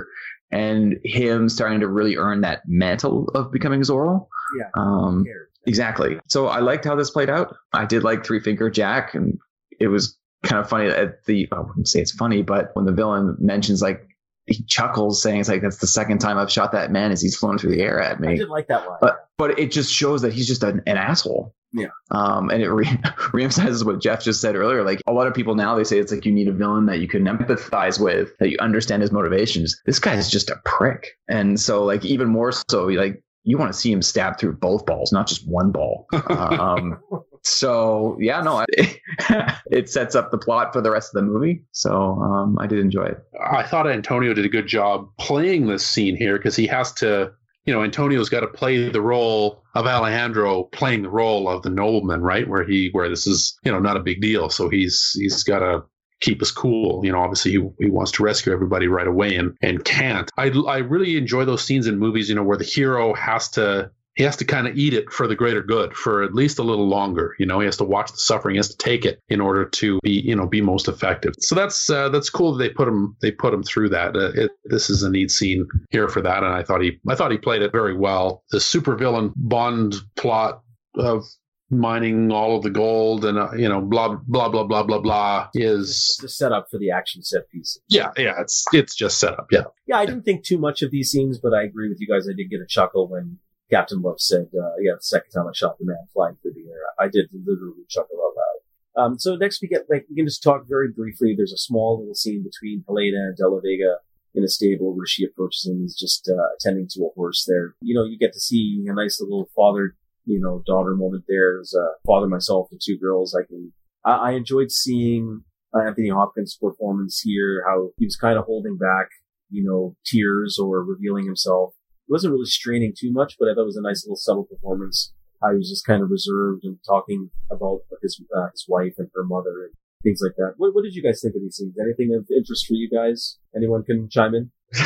[0.49, 4.27] and him starting to really earn that mantle of becoming Zorro.
[4.57, 4.69] Yeah.
[4.75, 5.25] Um,
[5.65, 6.17] exactly.
[6.29, 7.53] So I liked how this played out.
[7.73, 9.37] I did like Three Finger Jack and
[9.79, 12.91] it was kind of funny at the I wouldn't say it's funny, but when the
[12.91, 14.07] villain mentions like
[14.45, 17.35] he chuckles saying it's like that's the second time I've shot that man as he's
[17.35, 18.29] flown through the air at me.
[18.29, 18.97] I did like that line.
[19.01, 21.53] But but it just shows that he's just an, an asshole.
[21.73, 21.87] Yeah.
[22.11, 22.85] Um, and it re-
[23.33, 24.83] reemphasizes what Jeff just said earlier.
[24.83, 26.99] Like a lot of people now, they say it's like you need a villain that
[26.99, 29.79] you can empathize with, that you understand his motivations.
[29.85, 33.71] This guy is just a prick, and so like even more so, like you want
[33.71, 36.07] to see him stab through both balls, not just one ball.
[36.29, 36.99] um,
[37.47, 38.99] so yeah, no, it,
[39.71, 41.63] it sets up the plot for the rest of the movie.
[41.71, 43.23] So um, I did enjoy it.
[43.43, 47.31] I thought Antonio did a good job playing this scene here because he has to,
[47.65, 51.69] you know, Antonio's got to play the role of Alejandro playing the role of the
[51.69, 52.47] nobleman, right?
[52.47, 54.49] Where he, where this is, you know, not a big deal.
[54.49, 55.83] So he's he's got to
[56.19, 57.05] keep us cool.
[57.05, 60.29] You know, obviously he, he wants to rescue everybody right away and and can't.
[60.37, 63.91] I I really enjoy those scenes in movies, you know, where the hero has to
[64.17, 66.63] he has to kind of eat it for the greater good for at least a
[66.63, 67.35] little longer.
[67.39, 69.65] You know, he has to watch the suffering, he has to take it in order
[69.65, 71.33] to be, you know, be most effective.
[71.39, 74.15] So that's uh, that's cool that they put him they put him through that.
[74.15, 77.15] Uh, it, this is a neat scene here for that, and I thought he I
[77.15, 78.43] thought he played it very well.
[78.51, 80.61] The supervillain Bond plot
[80.95, 81.23] of
[81.69, 85.49] mining all of the gold and uh, you know blah blah blah blah blah blah
[85.53, 87.81] is the setup for the action set pieces.
[87.87, 89.47] Yeah, yeah, it's it's just set up.
[89.51, 89.97] Yeah, yeah.
[89.97, 92.27] I didn't think too much of these scenes, but I agree with you guys.
[92.27, 93.37] I did get a chuckle when
[93.69, 96.69] Captain Love said, uh, yeah, the second time I shot the man flying through the
[96.69, 96.81] air.
[96.99, 99.03] I did literally chuckle out loud.
[99.03, 101.35] Um, so next we get, like, we can just talk very briefly.
[101.35, 103.97] There's a small little scene between Helena and De La Vega
[104.33, 105.81] in a stable where she approaches him.
[105.81, 107.75] He's just, uh, attending to a horse there.
[107.81, 109.95] You know, you get to see a nice little father,
[110.25, 111.59] you know, daughter moment there.
[111.59, 113.73] As a father myself to two girls, I can,
[114.03, 115.43] I, I enjoyed seeing
[115.75, 119.09] uh, Anthony Hopkins' performance here, how he was kind of holding back,
[119.49, 121.73] you know, tears or revealing himself
[122.07, 124.45] it wasn't really straining too much, but I thought it was a nice little subtle
[124.45, 125.13] performance.
[125.41, 129.09] How he was just kind of reserved and talking about his uh, his wife and
[129.13, 129.73] her mother and
[130.03, 130.53] things like that.
[130.57, 131.75] What, what did you guys think of these scenes?
[131.79, 133.37] Anything of interest for you guys?
[133.55, 134.51] Anyone can chime in.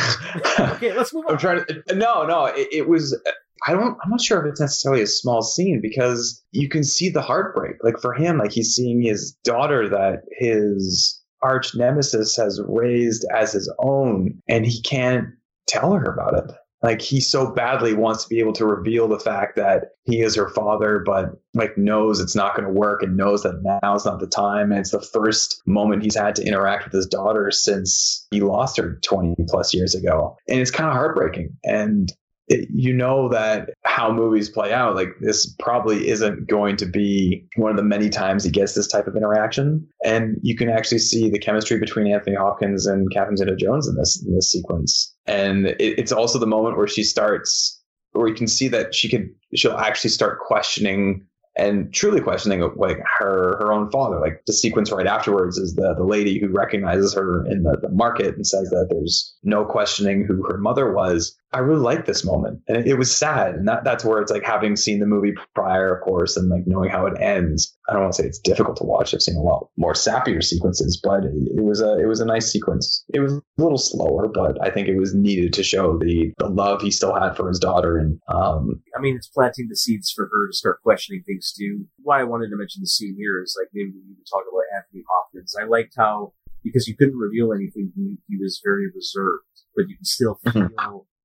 [0.58, 1.32] okay, let's move on.
[1.32, 1.94] I'm trying to.
[1.94, 3.18] No, no, it, it was.
[3.66, 3.96] I don't.
[4.04, 7.76] I'm not sure if it's necessarily a small scene because you can see the heartbreak.
[7.82, 13.52] Like for him, like he's seeing his daughter that his arch nemesis has raised as
[13.52, 15.28] his own, and he can't
[15.66, 19.18] tell her about it like he so badly wants to be able to reveal the
[19.18, 23.16] fact that he is her father but like knows it's not going to work and
[23.16, 24.72] knows that now is not the time.
[24.72, 28.76] And it's the first moment he's had to interact with his daughter since he lost
[28.78, 30.36] her 20 plus years ago.
[30.48, 31.56] And it's kind of heartbreaking.
[31.64, 32.10] And
[32.48, 37.44] it, you know that how movies play out, like this probably isn't going to be
[37.56, 39.86] one of the many times he gets this type of interaction.
[40.02, 43.94] And you can actually see the chemistry between Anthony Hopkins and Catherine Zeta Jones in
[43.96, 45.14] this in this sequence.
[45.26, 47.82] And it, it's also the moment where she starts,
[48.12, 52.96] where you can see that she could, she'll actually start questioning and truly questioning like
[53.18, 54.18] her her own father.
[54.20, 57.90] Like the sequence right afterwards is the the lady who recognizes her in the, the
[57.90, 61.36] market and says that there's no questioning who her mother was.
[61.52, 64.32] I really like this moment, and it, it, was sad, and that that's where it's
[64.32, 67.76] like having seen the movie prior, of course, and like knowing how it ends.
[67.88, 69.12] I don't want to say it's difficult to watch.
[69.12, 72.24] I've seen a lot more sappier sequences, but it, it was a it was a
[72.24, 73.04] nice sequence.
[73.12, 76.48] It was a little slower, but I think it was needed to show the the
[76.48, 80.10] love he still had for his daughter, and um, I mean, it's planting the seeds
[80.10, 81.84] for her to start questioning things too.
[82.02, 84.44] Why I wanted to mention the scene here is like maybe we need to talk
[84.50, 85.54] about Anthony Hopkins.
[85.60, 86.32] I liked how
[86.64, 90.70] because you couldn't reveal anything, he, he was very reserved, but you can still feel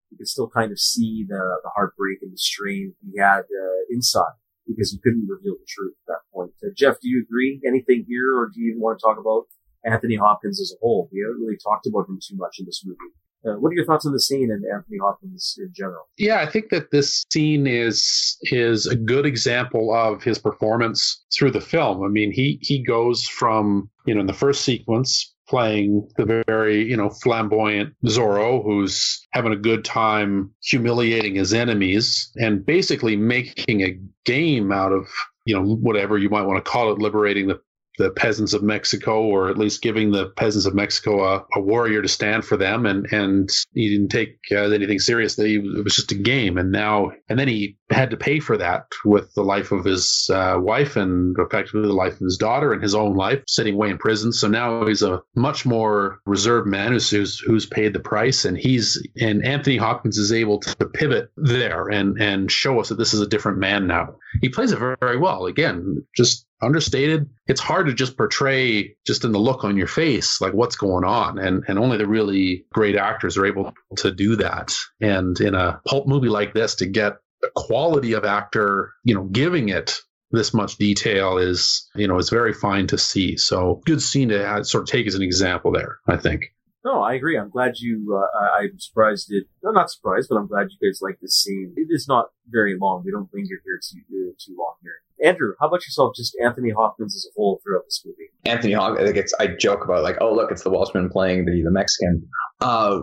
[0.10, 3.80] you could still kind of see the, the heartbreak and the strain he had uh,
[3.90, 4.36] inside
[4.68, 6.52] because he couldn't reveal the truth at that point.
[6.76, 7.62] Geoff, do you agree?
[7.66, 9.46] Anything here, or do you even want to talk about
[9.86, 11.10] Anthony Hopkins as a whole?
[11.12, 13.14] We haven't really talked about him too much in this movie.
[13.46, 16.10] Uh, what are your thoughts on the scene and Anthony Hopkins in general?
[16.18, 21.52] Yeah, I think that this scene is is a good example of his performance through
[21.52, 22.04] the film.
[22.04, 26.84] I mean, he he goes from you know in the first sequence playing the very,
[26.84, 33.82] you know, flamboyant Zorro who's having a good time humiliating his enemies and basically making
[33.82, 35.08] a game out of,
[35.46, 37.60] you know, whatever you might want to call it, liberating the
[37.98, 42.02] the peasants of Mexico, or at least giving the peasants of Mexico a, a warrior
[42.02, 42.86] to stand for them.
[42.86, 45.56] And, and he didn't take uh, anything seriously.
[45.56, 46.58] It was just a game.
[46.58, 50.30] And now, and then he had to pay for that with the life of his
[50.34, 53.90] uh, wife and effectively the life of his daughter and his own life sitting away
[53.90, 54.32] in prison.
[54.32, 58.46] So now he's a much more reserved man who's, who's, who's paid the price.
[58.46, 62.96] And he's, and Anthony Hopkins is able to pivot there and, and show us that
[62.96, 64.16] this is a different man now.
[64.42, 65.46] He plays it very, very well.
[65.46, 67.30] Again, just understated.
[67.48, 71.04] It's hard to just portray just in the look on your face, like what's going
[71.04, 71.38] on.
[71.40, 74.74] And, and only the really great actors are able to do that.
[75.00, 79.24] And in a pulp movie like this, to get the quality of actor, you know,
[79.24, 80.00] giving it
[80.32, 83.38] this much detail is, you know, is very fine to see.
[83.38, 86.54] So good scene to sort of take as an example there, I think.
[86.86, 87.38] No, I agree.
[87.38, 88.18] I'm glad you.
[88.18, 89.46] Uh, I'm surprised it.
[89.64, 91.74] No, not surprised, but I'm glad you guys like this scene.
[91.76, 93.04] It is not very long.
[93.06, 94.94] We don't linger here too uh, too long here.
[95.24, 96.14] Andrew, how about yourself?
[96.16, 98.30] Just Anthony Hopkins as a whole throughout this movie.
[98.46, 99.10] Anthony Hopkins.
[99.10, 102.28] It's, I joke about like, oh, look, it's the Welshman playing the, the Mexican.
[102.62, 103.00] Uh,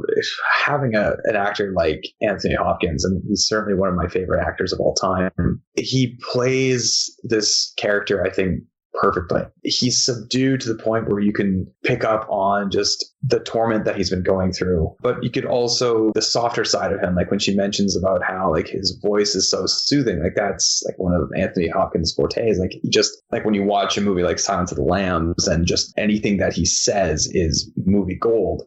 [0.65, 4.73] having a, an actor like Anthony Hopkins, and he's certainly one of my favorite actors
[4.73, 5.61] of all time.
[5.77, 8.63] He plays this character, I think,
[8.95, 9.43] perfectly.
[9.63, 13.97] He's subdued to the point where you can pick up on just the torment that
[13.97, 14.95] he's been going through.
[15.01, 18.53] But you could also the softer side of him, like when she mentions about how
[18.53, 22.59] like his voice is so soothing, like that's like one of Anthony Hopkins' fortes.
[22.59, 25.93] Like just like when you watch a movie like Silence of the Lambs and just
[25.97, 28.63] anything that he says is movie gold.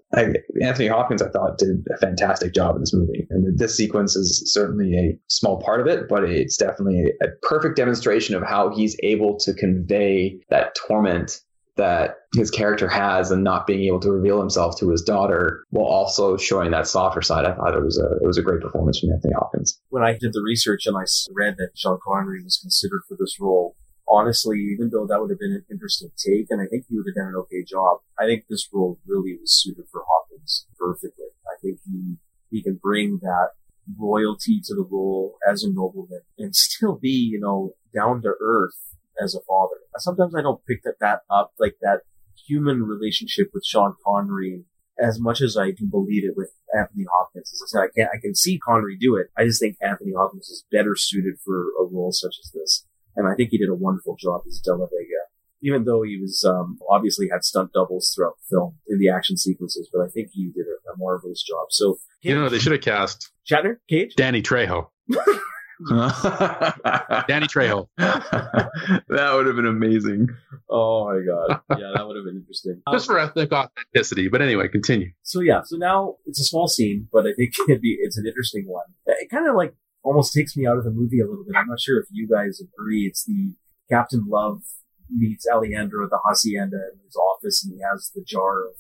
[0.61, 3.27] Anthony Hopkins, I thought did a fantastic job in this movie.
[3.29, 7.75] And this sequence is certainly a small part of it, but it's definitely a perfect
[7.75, 11.41] demonstration of how he's able to convey that torment
[11.77, 15.85] that his character has and not being able to reveal himself to his daughter while
[15.85, 17.45] also showing that softer side.
[17.45, 19.79] I thought it was a it was a great performance from Anthony Hopkins.
[19.89, 23.37] When I did the research and I read that Sean Connery was considered for this
[23.39, 23.75] role,
[24.07, 27.05] honestly, even though that would have been an interesting take, and I think he would
[27.07, 31.31] have done an okay job, I think this role really was suited for Hopkins perfectly.
[31.47, 32.17] I think he
[32.49, 33.49] he can bring that
[33.97, 38.96] royalty to the role as a nobleman and still be, you know, down to earth
[39.21, 39.75] as a father.
[39.97, 42.01] Sometimes I don't pick that, that up, like that
[42.47, 44.63] human relationship with Sean Connery
[44.99, 47.51] as much as I can believe it with Anthony Hopkins.
[47.53, 49.27] As I said, I can't, I can see Connery do it.
[49.37, 52.85] I just think Anthony Hopkins is better suited for a role such as this.
[53.15, 55.23] And I think he did a wonderful job as De La Vega.
[55.61, 59.37] Even though he was, um, obviously had stunt doubles throughout the film in the action
[59.37, 61.67] sequences, but I think he did a, a marvelous job.
[61.71, 64.89] So, You know, they should have cast Shatner, Cage, Danny Trejo.
[67.27, 67.87] Danny Trejo.
[67.97, 70.27] that would have been amazing.
[70.69, 71.61] Oh my god.
[71.79, 72.81] Yeah, that would have been interesting.
[72.91, 74.27] Just for ethnic authenticity.
[74.27, 75.11] But anyway, continue.
[75.23, 78.25] so yeah, so now it's a small scene, but I think it'd be it's an
[78.25, 78.85] interesting one.
[79.05, 81.55] It kind of like almost takes me out of the movie a little bit.
[81.55, 83.05] I'm not sure if you guys agree.
[83.05, 83.53] It's the
[83.89, 84.61] Captain Love
[85.09, 88.73] meets Alejandro at the hacienda in his office, and he has the jar of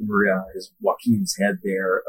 [0.00, 2.02] Murrieta, his Joaquin's head there.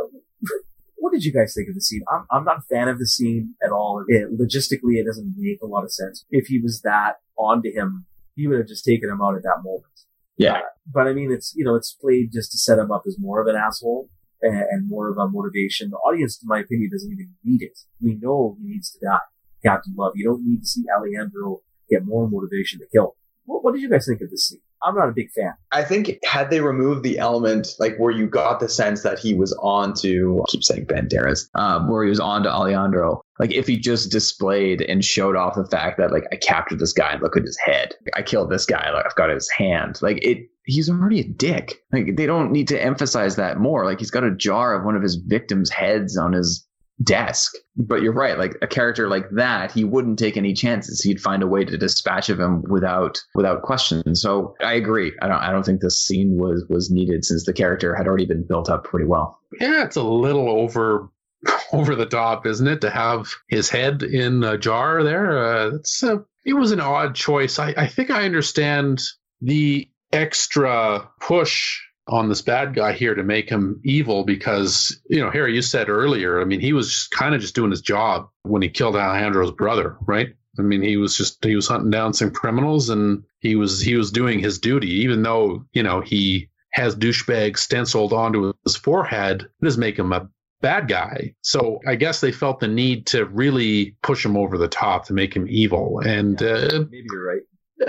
[1.04, 2.04] What did you guys think of the scene?
[2.10, 4.06] I'm, I'm not a fan of the scene at all.
[4.08, 6.24] It, logistically, it doesn't make a lot of sense.
[6.30, 8.06] If he was that onto him,
[8.38, 9.98] he would have just taken him out at that moment.
[10.38, 10.54] Yeah.
[10.54, 13.18] Uh, but I mean, it's, you know, it's played just to set him up as
[13.20, 14.10] more of an asshole
[14.42, 15.90] and, and more of a motivation.
[15.90, 17.78] The audience, in my opinion, doesn't even need it.
[18.02, 19.28] We know he needs to die.
[19.62, 20.14] Captain Love.
[20.16, 23.12] You don't need to see Alejandro get more motivation to kill him.
[23.44, 24.62] What, what did you guys think of this scene?
[24.84, 25.54] I'm not a big fan.
[25.72, 29.34] I think had they removed the element like where you got the sense that he
[29.34, 33.22] was on to I keep saying Banderas, Um, where he was on to Alejandro.
[33.40, 36.94] Like if he just displayed and showed off the fact that like I captured this
[36.94, 37.96] guy and look at his head.
[38.16, 38.92] I killed this guy.
[38.92, 40.00] Like I've got his hand.
[40.02, 40.50] Like it.
[40.66, 41.82] He's already a dick.
[41.92, 43.84] Like they don't need to emphasize that more.
[43.84, 46.66] Like he's got a jar of one of his victims' heads on his
[47.02, 47.54] desk.
[47.76, 48.38] But you're right.
[48.38, 51.02] Like a character like that, he wouldn't take any chances.
[51.02, 54.16] He'd find a way to dispatch of him without without question.
[54.16, 55.14] So I agree.
[55.22, 55.40] I don't.
[55.40, 58.70] I don't think this scene was was needed since the character had already been built
[58.70, 59.40] up pretty well.
[59.60, 61.10] Yeah, it's a little over
[61.74, 62.82] over the top, isn't it?
[62.82, 65.46] To have his head in a jar there.
[65.46, 66.04] Uh, it's
[66.46, 67.60] it was an odd choice.
[67.60, 69.02] I, I think I understand
[69.42, 75.32] the extra push on this bad guy here to make him evil because you know
[75.32, 76.42] Harry, you said earlier.
[76.42, 79.98] I mean, he was kind of just doing his job when he killed Alejandro's brother,
[80.02, 80.36] right?
[80.58, 83.96] I mean, he was just he was hunting down some criminals and he was he
[83.96, 89.44] was doing his duty, even though you know he has douchebag stenciled onto his forehead.
[89.44, 90.30] It doesn't make him a
[90.62, 91.36] bad guy.
[91.42, 95.14] So I guess they felt the need to really push him over the top to
[95.14, 96.00] make him evil.
[96.00, 97.42] And uh, Maybe you're right.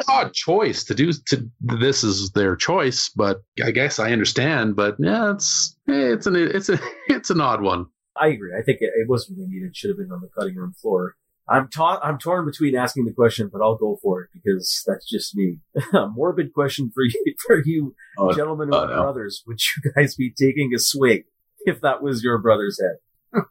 [0.08, 4.76] Odd choice to do to this is their choice, but I guess I understand.
[4.76, 7.86] But yeah, it's it's an it's a it's an odd one.
[8.16, 8.52] I agree.
[8.56, 9.68] I think it, it was really needed.
[9.70, 11.14] It should have been on the cutting room floor.
[11.48, 15.06] I'm ta- I'm torn between asking the question, but I'll go for it because that's
[15.08, 15.58] just me.
[15.92, 19.02] a morbid question for you, for you Oh, gentlemen who oh, no.
[19.02, 19.42] brothers.
[19.46, 21.24] Would you guys be taking a swig
[21.66, 23.42] if that was your brother's head?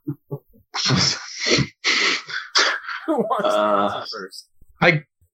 [3.06, 4.48] Who wants to Uh, answer first?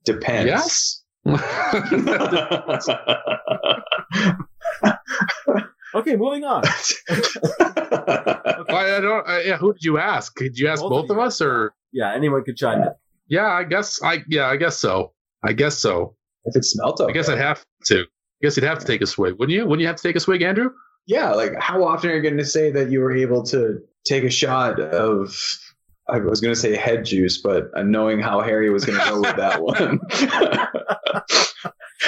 [0.06, 0.48] depends.
[0.50, 0.99] Yes.
[5.96, 6.62] Okay, moving on.
[6.64, 6.72] I,
[8.70, 9.28] I don't.
[9.28, 10.36] I, yeah, who did you ask?
[10.38, 11.24] Did you ask Both both, of of, you.
[11.24, 12.90] us, or Yeah, anyone could chime in.
[13.28, 13.48] yeah?
[13.48, 14.46] I guess I yeah.
[14.46, 15.14] I guess so.
[15.44, 16.16] I guess so.
[16.46, 17.10] if it smelt okay.
[17.10, 18.02] I guess I'd have to.
[18.02, 18.06] I
[18.44, 19.64] guess you'd have to take a swig, wouldn't you?
[19.64, 20.70] Wouldn't you have to take a swig, Andrew?
[21.08, 24.24] Yeah, like how often are you going to say that you were able to take
[24.24, 25.36] a shot of
[26.12, 29.06] I was going to say head juice, but uh, knowing how Harry was going to
[29.06, 30.00] go with that one.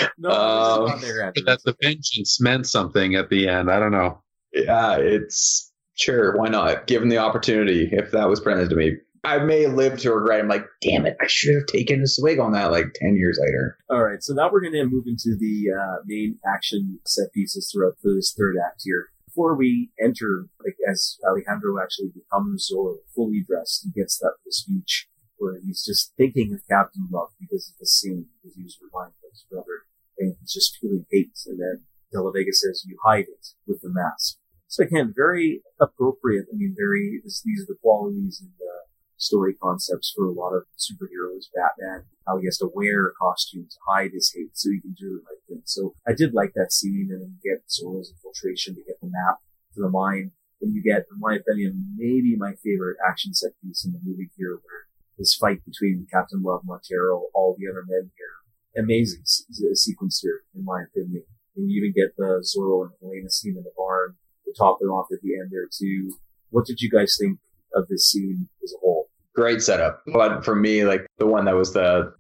[0.17, 1.43] no, Um, it's not there, Andrew.
[1.43, 3.69] But that the vengeance meant something at the end.
[3.71, 4.21] I don't know.
[4.53, 6.37] yeah, it's sure.
[6.37, 6.87] Why not?
[6.87, 10.39] Given the opportunity, if that was presented to me, I may live to regret.
[10.39, 13.37] I'm like, damn it, I should have taken a swig on that like 10 years
[13.39, 13.77] later.
[13.89, 17.69] All right, so now we're going to move into the uh, main action set pieces
[17.71, 19.09] throughout this third act here.
[19.31, 24.51] Before we enter, like as Alejandro actually becomes or fully dressed, he gets that little
[24.51, 28.77] speech where he's just thinking of Captain Love because of the scene, because he was
[28.83, 29.87] reminded of his brother,
[30.19, 31.31] and he's just feeling hate.
[31.47, 34.35] And then De La Vega says, "You hide it with the mask."
[34.67, 36.47] So again, very appropriate.
[36.51, 38.83] I mean, very this, these are the qualities and uh,
[39.21, 41.45] story concepts for a lot of superheroes.
[41.53, 44.93] Batman, how he has to wear a costume to hide his hate so he can
[44.93, 45.61] do the right thing.
[45.65, 49.09] So I did like that scene and then you get Zorro's infiltration to get the
[49.11, 49.37] map
[49.75, 50.31] to the mine.
[50.61, 54.29] And you get, in my opinion, maybe my favorite action set piece in the movie
[54.37, 54.85] here where
[55.17, 58.83] this fight between Captain Love, Montero, all the other men here.
[58.83, 61.23] Amazing se- se- sequence here, in my opinion.
[61.55, 64.15] And you even get the Zorro and Elena scene in the barn
[64.45, 66.13] to top it off at the end there too.
[66.49, 67.39] What did you guys think
[67.73, 69.09] of this scene as a whole?
[69.35, 70.01] Great setup.
[70.13, 72.11] But for me, like the one that was the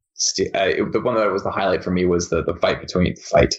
[0.53, 3.55] uh, the one that was the highlight for me was the the fight between fight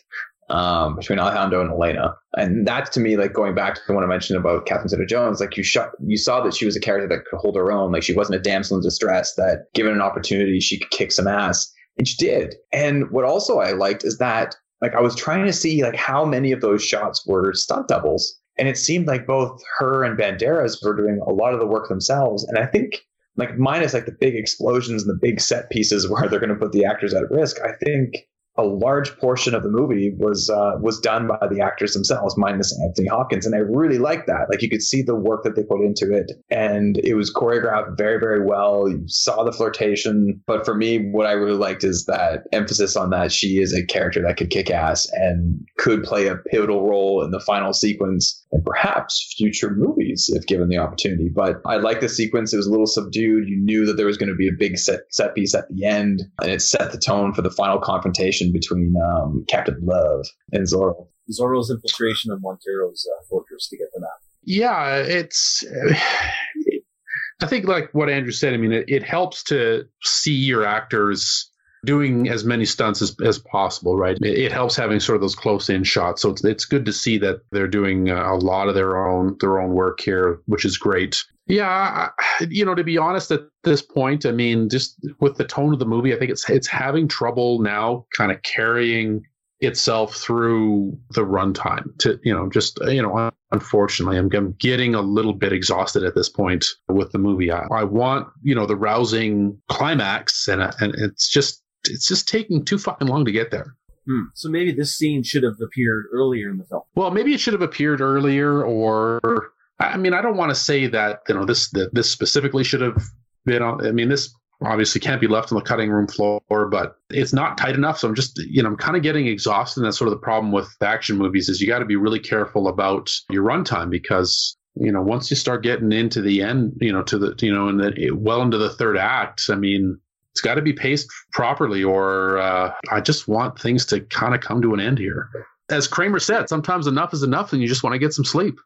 [0.52, 4.04] um, between Alejandro and Elena, and that's to me like going back to the one
[4.04, 5.40] I mentioned about Catherine Zeta-Jones.
[5.40, 7.92] Like you shot, you saw that she was a character that could hold her own.
[7.92, 9.34] Like she wasn't a damsel in distress.
[9.36, 12.54] That given an opportunity, she could kick some ass, and she did.
[12.72, 16.24] And what also I liked is that like I was trying to see like how
[16.24, 20.84] many of those shots were stunt doubles, and it seemed like both her and Banderas
[20.84, 22.44] were doing a lot of the work themselves.
[22.44, 23.00] And I think
[23.36, 26.56] like minus like the big explosions and the big set pieces where they're going to
[26.56, 30.72] put the actors at risk, I think a large portion of the movie was uh,
[30.80, 34.48] was done by the actors themselves, minus Anthony Hopkins, and I really liked that.
[34.50, 37.96] Like you could see the work that they put into it, and it was choreographed
[37.96, 38.88] very, very well.
[38.88, 43.10] You saw the flirtation, but for me, what I really liked is that emphasis on
[43.10, 47.24] that she is a character that could kick ass and could play a pivotal role
[47.24, 51.30] in the final sequence and perhaps future movies if given the opportunity.
[51.34, 53.48] But I like the sequence; it was a little subdued.
[53.48, 55.86] You knew that there was going to be a big set set piece at the
[55.86, 60.66] end, and it set the tone for the final confrontation between um, Captain Love and
[60.66, 61.06] Zorro.
[61.30, 64.10] Zorro's infiltration of Montero's uh, fortress to get the map.
[64.42, 65.64] Yeah, it's.
[67.40, 71.50] I think, like what Andrew said, I mean, it, it helps to see your actors
[71.84, 74.16] doing as many stunts as, as possible, right?
[74.22, 76.22] It, it helps having sort of those close in shots.
[76.22, 79.36] So it's, it's good to see that they're doing uh, a lot of their own
[79.40, 81.24] their own work here, which is great.
[81.46, 82.10] Yeah, I-
[82.48, 85.78] you know, to be honest, at this point, I mean, just with the tone of
[85.78, 89.22] the movie, I think it's it's having trouble now, kind of carrying
[89.60, 91.96] itself through the runtime.
[91.98, 96.14] To you know, just you know, unfortunately, I'm, I'm getting a little bit exhausted at
[96.14, 97.50] this point with the movie.
[97.50, 102.64] I, I want you know the rousing climax, and and it's just it's just taking
[102.64, 103.74] too fucking long to get there.
[104.06, 104.24] Hmm.
[104.34, 106.82] So maybe this scene should have appeared earlier in the film.
[106.94, 110.86] Well, maybe it should have appeared earlier, or I mean, I don't want to say
[110.88, 113.02] that you know this that this specifically should have
[113.44, 113.86] been on.
[113.86, 114.34] I mean, this
[114.64, 116.40] obviously can't be left on the cutting room floor,
[116.70, 117.98] but it's not tight enough.
[117.98, 119.80] So I'm just you know I'm kind of getting exhausted.
[119.80, 122.20] And that's sort of the problem with action movies is you got to be really
[122.20, 126.92] careful about your runtime because you know once you start getting into the end, you
[126.92, 129.98] know to the you know and the well into the third act, I mean.
[130.32, 134.40] It's got to be paced properly, or uh, I just want things to kind of
[134.40, 135.28] come to an end here
[135.72, 138.58] as Kramer said, sometimes enough is enough, and you just want to get some sleep.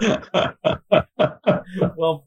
[1.96, 2.24] well,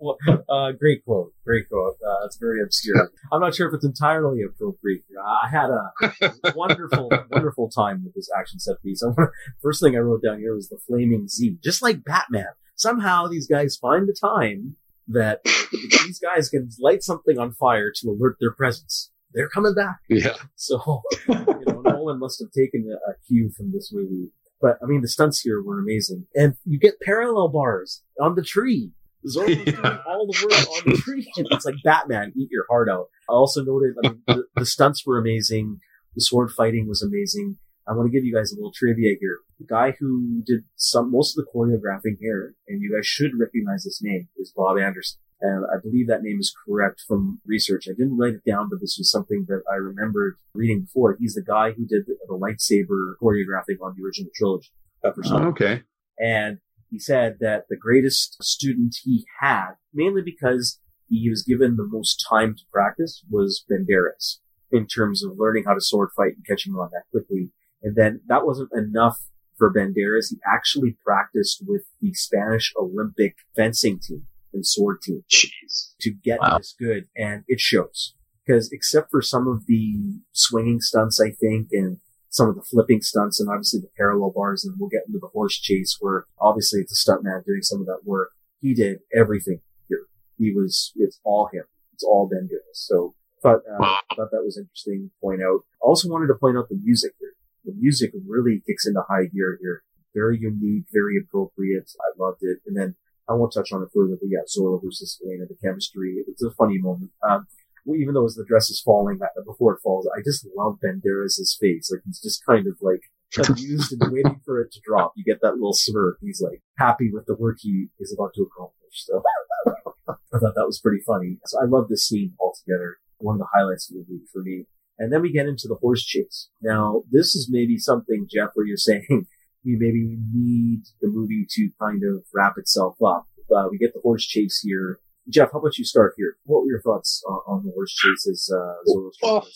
[0.49, 1.95] uh, great quote, great quote.
[2.05, 3.09] Uh, it's very obscure.
[3.31, 5.03] I'm not sure if it's entirely appropriate.
[5.25, 9.03] I had a wonderful, wonderful time with this action set piece.
[9.61, 12.47] First thing I wrote down here was the flaming Z, just like Batman.
[12.75, 14.75] Somehow these guys find the time
[15.07, 19.11] that these guys can light something on fire to alert their presence.
[19.33, 19.97] They're coming back.
[20.09, 20.35] Yeah.
[20.55, 21.35] So, you
[21.67, 24.31] know, Nolan must have taken a, a cue from this movie.
[24.61, 28.43] But I mean, the stunts here were amazing, and you get parallel bars on the
[28.43, 28.91] tree.
[29.25, 31.31] Zorro was doing all the work on the tree.
[31.37, 33.07] It's like Batman, eat your heart out.
[33.29, 35.79] I also noted, I mean, the, the stunts were amazing.
[36.15, 37.57] The sword fighting was amazing.
[37.87, 39.39] I want to give you guys a little trivia here.
[39.59, 43.83] The guy who did some most of the choreographing here, and you guys should recognize
[43.83, 45.19] this name, is Bob Anderson.
[45.39, 47.85] And I believe that name is correct from research.
[47.87, 51.15] I didn't write it down, but this was something that I remembered reading before.
[51.19, 54.71] He's the guy who did the, the lightsaber choreographing on the original trilogy.
[55.03, 55.83] uh, for Okay.
[56.19, 56.57] And
[56.89, 60.79] he said that the greatest student he had, mainly because
[61.09, 64.39] he was given the most time to practice, was Banderas
[64.71, 67.51] in terms of learning how to sword fight and catching on that quickly.
[67.83, 69.19] And then that wasn't enough
[69.57, 70.29] for Banderas.
[70.29, 75.93] He actually practiced with the Spanish Olympic fencing team and sword team Jeez.
[76.01, 76.57] to get Wow.
[76.59, 78.13] this good, and it shows.
[78.45, 83.01] Because except for some of the swinging stunts, I think, and some of the flipping
[83.01, 86.79] stunts, and obviously the parallel bars, and we'll get into the horse chase, where obviously
[86.81, 88.29] it's a stuntman doing some of that work.
[88.61, 90.05] He did everything here.
[90.37, 91.63] He was, it's all him.
[91.93, 92.61] It's all Ben Gibbs.
[92.73, 93.99] So thought uh, Wow.
[94.15, 95.61] thought that was interesting to point out.
[95.81, 97.33] I also wanted to point out the music here.
[97.67, 99.83] The music really kicks into high gear here.
[100.15, 101.91] Very unique, very appropriate.
[101.99, 102.59] I loved it.
[102.65, 102.95] And then
[103.29, 106.23] I won't touch on it further, but yeah, Zorro versus Elena, the chemistry.
[106.27, 107.11] It's a funny moment.
[107.27, 107.45] Um,
[107.87, 111.91] even though the dress is falling uh, before it falls, I just love Banderas' face.
[111.91, 113.01] Like he's just kind of like
[113.37, 115.13] amused and waiting for it to drop.
[115.15, 116.17] You get that little smirk.
[116.21, 119.05] He's like happy with the work he is about to accomplish.
[119.05, 119.21] So
[120.07, 121.37] I thought that was pretty funny.
[121.45, 122.97] So I love this scene altogether.
[123.19, 124.65] One of the highlights of the movie for me.
[124.99, 126.49] And then we get into the horse chase.
[126.61, 129.05] Now, this is maybe something, Geoff, where you're saying
[129.63, 133.27] you maybe need the movie to kind of wrap itself up.
[133.55, 134.99] Uh, we get the horse chase here.
[135.29, 136.37] Geoff, how about you start here?
[136.45, 138.73] What were your thoughts on, on the horse chase as uh,
[139.21, 139.47] Well?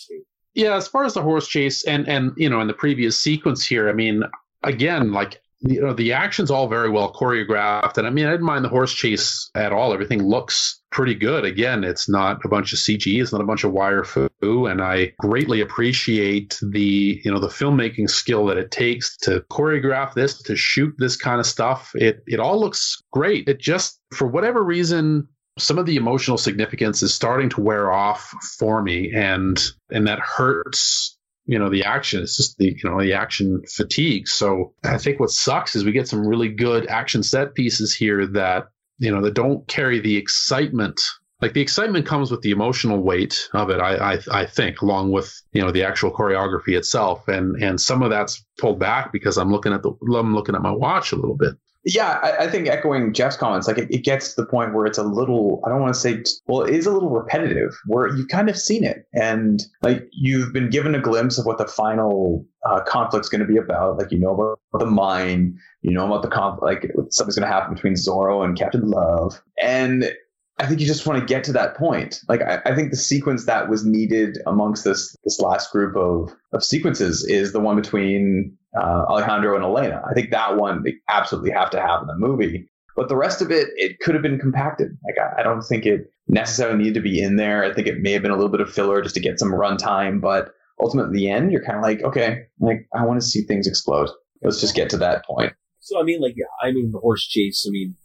[0.53, 3.65] Yeah, as far as the horse chase and and you know in the previous sequence
[3.65, 4.23] here, I mean,
[4.63, 8.45] again, like you know the action's all very well choreographed, and I mean I didn't
[8.45, 9.93] mind the horse chase at all.
[9.93, 11.45] Everything looks pretty good.
[11.45, 14.81] Again, it's not a bunch of CG, it's not a bunch of wire fu, and
[14.81, 20.41] I greatly appreciate the you know the filmmaking skill that it takes to choreograph this,
[20.43, 21.91] to shoot this kind of stuff.
[21.95, 23.47] It it all looks great.
[23.47, 25.27] It just for whatever reason
[25.59, 29.61] some of the emotional significance is starting to wear off for me and
[29.91, 34.27] and that hurts you know the action it's just the you know the action fatigue.
[34.27, 38.25] So i think what sucks is we get some really good action set pieces here
[38.27, 38.67] that
[38.99, 41.01] you know that don't carry the excitement.
[41.41, 45.11] Like the excitement comes with the emotional weight of it I, I i think along
[45.11, 47.27] with you know the actual choreography itself.
[47.27, 50.61] And and some of that's pulled back because i'm looking at the i'm looking at
[50.61, 54.03] my watch a little bit Yeah, I, I think echoing Geoff's comments, like it, it
[54.03, 56.75] gets to the point where it's a little, I don't want to say, well, it
[56.75, 59.07] is a little repetitive where you've kind of seen it.
[59.13, 63.47] And like you've been given a glimpse of what the final uh, conflict's going to
[63.47, 63.97] be about.
[63.97, 67.53] Like, you know about the mine, you know about the conflict, like something's going to
[67.53, 69.41] happen between Zorro and Captain Love.
[69.59, 70.13] And
[70.59, 72.21] I think you just want to get to that point.
[72.29, 76.31] Like I, I think the sequence that was needed amongst this this last group of
[76.53, 80.01] of sequences is the one between uh, Alejandro and Elena.
[80.09, 82.67] I think that one they absolutely have to have in the movie.
[82.95, 84.97] But the rest of it, it could have been compacted.
[85.05, 87.63] Like I, I don't think it necessarily needed to be in there.
[87.63, 89.51] I think it may have been a little bit of filler just to get some
[89.51, 90.19] runtime.
[90.19, 93.67] But ultimately, the end, you're kind of like, okay, like I want to see things
[93.67, 94.09] explode.
[94.41, 95.53] Let's just get to that point.
[95.79, 97.65] So I mean, like, yeah, I mean, the horse chase.
[97.67, 97.95] I mean,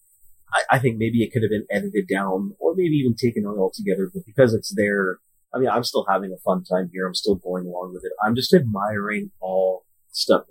[0.52, 3.58] I, I think maybe it could have been edited down, or maybe even taken out
[3.58, 4.10] altogether.
[4.12, 5.18] But because it's there,
[5.54, 7.06] I mean, I'm still having a fun time here.
[7.06, 8.12] I'm still going along with it.
[8.24, 9.85] I'm just admiring all
[10.16, 10.44] stuff,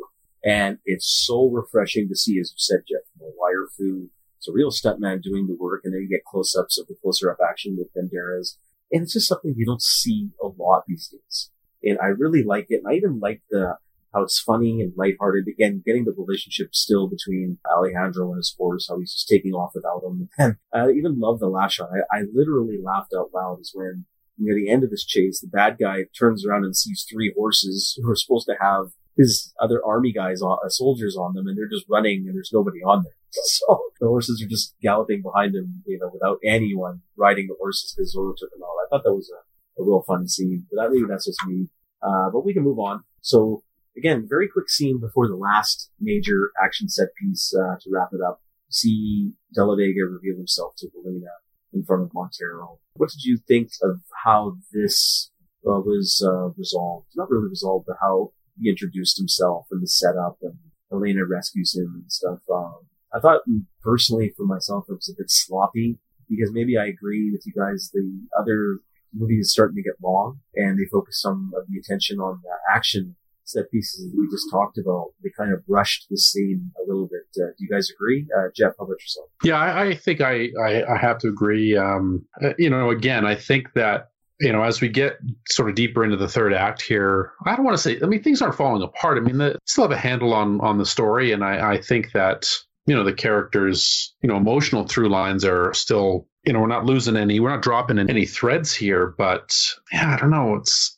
[0.44, 4.10] and it's so refreshing to see, as you said, Geoff, the wire fu.
[4.38, 7.38] It's a real stuntman doing the work, and then you get close-ups of the closer-up
[7.48, 8.58] action with Banderas,
[8.92, 11.50] and it's just something you don't see a lot these days.
[11.84, 12.82] And I really like it.
[12.84, 13.78] And I even like the
[14.16, 15.46] how it's funny and lighthearted.
[15.48, 19.74] Again, getting the relationship still between Alejandro and his horse, how he's just taking off
[19.76, 20.30] without him.
[20.40, 21.90] And I even love the last shot.
[21.92, 24.06] I, I literally laughed out loud is when
[24.38, 28.00] near the end of this chase, the bad guy turns around and sees three horses
[28.02, 31.58] who are supposed to have his other army guys on, uh, soldiers on them, and
[31.58, 33.14] they're just running and there's nobody on there.
[33.38, 37.94] So the horses are just galloping behind him, you know, without anyone riding the horses
[37.94, 38.70] because Zorro took them out.
[38.86, 41.68] I thought that was a, a real fun scene, but that maybe that's just me.
[42.02, 43.04] Uh, but we can move on.
[43.20, 43.64] So
[43.98, 48.22] again, very quick scene before the last major action set piece uh, to wrap it
[48.22, 48.42] up.
[48.70, 51.32] See De La Vega reveal himself to Elena
[51.74, 52.80] in front of Montero.
[52.96, 55.32] What did you think of how this
[55.68, 57.08] uh, was uh, resolved?
[57.16, 60.58] Not really resolved, but how he introduced himself and the setup, and
[60.92, 62.40] Elena rescues him and stuff.
[62.54, 62.76] Um,
[63.14, 63.42] I thought
[63.82, 66.00] personally for myself it was a bit sloppy
[66.30, 67.92] because maybe I agree with you guys.
[67.94, 68.80] The other
[69.14, 72.76] movie is starting to get long, and they focus some of the attention on the
[72.76, 73.16] action
[73.46, 75.12] set pieces that we just talked about.
[75.24, 77.24] They kind of rushed the scene a little bit.
[77.38, 78.26] Uh, do you guys agree?
[78.36, 79.30] Uh, Geoff, how about yourself?
[79.44, 81.78] Yeah, I, I think I, I, I have to agree.
[81.78, 84.10] Um, uh, you know, again, I think that
[84.40, 85.18] you know as we get
[85.48, 88.00] sort of deeper into the third act here, I don't want to say.
[88.02, 89.18] I mean, things aren't falling apart.
[89.18, 92.12] I mean, they still have a handle on on the story, and I, I think
[92.14, 92.50] that
[92.86, 96.28] you know the characters, you know, emotional through lines are still.
[96.48, 97.40] You know, we're not losing any.
[97.40, 99.60] We're not dropping any threads here, but
[99.92, 100.54] yeah, I don't know.
[100.58, 100.96] It's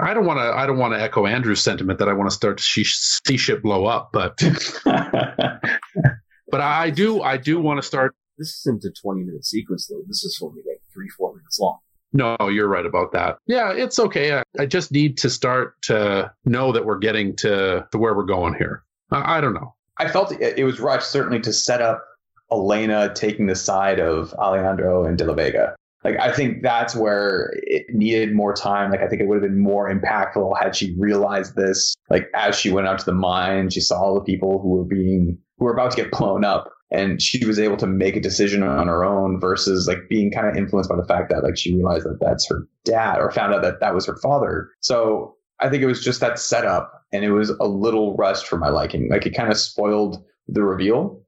[0.00, 0.56] I don't want to.
[0.56, 3.36] I don't want to echo Andrew's sentiment that I want to start to see, see
[3.36, 4.36] shit blow up, but
[4.84, 7.22] but I do.
[7.22, 8.14] I do want to start.
[8.36, 10.02] This isn't a 20 minute sequence though.
[10.06, 11.78] This is only like three, four minutes long.
[12.12, 13.38] No, you're right about that.
[13.46, 14.38] Yeah, it's okay.
[14.38, 18.24] I, I just need to start to know that we're getting to, to where we're
[18.24, 18.82] going here.
[19.10, 19.74] I, I don't know.
[19.98, 22.04] I felt it, it was rushed certainly to set up
[22.50, 25.76] Elena taking the side of Alejandro and De La Vega.
[26.02, 28.90] Like I think that's where it needed more time.
[28.90, 31.94] Like I think it would have been more impactful had she realized this.
[32.08, 34.84] Like as she went out to the mine, she saw all the people who were
[34.84, 38.20] being who were about to get blown up, and she was able to make a
[38.20, 41.56] decision on her own versus like being kind of influenced by the fact that like
[41.56, 44.68] she realized that that's her dad or found out that that was her father.
[44.80, 48.56] So I think it was just that setup, and it was a little rushed for
[48.56, 49.08] my liking.
[49.10, 51.22] Like it kind of spoiled the reveal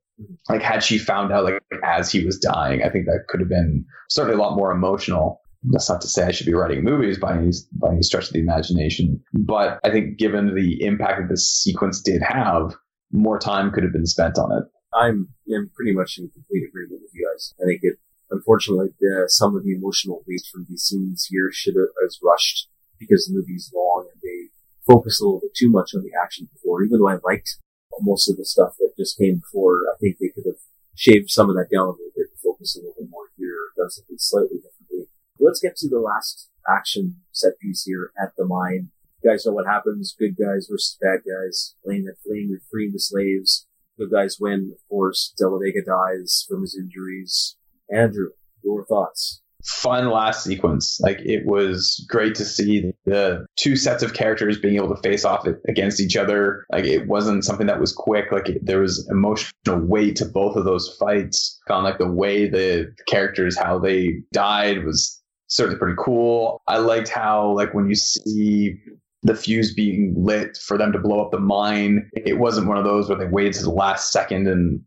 [0.49, 3.49] like had she found out like as he was dying, I think that could have
[3.49, 5.41] been certainly a lot more emotional.
[5.71, 8.33] That's not to say I should be writing movies by any by any stretch of
[8.33, 12.75] the imagination, but I think given the impact that this sequence did have,
[13.13, 14.65] more time could have been spent on it.
[14.95, 17.55] I'm in pretty much in complete agreement with you guys.
[17.61, 17.97] I think it,
[18.31, 22.69] unfortunately, the, some of the emotional weight from these scenes here should have was rushed
[22.99, 24.51] because the movie's long and they
[24.87, 26.83] focus a little bit too much on the action before.
[26.83, 27.59] Even though I liked
[28.01, 29.81] most of the stuff that just came before.
[29.93, 30.61] I think they could have
[30.95, 33.91] shaved some of that down a little bit focus a little bit more here, done
[33.91, 35.07] something slightly differently.
[35.39, 38.91] Let's get to the last action set piece here at the mine.
[39.23, 40.15] You guys know what happens.
[40.19, 41.75] Good guys versus bad guys.
[41.85, 43.67] Fleeing, fleeing, freeing the slaves.
[43.99, 45.35] Good guys win, of course.
[45.37, 47.57] De La Vega dies from his injuries.
[47.91, 48.31] Andrew,
[48.63, 49.43] your thoughts?
[49.65, 51.01] fun last sequence.
[51.01, 55.25] Like it was great to see the two sets of characters being able to face
[55.25, 56.67] off against each other.
[56.73, 58.33] Like it wasn't something that was quick.
[58.33, 61.61] Like it, there was emotional weight to both of those fights.
[61.69, 66.63] Found like the way the characters how they died was certainly pretty cool.
[66.67, 68.77] I liked how like when you see
[69.23, 72.85] the fuse being lit for them to blow up the mine, it wasn't one of
[72.85, 74.81] those where they waited to the last second and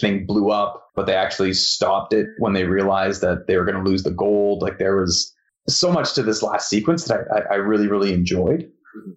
[0.00, 3.82] thing blew up, but they actually stopped it when they realized that they were going
[3.82, 4.62] to lose the gold.
[4.62, 5.34] Like there was
[5.68, 8.70] so much to this last sequence that I, I really, really enjoyed.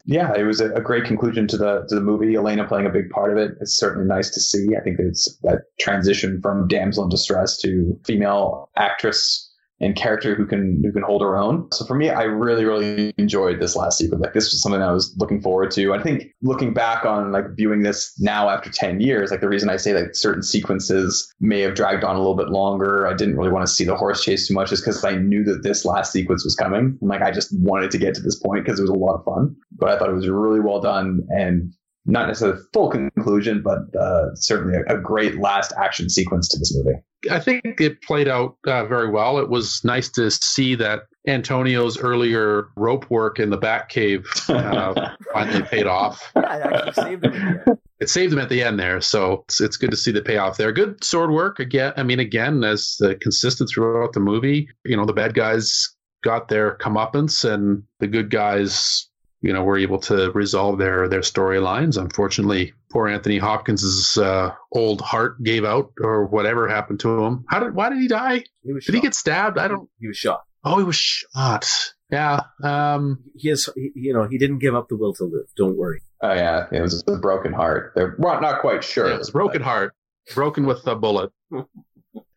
[0.06, 2.36] Yeah, it was a, a, great conclusion to the to the movie.
[2.36, 3.58] Elena playing a big part of it.
[3.60, 4.70] It's certainly nice to see.
[4.80, 10.46] I think it's that transition from damsel in distress to female actress and character who
[10.46, 11.68] can who can hold her own.
[11.72, 14.22] So for me, I really really enjoyed this last sequence.
[14.22, 15.94] Like this was something I was looking forward to.
[15.94, 19.70] I think looking back on like viewing this now after ten years, like the reason
[19.70, 23.08] I say that certain sequences may have dragged on a little bit longer.
[23.08, 25.44] I didn't really want to see the horse chase too much, is because I knew
[25.44, 26.98] that this last sequence was coming.
[27.02, 29.16] And like I just wanted to get to this point because it was a lot
[29.16, 29.56] of fun.
[29.78, 31.74] But I thought it was really well done and
[32.06, 36.76] not necessarily full conclusion, but uh, certainly a, a, great last action sequence to this
[36.76, 37.00] movie.
[37.32, 39.40] I think it played out uh, very well.
[39.40, 45.64] It was nice to see that Antonio's earlier rope work in the Batcave uh, finally
[45.64, 46.32] paid off.
[46.36, 47.62] Yeah, it actually saved him.
[48.00, 50.58] It saved him at the end there, so it's, it's good to see the payoff
[50.58, 50.72] there.
[50.72, 51.94] Good sword work again.
[51.98, 54.70] I mean, again, as uh, consistent throughout the movie.
[54.84, 59.08] You know, the bad guys got their comeuppance, and the good guys
[59.46, 62.02] you know were able to resolve their their storylines.
[62.02, 67.46] Unfortunately, poor Anthony Hopkins's uh, old heart gave out, or whatever happened to him.
[67.48, 68.44] How did why did he die?
[68.64, 68.96] He did shot.
[68.96, 69.60] he get stabbed?
[69.60, 69.88] I don't.
[70.00, 70.42] He was shot.
[70.64, 71.70] Oh, he was shot.
[72.12, 72.42] Yeah.
[72.64, 73.70] Um, he is.
[73.76, 75.46] You know, he didn't give up the will to live.
[75.56, 76.02] Don't worry.
[76.22, 77.94] Oh yeah, it was a broken heart.
[77.96, 79.10] They're well, not quite sure.
[79.10, 79.68] Yeah, it was broken but...
[79.68, 79.94] heart,
[80.34, 81.32] broken with a bullet,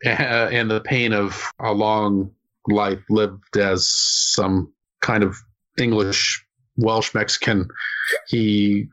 [0.05, 2.33] and the pain of a long
[2.69, 5.39] life lived as some kind of
[5.79, 6.45] English
[6.79, 7.69] Welsh Mexican.
[8.29, 8.89] He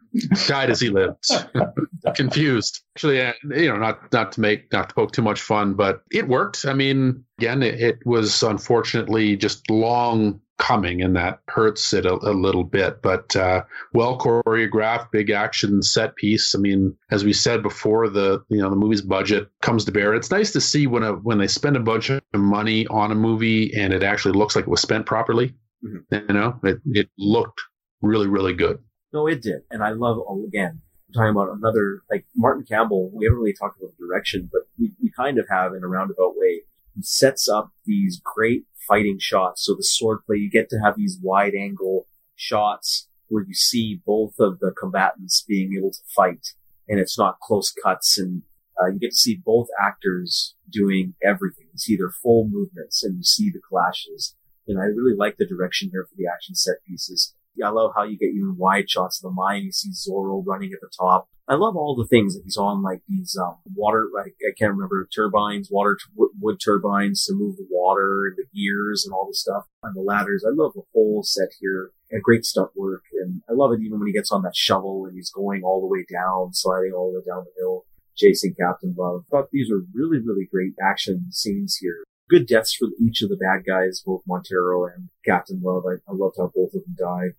[0.48, 1.26] died as he lived.
[2.16, 2.82] Confused.
[2.96, 6.02] Actually, uh, you know, not not to make not to poke too much fun, but
[6.12, 6.66] it worked.
[6.66, 12.14] I mean, again, it, it was unfortunately just long coming, and that hurts it a,
[12.14, 13.02] a little bit.
[13.02, 13.64] But uh,
[13.94, 16.56] well choreographed, big action set piece.
[16.56, 20.16] I mean, as we said before, the you know the movie's budget comes to bear.
[20.16, 23.16] It's nice to see when a when they spend a bunch of money on a
[23.16, 25.54] movie and it actually looks like it was spent properly.
[25.84, 26.16] Mm-hmm.
[26.30, 27.62] You know, it, it looked
[28.02, 28.80] really, really good.
[29.14, 29.62] No, it did.
[29.72, 30.18] And I love,
[30.48, 30.82] again,
[31.14, 35.12] talking about another, like Martin Campbell, we haven't really talked about direction, but we, we
[35.12, 36.64] kind of have in a roundabout way.
[36.96, 39.66] He sets up these great fighting shots.
[39.66, 44.36] So the swordplay, you get to have these wide angle shots where you see both
[44.40, 46.48] of the combatants being able to fight
[46.88, 48.44] and it's not close cuts and
[48.82, 51.68] uh, you get to see both actors doing everything.
[51.72, 54.36] You see their full movements and you see the clashes.
[54.68, 57.34] And I really like the direction here for the action set pieces.
[57.64, 59.64] I love how you get even wide shots of the mine.
[59.64, 61.28] You see Zorro running at the top.
[61.48, 64.74] I love all the things that he's on, like these um, water, like I can't
[64.74, 69.28] remember turbines, water t- wood turbines to move the water, and the gears, and all
[69.28, 70.44] the stuff on the ladders.
[70.44, 71.92] I love the whole set here.
[72.12, 75.06] And great stunt work, and I love it even when he gets on that shovel
[75.06, 78.54] and he's going all the way down, sliding all the way down the hill, chasing
[78.54, 79.24] Captain Love.
[79.26, 83.30] I thought these were really, really great action scenes here good deaths for each of
[83.30, 85.84] the bad guys, both Montero and Captain Love.
[85.86, 87.34] I, I loved how both of them died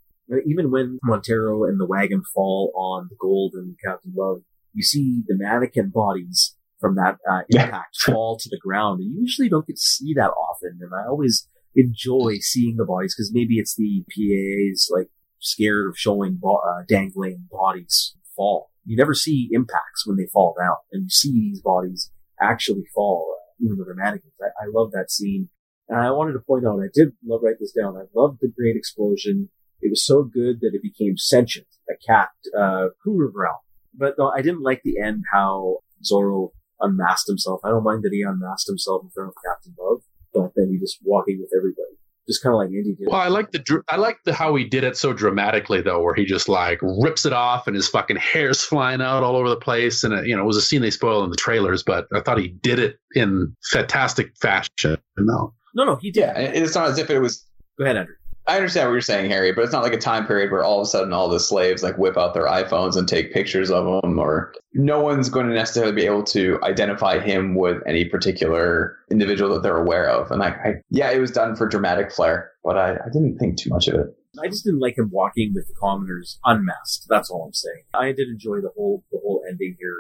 [0.47, 4.43] even when Montero and the wagon fall on the gold and Captain Love,
[4.73, 9.01] you see the mannequin bodies from that uh, impact fall to the ground.
[9.01, 10.78] And you usually don't get to see that often.
[10.81, 15.09] And I always enjoy seeing the bodies because maybe it's the PA's like
[15.39, 18.70] scared of showing bo- uh, dangling bodies fall.
[18.85, 23.35] You never see impacts when they fall down, and you see these bodies actually fall,
[23.36, 24.35] uh, even with the mannequins.
[24.40, 25.48] I, I love that scene.
[25.89, 27.97] And I wanted to point out, I did love, write this down.
[27.97, 29.51] I loved the great explosion.
[29.81, 32.28] It was so good that it became sentient, a cat,
[32.59, 33.65] uh, Kuru growl.
[33.94, 36.51] But though I didn't like the end, how Zorro
[36.81, 37.61] unmasked himself.
[37.65, 40.03] I don't mind that he unmasked himself in front of Captain Love,
[40.35, 41.97] but then he just walking with everybody
[42.27, 43.09] just kind of like Andy did.
[43.09, 46.15] Well, I like the I like the how he did it so dramatically though, where
[46.15, 49.57] he just like rips it off and his fucking hair's flying out all over the
[49.57, 52.07] place, and it, you know it was a scene they spoiled in the trailers, but
[52.12, 54.97] I thought he did it in fantastic fashion.
[55.19, 56.20] No, no, no, he did.
[56.23, 57.44] Yeah, it's not as if it was.
[57.78, 58.15] Go ahead, Andrew.
[58.48, 60.81] I understand what you're saying, Harry, but it's not like a time period where all
[60.81, 64.02] of a sudden all the slaves like whip out their iPhones and take pictures of
[64.02, 68.97] them, or no one's going to necessarily be able to identify him with any particular
[69.10, 70.31] individual that they're aware of.
[70.31, 73.59] And like, I, yeah, it was done for dramatic flair, but I, I didn't think
[73.59, 74.06] too much of it.
[74.43, 77.06] I just didn't like him walking with the commoners unmasked.
[77.09, 77.85] That's all I'm saying.
[77.94, 79.97] I did enjoy the whole the whole ending here.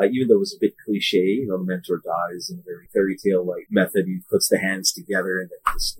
[0.00, 2.62] Uh, even though it was a bit cliche, you know, the mentor dies in a
[2.62, 4.06] very fairy tale like method.
[4.06, 5.98] He puts the hands together and then just,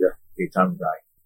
[0.54, 0.76] time.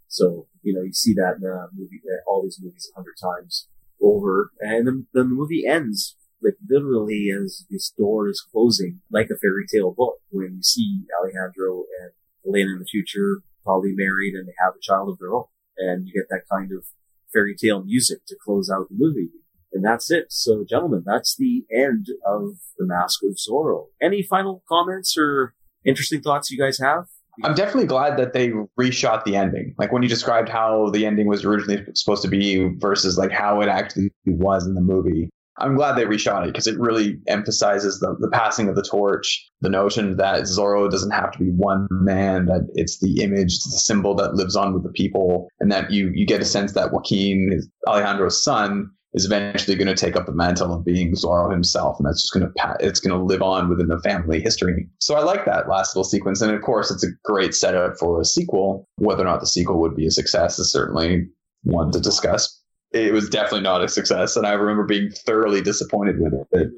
[0.09, 3.15] So, you know, you see that in the movie, uh, all these movies a hundred
[3.21, 3.69] times
[4.01, 4.51] over.
[4.61, 9.37] And then, then the movie ends, like literally as this door is closing, like a
[9.37, 12.13] fairy tale book, when you see Alejandro and
[12.47, 15.45] Elena in the future, probably married and they have a child of their own.
[15.79, 16.85] And you get that kind of
[17.33, 19.31] fairy tale music to close out the movie.
[19.73, 20.27] And that's it.
[20.31, 23.87] So gentlemen, that's the end of The Mask of Zorro.
[24.03, 27.07] Any final comments or interesting thoughts you guys have?
[27.45, 29.75] I'm definitely glad that they reshot the ending.
[29.79, 33.61] Like when you described how the ending was originally supposed to be versus like how
[33.61, 35.31] it actually was in the movie.
[35.59, 39.47] I'm glad they reshot it because it really emphasizes the, the passing of the torch,
[39.61, 43.71] the notion that Zorro doesn't have to be one man, that it's the image, the
[43.71, 46.93] symbol that lives on with the people, and that you you get a sense that
[46.93, 51.51] Joaquin, is Alejandro's son, is eventually going to take up the mantle of being Zorro
[51.51, 54.89] himself, and that's just going to it's going to live on within the family history.
[54.99, 58.21] So I like that last little sequence, and of course, it's a great setup for
[58.21, 58.89] a sequel.
[58.97, 61.27] Whether or not the sequel would be a success is certainly
[61.65, 62.61] one to discuss.
[62.93, 66.69] It was definitely not a success, and I remember being thoroughly disappointed with it.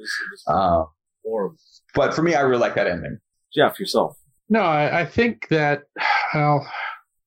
[0.46, 0.84] Uh,
[1.24, 1.56] Horrible.
[1.94, 3.18] but for me, I really like that ending.
[3.54, 4.16] Geoff, yourself.
[4.48, 5.84] no, I, I think that
[6.34, 6.66] well.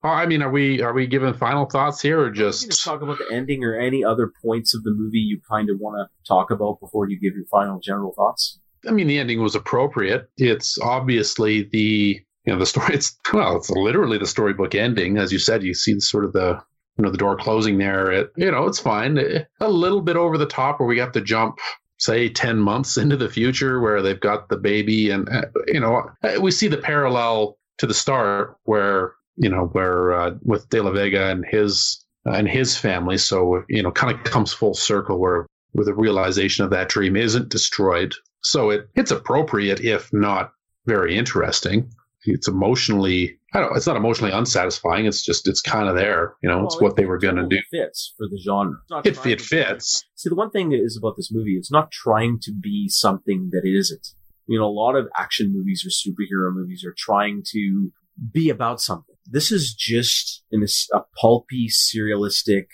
[0.03, 3.01] Uh, I mean, are we are we giving final thoughts here, or You just talk
[3.01, 6.27] about the ending or any other points of the movie you kind of want to
[6.27, 8.59] talk about before you give your final general thoughts.
[8.87, 10.29] I mean, the ending was appropriate.
[10.37, 12.93] It's obviously the you know the story.
[12.95, 15.63] It's well, it's literally the storybook ending, as you said.
[15.63, 16.61] You see the sort of the
[16.97, 18.11] you know the door closing there.
[18.11, 19.17] It you know it's fine.
[19.17, 21.59] Eh, a little bit over the top where we have to jump.
[21.99, 26.03] Say ten months into the future, where they've got the baby, and uh, you know
[26.23, 30.81] eh, we see the parallel to the start, where you know where uh, with De
[30.81, 33.17] La Vega and his uh, and his family.
[33.17, 37.15] So you know, kind of comes full circle where where the realization of that dream
[37.15, 38.13] isn't destroyed.
[38.41, 40.51] So it it's appropriate, if not
[40.85, 41.91] very interesting.
[42.29, 43.77] It's emotionally, I don't.
[43.77, 45.05] It's not emotionally unsatisfying.
[45.05, 46.35] It's just it's kind of there.
[46.41, 47.57] You know, it's Well, what they were going to do.
[47.71, 48.77] Fits for the genre.
[49.05, 50.03] It it to be- fits.
[50.15, 53.61] See, the one thing is about this movie, it's not trying to be something that
[53.63, 54.09] it isn't.
[54.45, 57.91] You know, a lot of action movies or superhero movies are trying to
[58.33, 59.15] be about something.
[59.29, 62.65] This is just in this a pulpy, serialistic,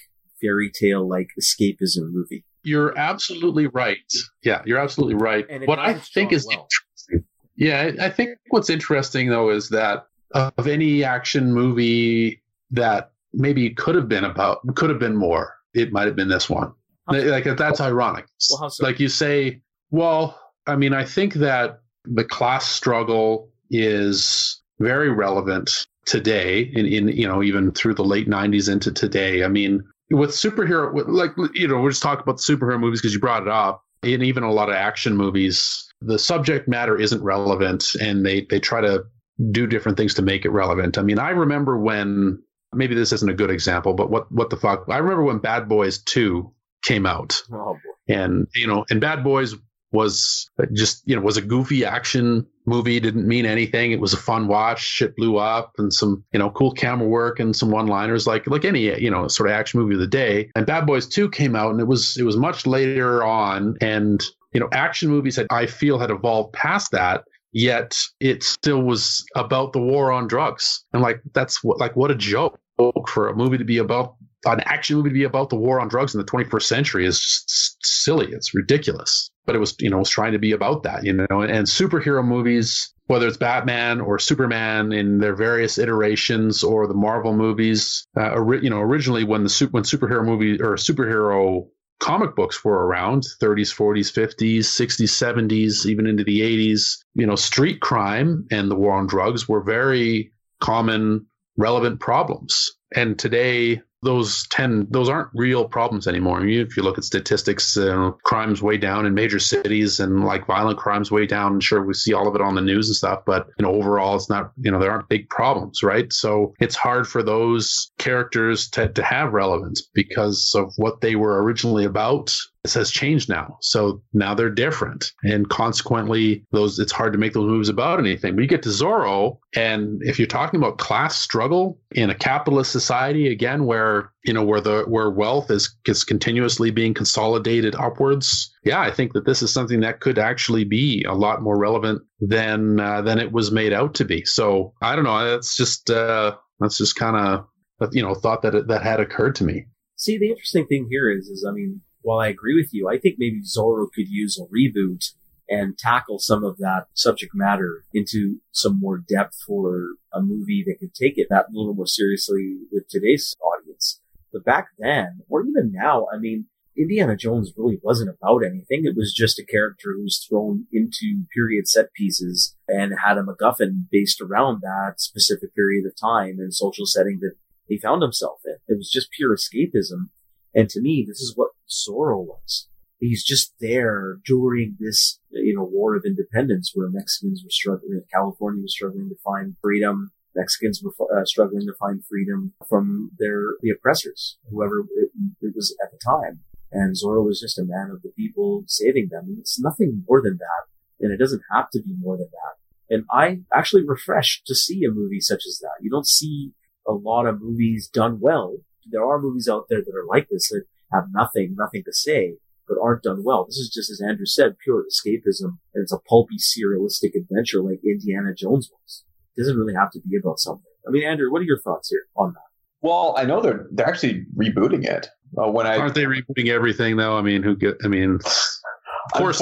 [0.42, 2.46] fairy tale like escapism movie.
[2.64, 3.98] You're absolutely right.
[4.44, 5.46] Yeah, you're absolutely right.
[5.50, 6.68] And What I think is well.
[7.10, 7.28] interesting.
[7.56, 12.42] Yeah, I I think what's interesting though is that of any action movie
[12.72, 15.54] that maybe could have been about, could have been more.
[15.74, 16.72] It might have been this one.
[17.08, 18.26] Like that's ironic.
[18.52, 18.84] Well, so?
[18.84, 19.62] Like you say,
[19.92, 27.08] well, I mean, I think that the class struggle is very relevant today in, in
[27.08, 29.44] you know even through the late 90s into today.
[29.44, 33.02] I mean with superhero with, like you know we're just talking about the superhero movies
[33.02, 37.00] because you brought it up and even a lot of action movies the subject matter
[37.00, 39.04] isn't relevant and they they try to
[39.52, 40.98] do different things to make it relevant.
[40.98, 42.42] I mean i remember when
[42.74, 45.70] maybe this isn't a good example but what what the fuck i remember when bad
[45.70, 46.52] boys 2
[46.84, 47.42] came out.
[47.52, 48.14] Oh boy.
[48.14, 49.56] and you know and bad boys
[49.94, 53.92] was just you know was a goofy action movie didn't mean anything.
[53.92, 54.82] It was a fun watch.
[54.82, 58.48] Shit blew up and some you know cool camera work and some one liners like
[58.48, 60.50] like any you know sort of action movie of the day.
[60.56, 63.78] And bad boys 2 came out and it was it was much later on.
[63.82, 64.24] And
[64.54, 67.24] you know action movies had i feel had evolved past that
[67.54, 70.84] yet it still was about the war on drugs.
[70.92, 72.60] And like that's what like what a joke
[73.08, 74.16] for a movie to be about
[74.46, 77.20] an action movie to be about the war on drugs in the 21st century is
[77.20, 78.28] just silly.
[78.32, 79.30] It's ridiculous.
[79.46, 82.26] But it was, you know, was trying to be about that, you know, and, superhero
[82.26, 88.08] movies whether it's Batman or Superman in their various iterations or the Marvel movies.
[88.18, 91.68] Uh, you know, originally when the when superhero movie or superhero
[92.00, 97.36] comic books were around 30s 40s 50s 60s 70s even into the 80s you know
[97.36, 101.26] street crime and the war on drugs were very common
[101.56, 106.40] relevant problems and today those 10 those aren't real problems anymore.
[106.40, 110.24] I mean, if you look at statistics uh, crimes way down in major cities and
[110.24, 111.60] like violent crimes way down.
[111.60, 114.16] Sure we see all of it on the news and stuff but you know overall
[114.16, 116.12] it's not you know there aren't big problems right?
[116.12, 121.44] So it's hard for those characters to, to have relevance because of what they were
[121.44, 123.58] originally about this has changed now.
[123.62, 125.12] So now they're different.
[125.24, 128.36] And consequently, those it's hard to make those moves about anything.
[128.36, 133.32] We get to Zorro, and if you're talking about class struggle in a capitalist society,
[133.32, 138.80] again, where you know where the where wealth is is continuously being consolidated upwards, yeah,
[138.80, 142.80] I think that this is something that could actually be a lot more relevant than
[142.80, 144.24] uh, than it was made out to be.
[144.24, 145.32] So I don't know.
[145.32, 149.44] That's just uh, that's just kind of you know thought that that had occurred to
[149.44, 149.66] me.
[149.96, 152.98] See, the interesting thing here is, is I mean, while I agree with you, I
[152.98, 155.14] think maybe Zorro could use a reboot
[155.50, 160.80] and tackle some of that subject matter into some more depth for a movie that
[160.80, 164.00] could take it that little more seriously with today's audience.
[164.32, 168.86] But back then, or even now, I mean, Indiana Jones really wasn't about anything.
[168.86, 173.24] It was just a character who was thrown into period set pieces and had a
[173.24, 177.36] MacGuffin based around that specific period of time and social setting that
[177.68, 178.56] he found himself in.
[178.68, 180.10] It was just pure escapism.
[180.56, 182.68] And to me, this is what Zorro was.
[183.00, 188.62] He's just there during this, you know, war of independence where Mexicans were struggling, California
[188.62, 190.12] was struggling to find freedom.
[190.36, 195.12] Mexicans were uh, struggling to find freedom from their, the oppressors, whoever it,
[195.42, 196.40] it was at the time.
[196.72, 199.26] And Zorro was just a man of the people saving them.
[199.28, 201.06] And it's nothing more than that.
[201.06, 202.94] And it doesn't have to be more than that.
[202.94, 205.82] And I actually refreshed to see a movie such as that.
[205.82, 206.52] You don't see
[206.88, 208.58] a lot of movies done well.
[208.90, 212.36] There are movies out there that are like this that have nothing, nothing to say,
[212.68, 213.46] but aren't done well.
[213.46, 217.80] This is just, as Andrew said, pure escapism, and it's a pulpy, serialistic adventure like
[217.84, 219.04] Indiana Jones was.
[219.36, 220.64] It doesn't really have to be about something.
[220.88, 222.40] I mean, Andrew, what are your thoughts here on that?
[222.82, 225.08] Well, I know they're they're actually rebooting it.
[225.38, 227.18] Uh, when I aren't they rebooting everything though?
[227.18, 227.78] I mean, who get?
[227.84, 229.42] I mean, of course,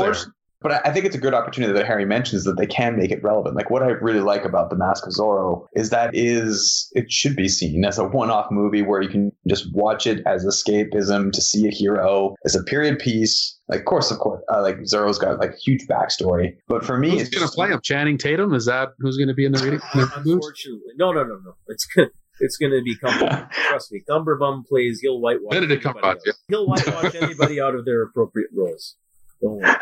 [0.62, 3.24] but I think it's a good opportunity that Harry mentions that they can make it
[3.24, 3.56] relevant.
[3.56, 7.36] Like what I really like about The Mask of Zorro is that is it should
[7.36, 11.42] be seen as a one-off movie where you can just watch it as escapism to
[11.42, 13.58] see a hero as a period piece.
[13.68, 16.56] Like, of course, of course, uh, like Zorro's got like huge backstory.
[16.68, 17.80] But for me, who's going to play him?
[17.82, 18.54] Channing Tatum?
[18.54, 19.80] Is that who's going to be in the reading?
[19.94, 21.54] Unfortunately, no, no, no, no.
[21.68, 22.10] It's good.
[22.40, 23.52] It's going to be Cumberbum.
[23.52, 25.00] Trust me, Cumberbum plays.
[25.02, 25.52] He'll whitewash.
[25.52, 26.20] Benedict Cumberbatch.
[26.26, 26.34] Yeah.
[26.50, 28.96] He'll whitewash anybody out of their appropriate roles.
[29.42, 29.76] Don't worry.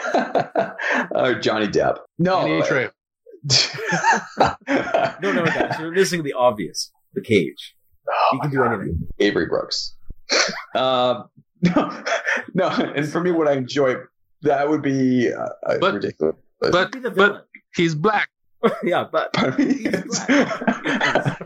[1.16, 2.00] uh, Johnny Depp.
[2.20, 2.46] No.
[5.22, 5.80] no, no, guys.
[5.80, 6.92] You're missing the obvious.
[7.14, 7.76] The cage.
[8.10, 8.74] Oh you can do God.
[8.74, 9.08] anything.
[9.20, 9.96] Avery Brooks.
[10.76, 11.24] uh,
[11.62, 12.04] no,
[12.54, 12.68] no.
[12.68, 13.96] And for me, what I enjoy,
[14.42, 16.36] that would be uh, uh but, ridiculous.
[16.60, 18.30] But, but, but he's black.
[18.84, 19.88] yeah, but he's
[20.28, 21.42] black.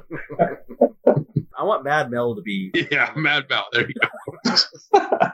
[1.56, 2.72] I want Mad Mel to be.
[2.92, 3.68] Yeah, Mad Mel.
[3.72, 5.30] There you go.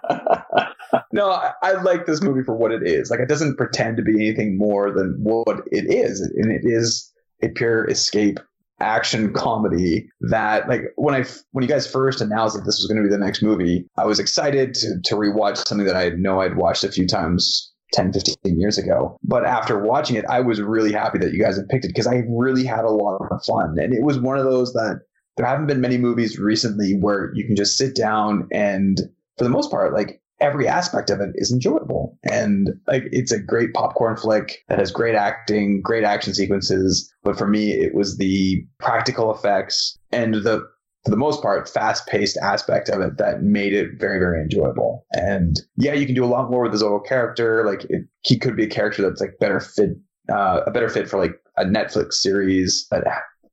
[1.14, 3.10] No, I, I, like this movie for what it is.
[3.10, 7.12] Like, it doesn't pretend to be anything more than what it is, and it is
[7.42, 8.40] a pure escape
[8.82, 13.02] action comedy that like when I when you guys first announced that this was going
[13.02, 16.42] to be the next movie, I was excited to to rewatch something that I know
[16.42, 19.18] I'd watched a few times 10, 15 years ago.
[19.24, 22.08] But after watching it, I was really happy that you guys had picked it because
[22.08, 23.78] I really had a lot of fun.
[23.80, 25.02] And it was one of those that
[25.38, 29.00] there haven't been many movies recently where you can just sit down and
[29.40, 32.18] for the most part, like every aspect of it is enjoyable.
[32.30, 37.12] And like it's a great popcorn flick that has great acting, great action sequences.
[37.24, 40.62] But for me, it was the practical effects and the
[41.06, 45.06] for the most part, fast paced aspect of it that made it very, very enjoyable.
[45.14, 47.66] And yeah, you can do a lot more with the Zorro character.
[47.66, 49.92] Like it, he could be a character that's like better fit,
[50.30, 53.06] uh, a better fit for like a Netflix series that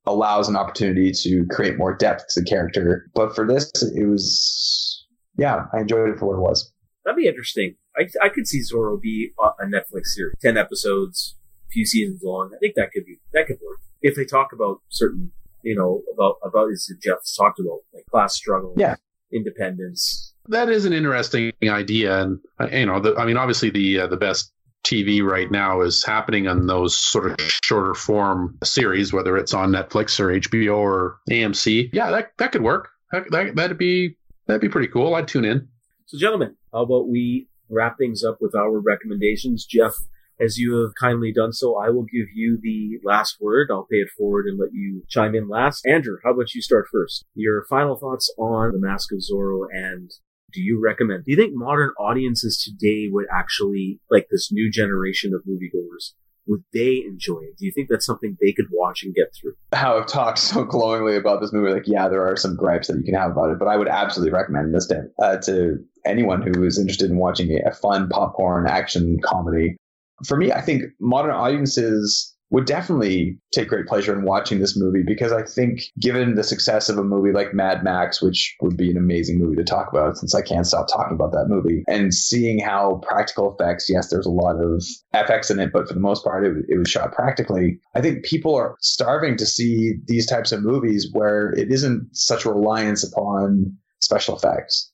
[0.06, 3.06] allows an opportunity to create more depth to the character.
[3.14, 5.05] But for this, it was,
[5.38, 6.72] yeah, I enjoyed it for what it was.
[7.04, 7.76] That'd be interesting.
[7.96, 11.36] I, I could see Zorro be a Netflix series, 10 episodes,
[11.68, 12.50] a few seasons long.
[12.54, 13.78] I think that could be, that could work.
[14.02, 15.30] If they talk about certain,
[15.62, 18.96] you know, about, about as Geoff's talked about, like class struggle, yeah.
[19.32, 20.34] independence.
[20.48, 22.22] That is an interesting idea.
[22.22, 24.52] And, uh, you know, the, I mean, obviously the, uh, the best
[24.86, 29.70] TV right now is happening on those sort of shorter form series, whether it's on
[29.70, 31.90] Netflix or HBO or AMC.
[31.92, 32.90] Yeah, that that could work.
[33.10, 34.16] That, that that'd be
[34.46, 35.14] That'd be pretty cool.
[35.14, 35.68] I'd tune in.
[36.06, 39.66] So, gentlemen, how about we wrap things up with our recommendations?
[39.66, 39.94] Geoff,
[40.38, 43.68] as you have kindly done so, I will give you the last word.
[43.70, 45.84] I'll pay it forward and let you chime in last.
[45.86, 47.24] Andrew, how about you start first?
[47.34, 50.10] Your final thoughts on The Mask of Zorro and
[50.52, 51.24] do you recommend?
[51.24, 56.12] Do you think modern audiences today would actually, like this new generation of moviegoers,
[56.46, 57.56] would they enjoy it?
[57.58, 59.54] Do you think that's something they could watch and get through?
[59.72, 62.96] How I've talked so glowingly about this movie, like, yeah, there are some gripes that
[62.96, 66.42] you can have about it, but I would absolutely recommend this to, uh, to anyone
[66.42, 69.76] who is interested in watching a fun popcorn action comedy.
[70.24, 75.02] For me, I think modern audiences would definitely take great pleasure in watching this movie
[75.02, 78.90] because I think, given the success of a movie like Mad Max, which would be
[78.90, 82.14] an amazing movie to talk about since I can't stop talking about that movie, and
[82.14, 86.00] seeing how practical effects, yes, there's a lot of FX in it, but for the
[86.00, 87.78] most part, it, it was shot practically.
[87.94, 92.44] I think people are starving to see these types of movies where it isn't such
[92.44, 94.90] a reliance upon special effects.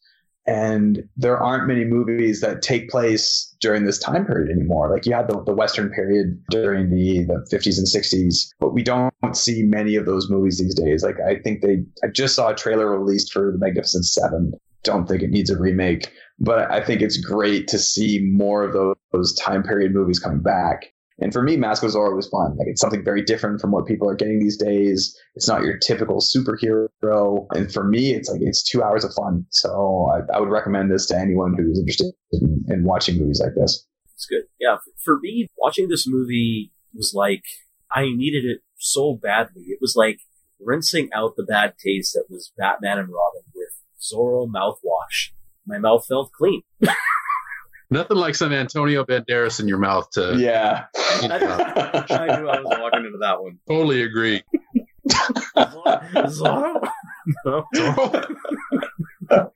[0.46, 4.90] And there aren't many movies that take place during this time period anymore.
[4.90, 8.82] Like you had the, the Western period during the, the 50s and 60s, but we
[8.82, 11.04] don't see many of those movies these days.
[11.04, 14.52] Like I think they, I just saw a trailer released for The Magnificent Seven.
[14.82, 16.10] Don't think it needs a remake,
[16.40, 20.42] but I think it's great to see more of those, those time period movies coming
[20.42, 20.92] back.
[21.22, 22.56] And for me, Mask of Zorro was fun.
[22.56, 25.16] Like it's something very different from what people are getting these days.
[25.34, 27.46] It's not your typical superhero.
[27.52, 29.46] And for me, it's like it's two hours of fun.
[29.50, 33.54] So I, I would recommend this to anyone who's interested in, in watching movies like
[33.54, 33.86] this.
[34.14, 34.42] It's good.
[34.60, 34.76] Yeah.
[35.04, 37.44] For me, watching this movie was like
[37.90, 39.62] I needed it so badly.
[39.68, 40.20] It was like
[40.60, 45.30] rinsing out the bad taste that was Batman and Robin with Zorro mouthwash.
[45.66, 46.62] My mouth felt clean.
[47.92, 50.34] Nothing like some Antonio Banderas in your mouth to.
[50.38, 50.86] Yeah.
[50.94, 53.58] I knew I was walking into that one.
[53.68, 54.42] Totally agree.
[56.26, 56.88] Zorro?
[57.44, 57.66] No.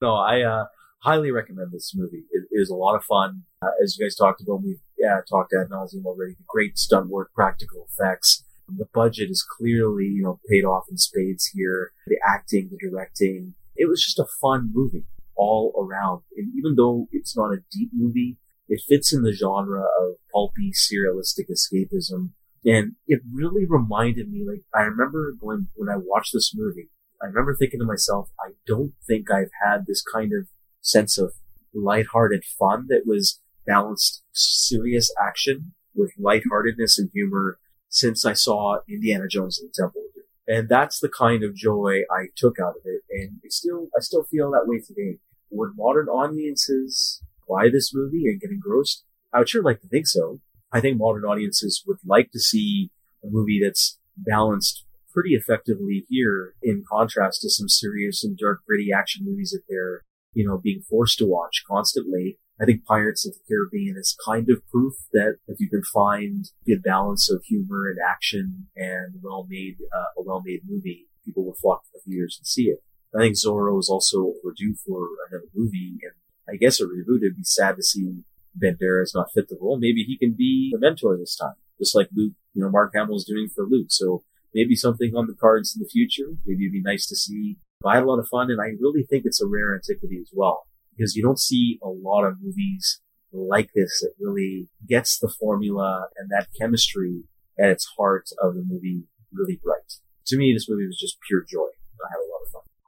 [0.00, 0.66] no, I uh,
[1.02, 2.22] highly recommend this movie.
[2.30, 3.42] It, it is a lot of fun.
[3.60, 6.34] Uh, as you guys talked about, we've yeah, talked ad nauseum already.
[6.34, 8.44] The great stunt work, practical effects.
[8.68, 11.90] The budget is clearly, you know, paid off in spades here.
[12.06, 13.54] The acting, the directing.
[13.74, 16.22] It was just a fun movie all around.
[16.36, 18.38] And even though it's not a deep movie,
[18.68, 22.30] it fits in the genre of pulpy, serialistic escapism.
[22.64, 26.88] And it really reminded me, like, I remember when, when I watched this movie,
[27.22, 30.48] I remember thinking to myself, I don't think I've had this kind of
[30.80, 31.32] sense of
[31.74, 37.58] lighthearted fun that was balanced serious action with lightheartedness and humor
[37.88, 40.24] since I saw Indiana Jones and the Temple of Doom.
[40.46, 43.02] And that's the kind of joy I took out of it.
[43.10, 45.18] And it still, I still feel that way today.
[45.54, 49.04] Would modern audiences buy this movie and get engrossed?
[49.32, 50.40] I would sure like to think so.
[50.72, 52.90] I think modern audiences would like to see
[53.22, 58.90] a movie that's balanced pretty effectively here in contrast to some serious and dark, gritty
[58.92, 60.02] action movies that they're,
[60.32, 62.36] you know, being forced to watch constantly.
[62.60, 66.46] I think Pirates of the Caribbean is kind of proof that if you can find
[66.66, 71.82] good balance of humor and action and well-made, uh, a well-made movie, people will flock
[71.92, 72.82] for theaters and see it.
[73.14, 76.12] I think Zorro is also overdue for another movie, and
[76.48, 77.22] I guess a reboot.
[77.22, 78.24] It'd be sad to see
[78.60, 79.78] Banderas not fit the role.
[79.78, 83.16] Maybe he can be the mentor this time, just like Luke, you know, Mark Hamill
[83.16, 83.88] is doing for Luke.
[83.90, 86.36] So maybe something on the cards in the future.
[86.44, 87.56] Maybe it'd be nice to see.
[87.84, 90.30] I had a lot of fun, and I really think it's a rare antiquity as
[90.32, 90.66] well
[90.96, 93.00] because you don't see a lot of movies
[93.32, 97.24] like this that really gets the formula and that chemistry
[97.58, 99.92] at its heart of the movie really right.
[100.26, 101.66] To me, this movie was just pure joy.
[101.66, 102.33] I had a lot.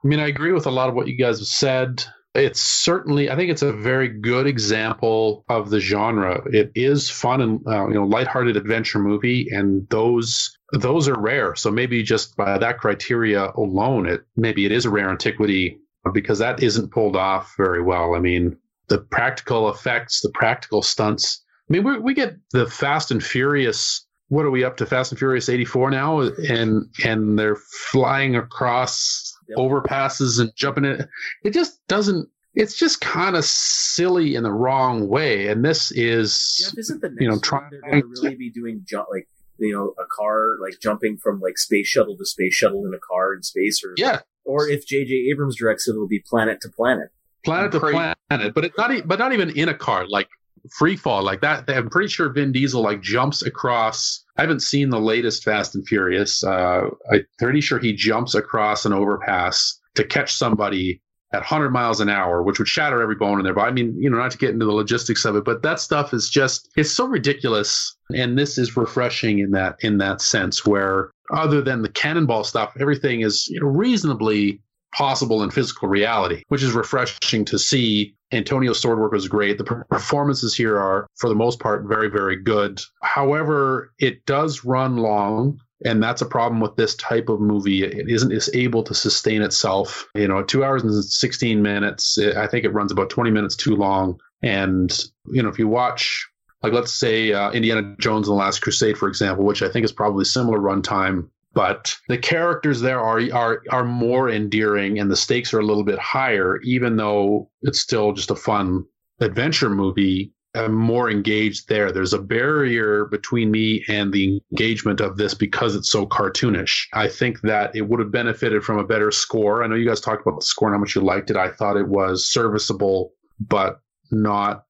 [0.03, 2.03] I mean, I agree with a lot of what you guys have said.
[2.35, 6.43] It's certainly, I think it's a very good example of the genre.
[6.53, 11.55] It is fun and uh, you know, lighthearted adventure movie, and those those are rare.
[11.55, 15.79] So maybe just by that criteria alone, it maybe it is a rare antiquity
[16.13, 18.13] because that isn't pulled off very well.
[18.13, 18.55] I mean,
[18.87, 21.43] the practical effects, the practical stunts.
[21.69, 24.05] I mean, we we get the Fast and Furious.
[24.29, 24.85] What are we up to?
[24.85, 29.57] Fast and Furious 84 now, and and they're flying across yep.
[29.57, 31.07] overpasses and jumping it.
[31.43, 32.29] It just doesn't.
[32.55, 35.47] It's just kind of silly in the wrong way.
[35.47, 38.81] And this is, yeah, isn't the you know, trying they're going to really be doing
[38.87, 39.27] jump like
[39.59, 42.99] you know a car like jumping from like space shuttle to space shuttle in a
[42.99, 45.13] car in space or yeah or if J.J.
[45.29, 47.09] Abrams directs it, it'll be planet to planet.
[47.43, 48.17] Planet to planet,
[48.55, 50.29] but it's not, but not even in a car, like
[50.71, 51.69] free fall, like that.
[51.69, 54.23] I'm pretty sure Vin Diesel like jumps across.
[54.37, 56.43] I haven't seen the latest Fast and Furious.
[56.43, 61.01] Uh, I'm pretty sure he jumps across an overpass to catch somebody
[61.33, 63.69] at 100 miles an hour, which would shatter every bone in their body.
[63.69, 66.13] I mean, you know, not to get into the logistics of it, but that stuff
[66.13, 67.95] is just it's so ridiculous.
[68.15, 72.73] And this is refreshing in that in that sense, where other than the cannonball stuff,
[72.79, 74.61] everything is you know, reasonably
[74.93, 78.13] possible in physical reality, which is refreshing to see.
[78.31, 79.57] Antonio's sword work was great.
[79.57, 82.81] The performances here are, for the most part, very, very good.
[83.01, 85.59] However, it does run long.
[85.85, 87.83] And that's a problem with this type of movie.
[87.83, 90.07] It isn't is able to sustain itself.
[90.15, 92.17] You know, two hours and 16 minutes.
[92.17, 94.19] I think it runs about 20 minutes too long.
[94.41, 94.91] And,
[95.27, 96.27] you know, if you watch,
[96.63, 99.85] like, let's say uh, Indiana Jones and the Last Crusade, for example, which I think
[99.85, 105.15] is probably similar runtime but the characters there are are are more endearing and the
[105.15, 108.85] stakes are a little bit higher even though it's still just a fun
[109.21, 111.91] adventure movie I'm more engaged there.
[111.91, 116.87] There's a barrier between me and the engagement of this because it's so cartoonish.
[116.93, 119.63] I think that it would have benefited from a better score.
[119.63, 121.37] I know you guys talked about the score and how much you liked it.
[121.37, 124.63] I thought it was serviceable, but not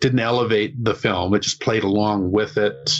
[0.00, 1.34] didn't elevate the film.
[1.34, 2.92] It just played along with it.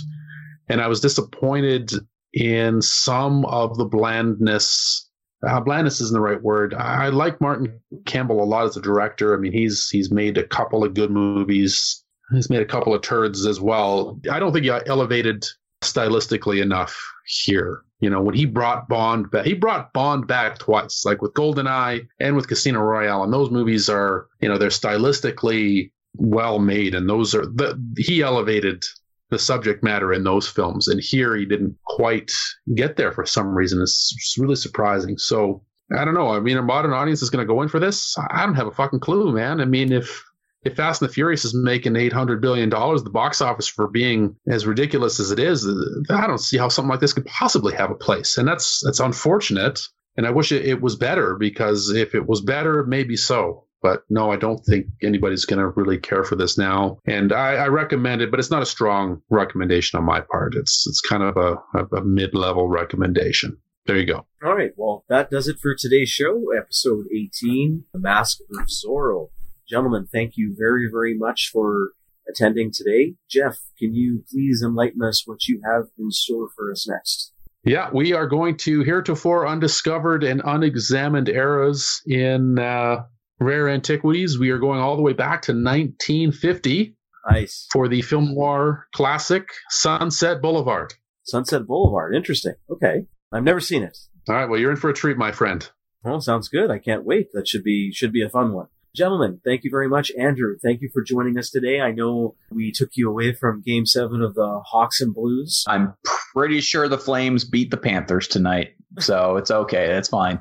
[0.69, 1.93] And I was disappointed
[2.37, 5.09] in some of the blandness.
[5.47, 6.75] Uh, blandness isn't the right word.
[6.75, 9.35] I, I like Martin Campbell a lot as a director.
[9.35, 12.05] I mean, he's he's made a couple of good movies.
[12.33, 14.21] He's made a couple of turds as well.
[14.31, 15.47] I don't think he elevated
[15.83, 16.97] stylistically enough
[17.27, 17.83] here.
[18.01, 22.07] You know, when he brought Bond back, he brought Bond back twice, like with GoldenEye
[22.21, 23.23] and with Casino Royale.
[23.23, 26.95] And those movies are, you know, they're stylistically well made.
[26.95, 28.85] And those are, the, he elevated
[29.31, 30.89] the subject matter in those films.
[30.89, 32.33] And here he didn't quite
[32.75, 33.81] get there for some reason.
[33.83, 35.19] It's, really surprising.
[35.19, 35.63] So
[35.97, 36.29] I don't know.
[36.29, 38.17] I mean, a modern audience is going to go in for this.
[38.31, 39.61] I don't have a fucking clue, man.
[39.61, 40.25] I mean, if
[40.65, 43.87] if Fast and the Furious is making eight hundred billion dollars, the box office for
[43.87, 45.75] being as ridiculous as it is, uh,
[46.11, 48.37] I don't see how something like this could possibly have a place.
[48.37, 49.81] And that's that's unfortunate.
[50.17, 53.66] And I wish it, it was better because if it was better, maybe so.
[53.87, 56.99] But no, I don't think anybody's going to really care for this now.
[57.07, 60.57] And I, I, recommend it, but it's not a strong recommendation on my part.
[60.57, 63.59] It's it's kind of a, a, mid level recommendation.
[63.87, 64.27] There you go.
[64.45, 64.73] All right.
[64.75, 69.29] Well, that does it for today's show, episode 18, The Mask of Zorro.
[69.69, 71.93] Gentlemen, thank you very, very much for
[72.29, 73.15] attending today.
[73.31, 77.31] Geoff, can you please enlighten us what you have in store for us next?
[77.63, 83.05] Yeah, we are going to heretofore undiscovered and unexamined eras in uh,
[83.39, 84.39] rare antiquities.
[84.39, 86.97] We are going all the way back to 1950.
[87.31, 87.67] Nice.
[87.73, 90.95] For the film noir classic Sunset Boulevard.
[91.25, 92.15] Sunset Boulevard.
[92.15, 92.55] Interesting.
[92.71, 93.07] Okay.
[93.33, 93.99] I've never seen it.
[94.29, 94.49] All right.
[94.49, 95.69] Well, you're in for a treat, my friend.
[96.03, 96.71] Well, sounds good.
[96.71, 97.33] I can't wait.
[97.33, 98.69] That should be should be a fun one.
[98.95, 100.11] Gentlemen, thank you very much.
[100.19, 101.81] Andrew, thank you for joining us today.
[101.81, 105.65] I know we took you away from game seven of the Hawks and Blues.
[105.69, 105.95] I'm
[106.33, 108.76] pretty sure the Flames beat the Panthers tonight.
[108.99, 109.89] So it's okay.
[109.89, 110.41] That's fine.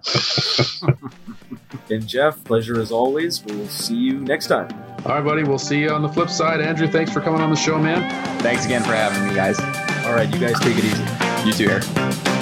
[1.89, 3.43] and Geoff, pleasure as always.
[3.43, 4.69] We'll see you next time.
[5.05, 5.43] All right, buddy.
[5.43, 6.61] We'll see you on the flip side.
[6.61, 8.09] Andrew, thanks for coming on the show, man.
[8.41, 9.59] Thanks again for having me, guys.
[10.05, 11.03] All right, you guys take it easy.
[11.45, 12.34] You too, here.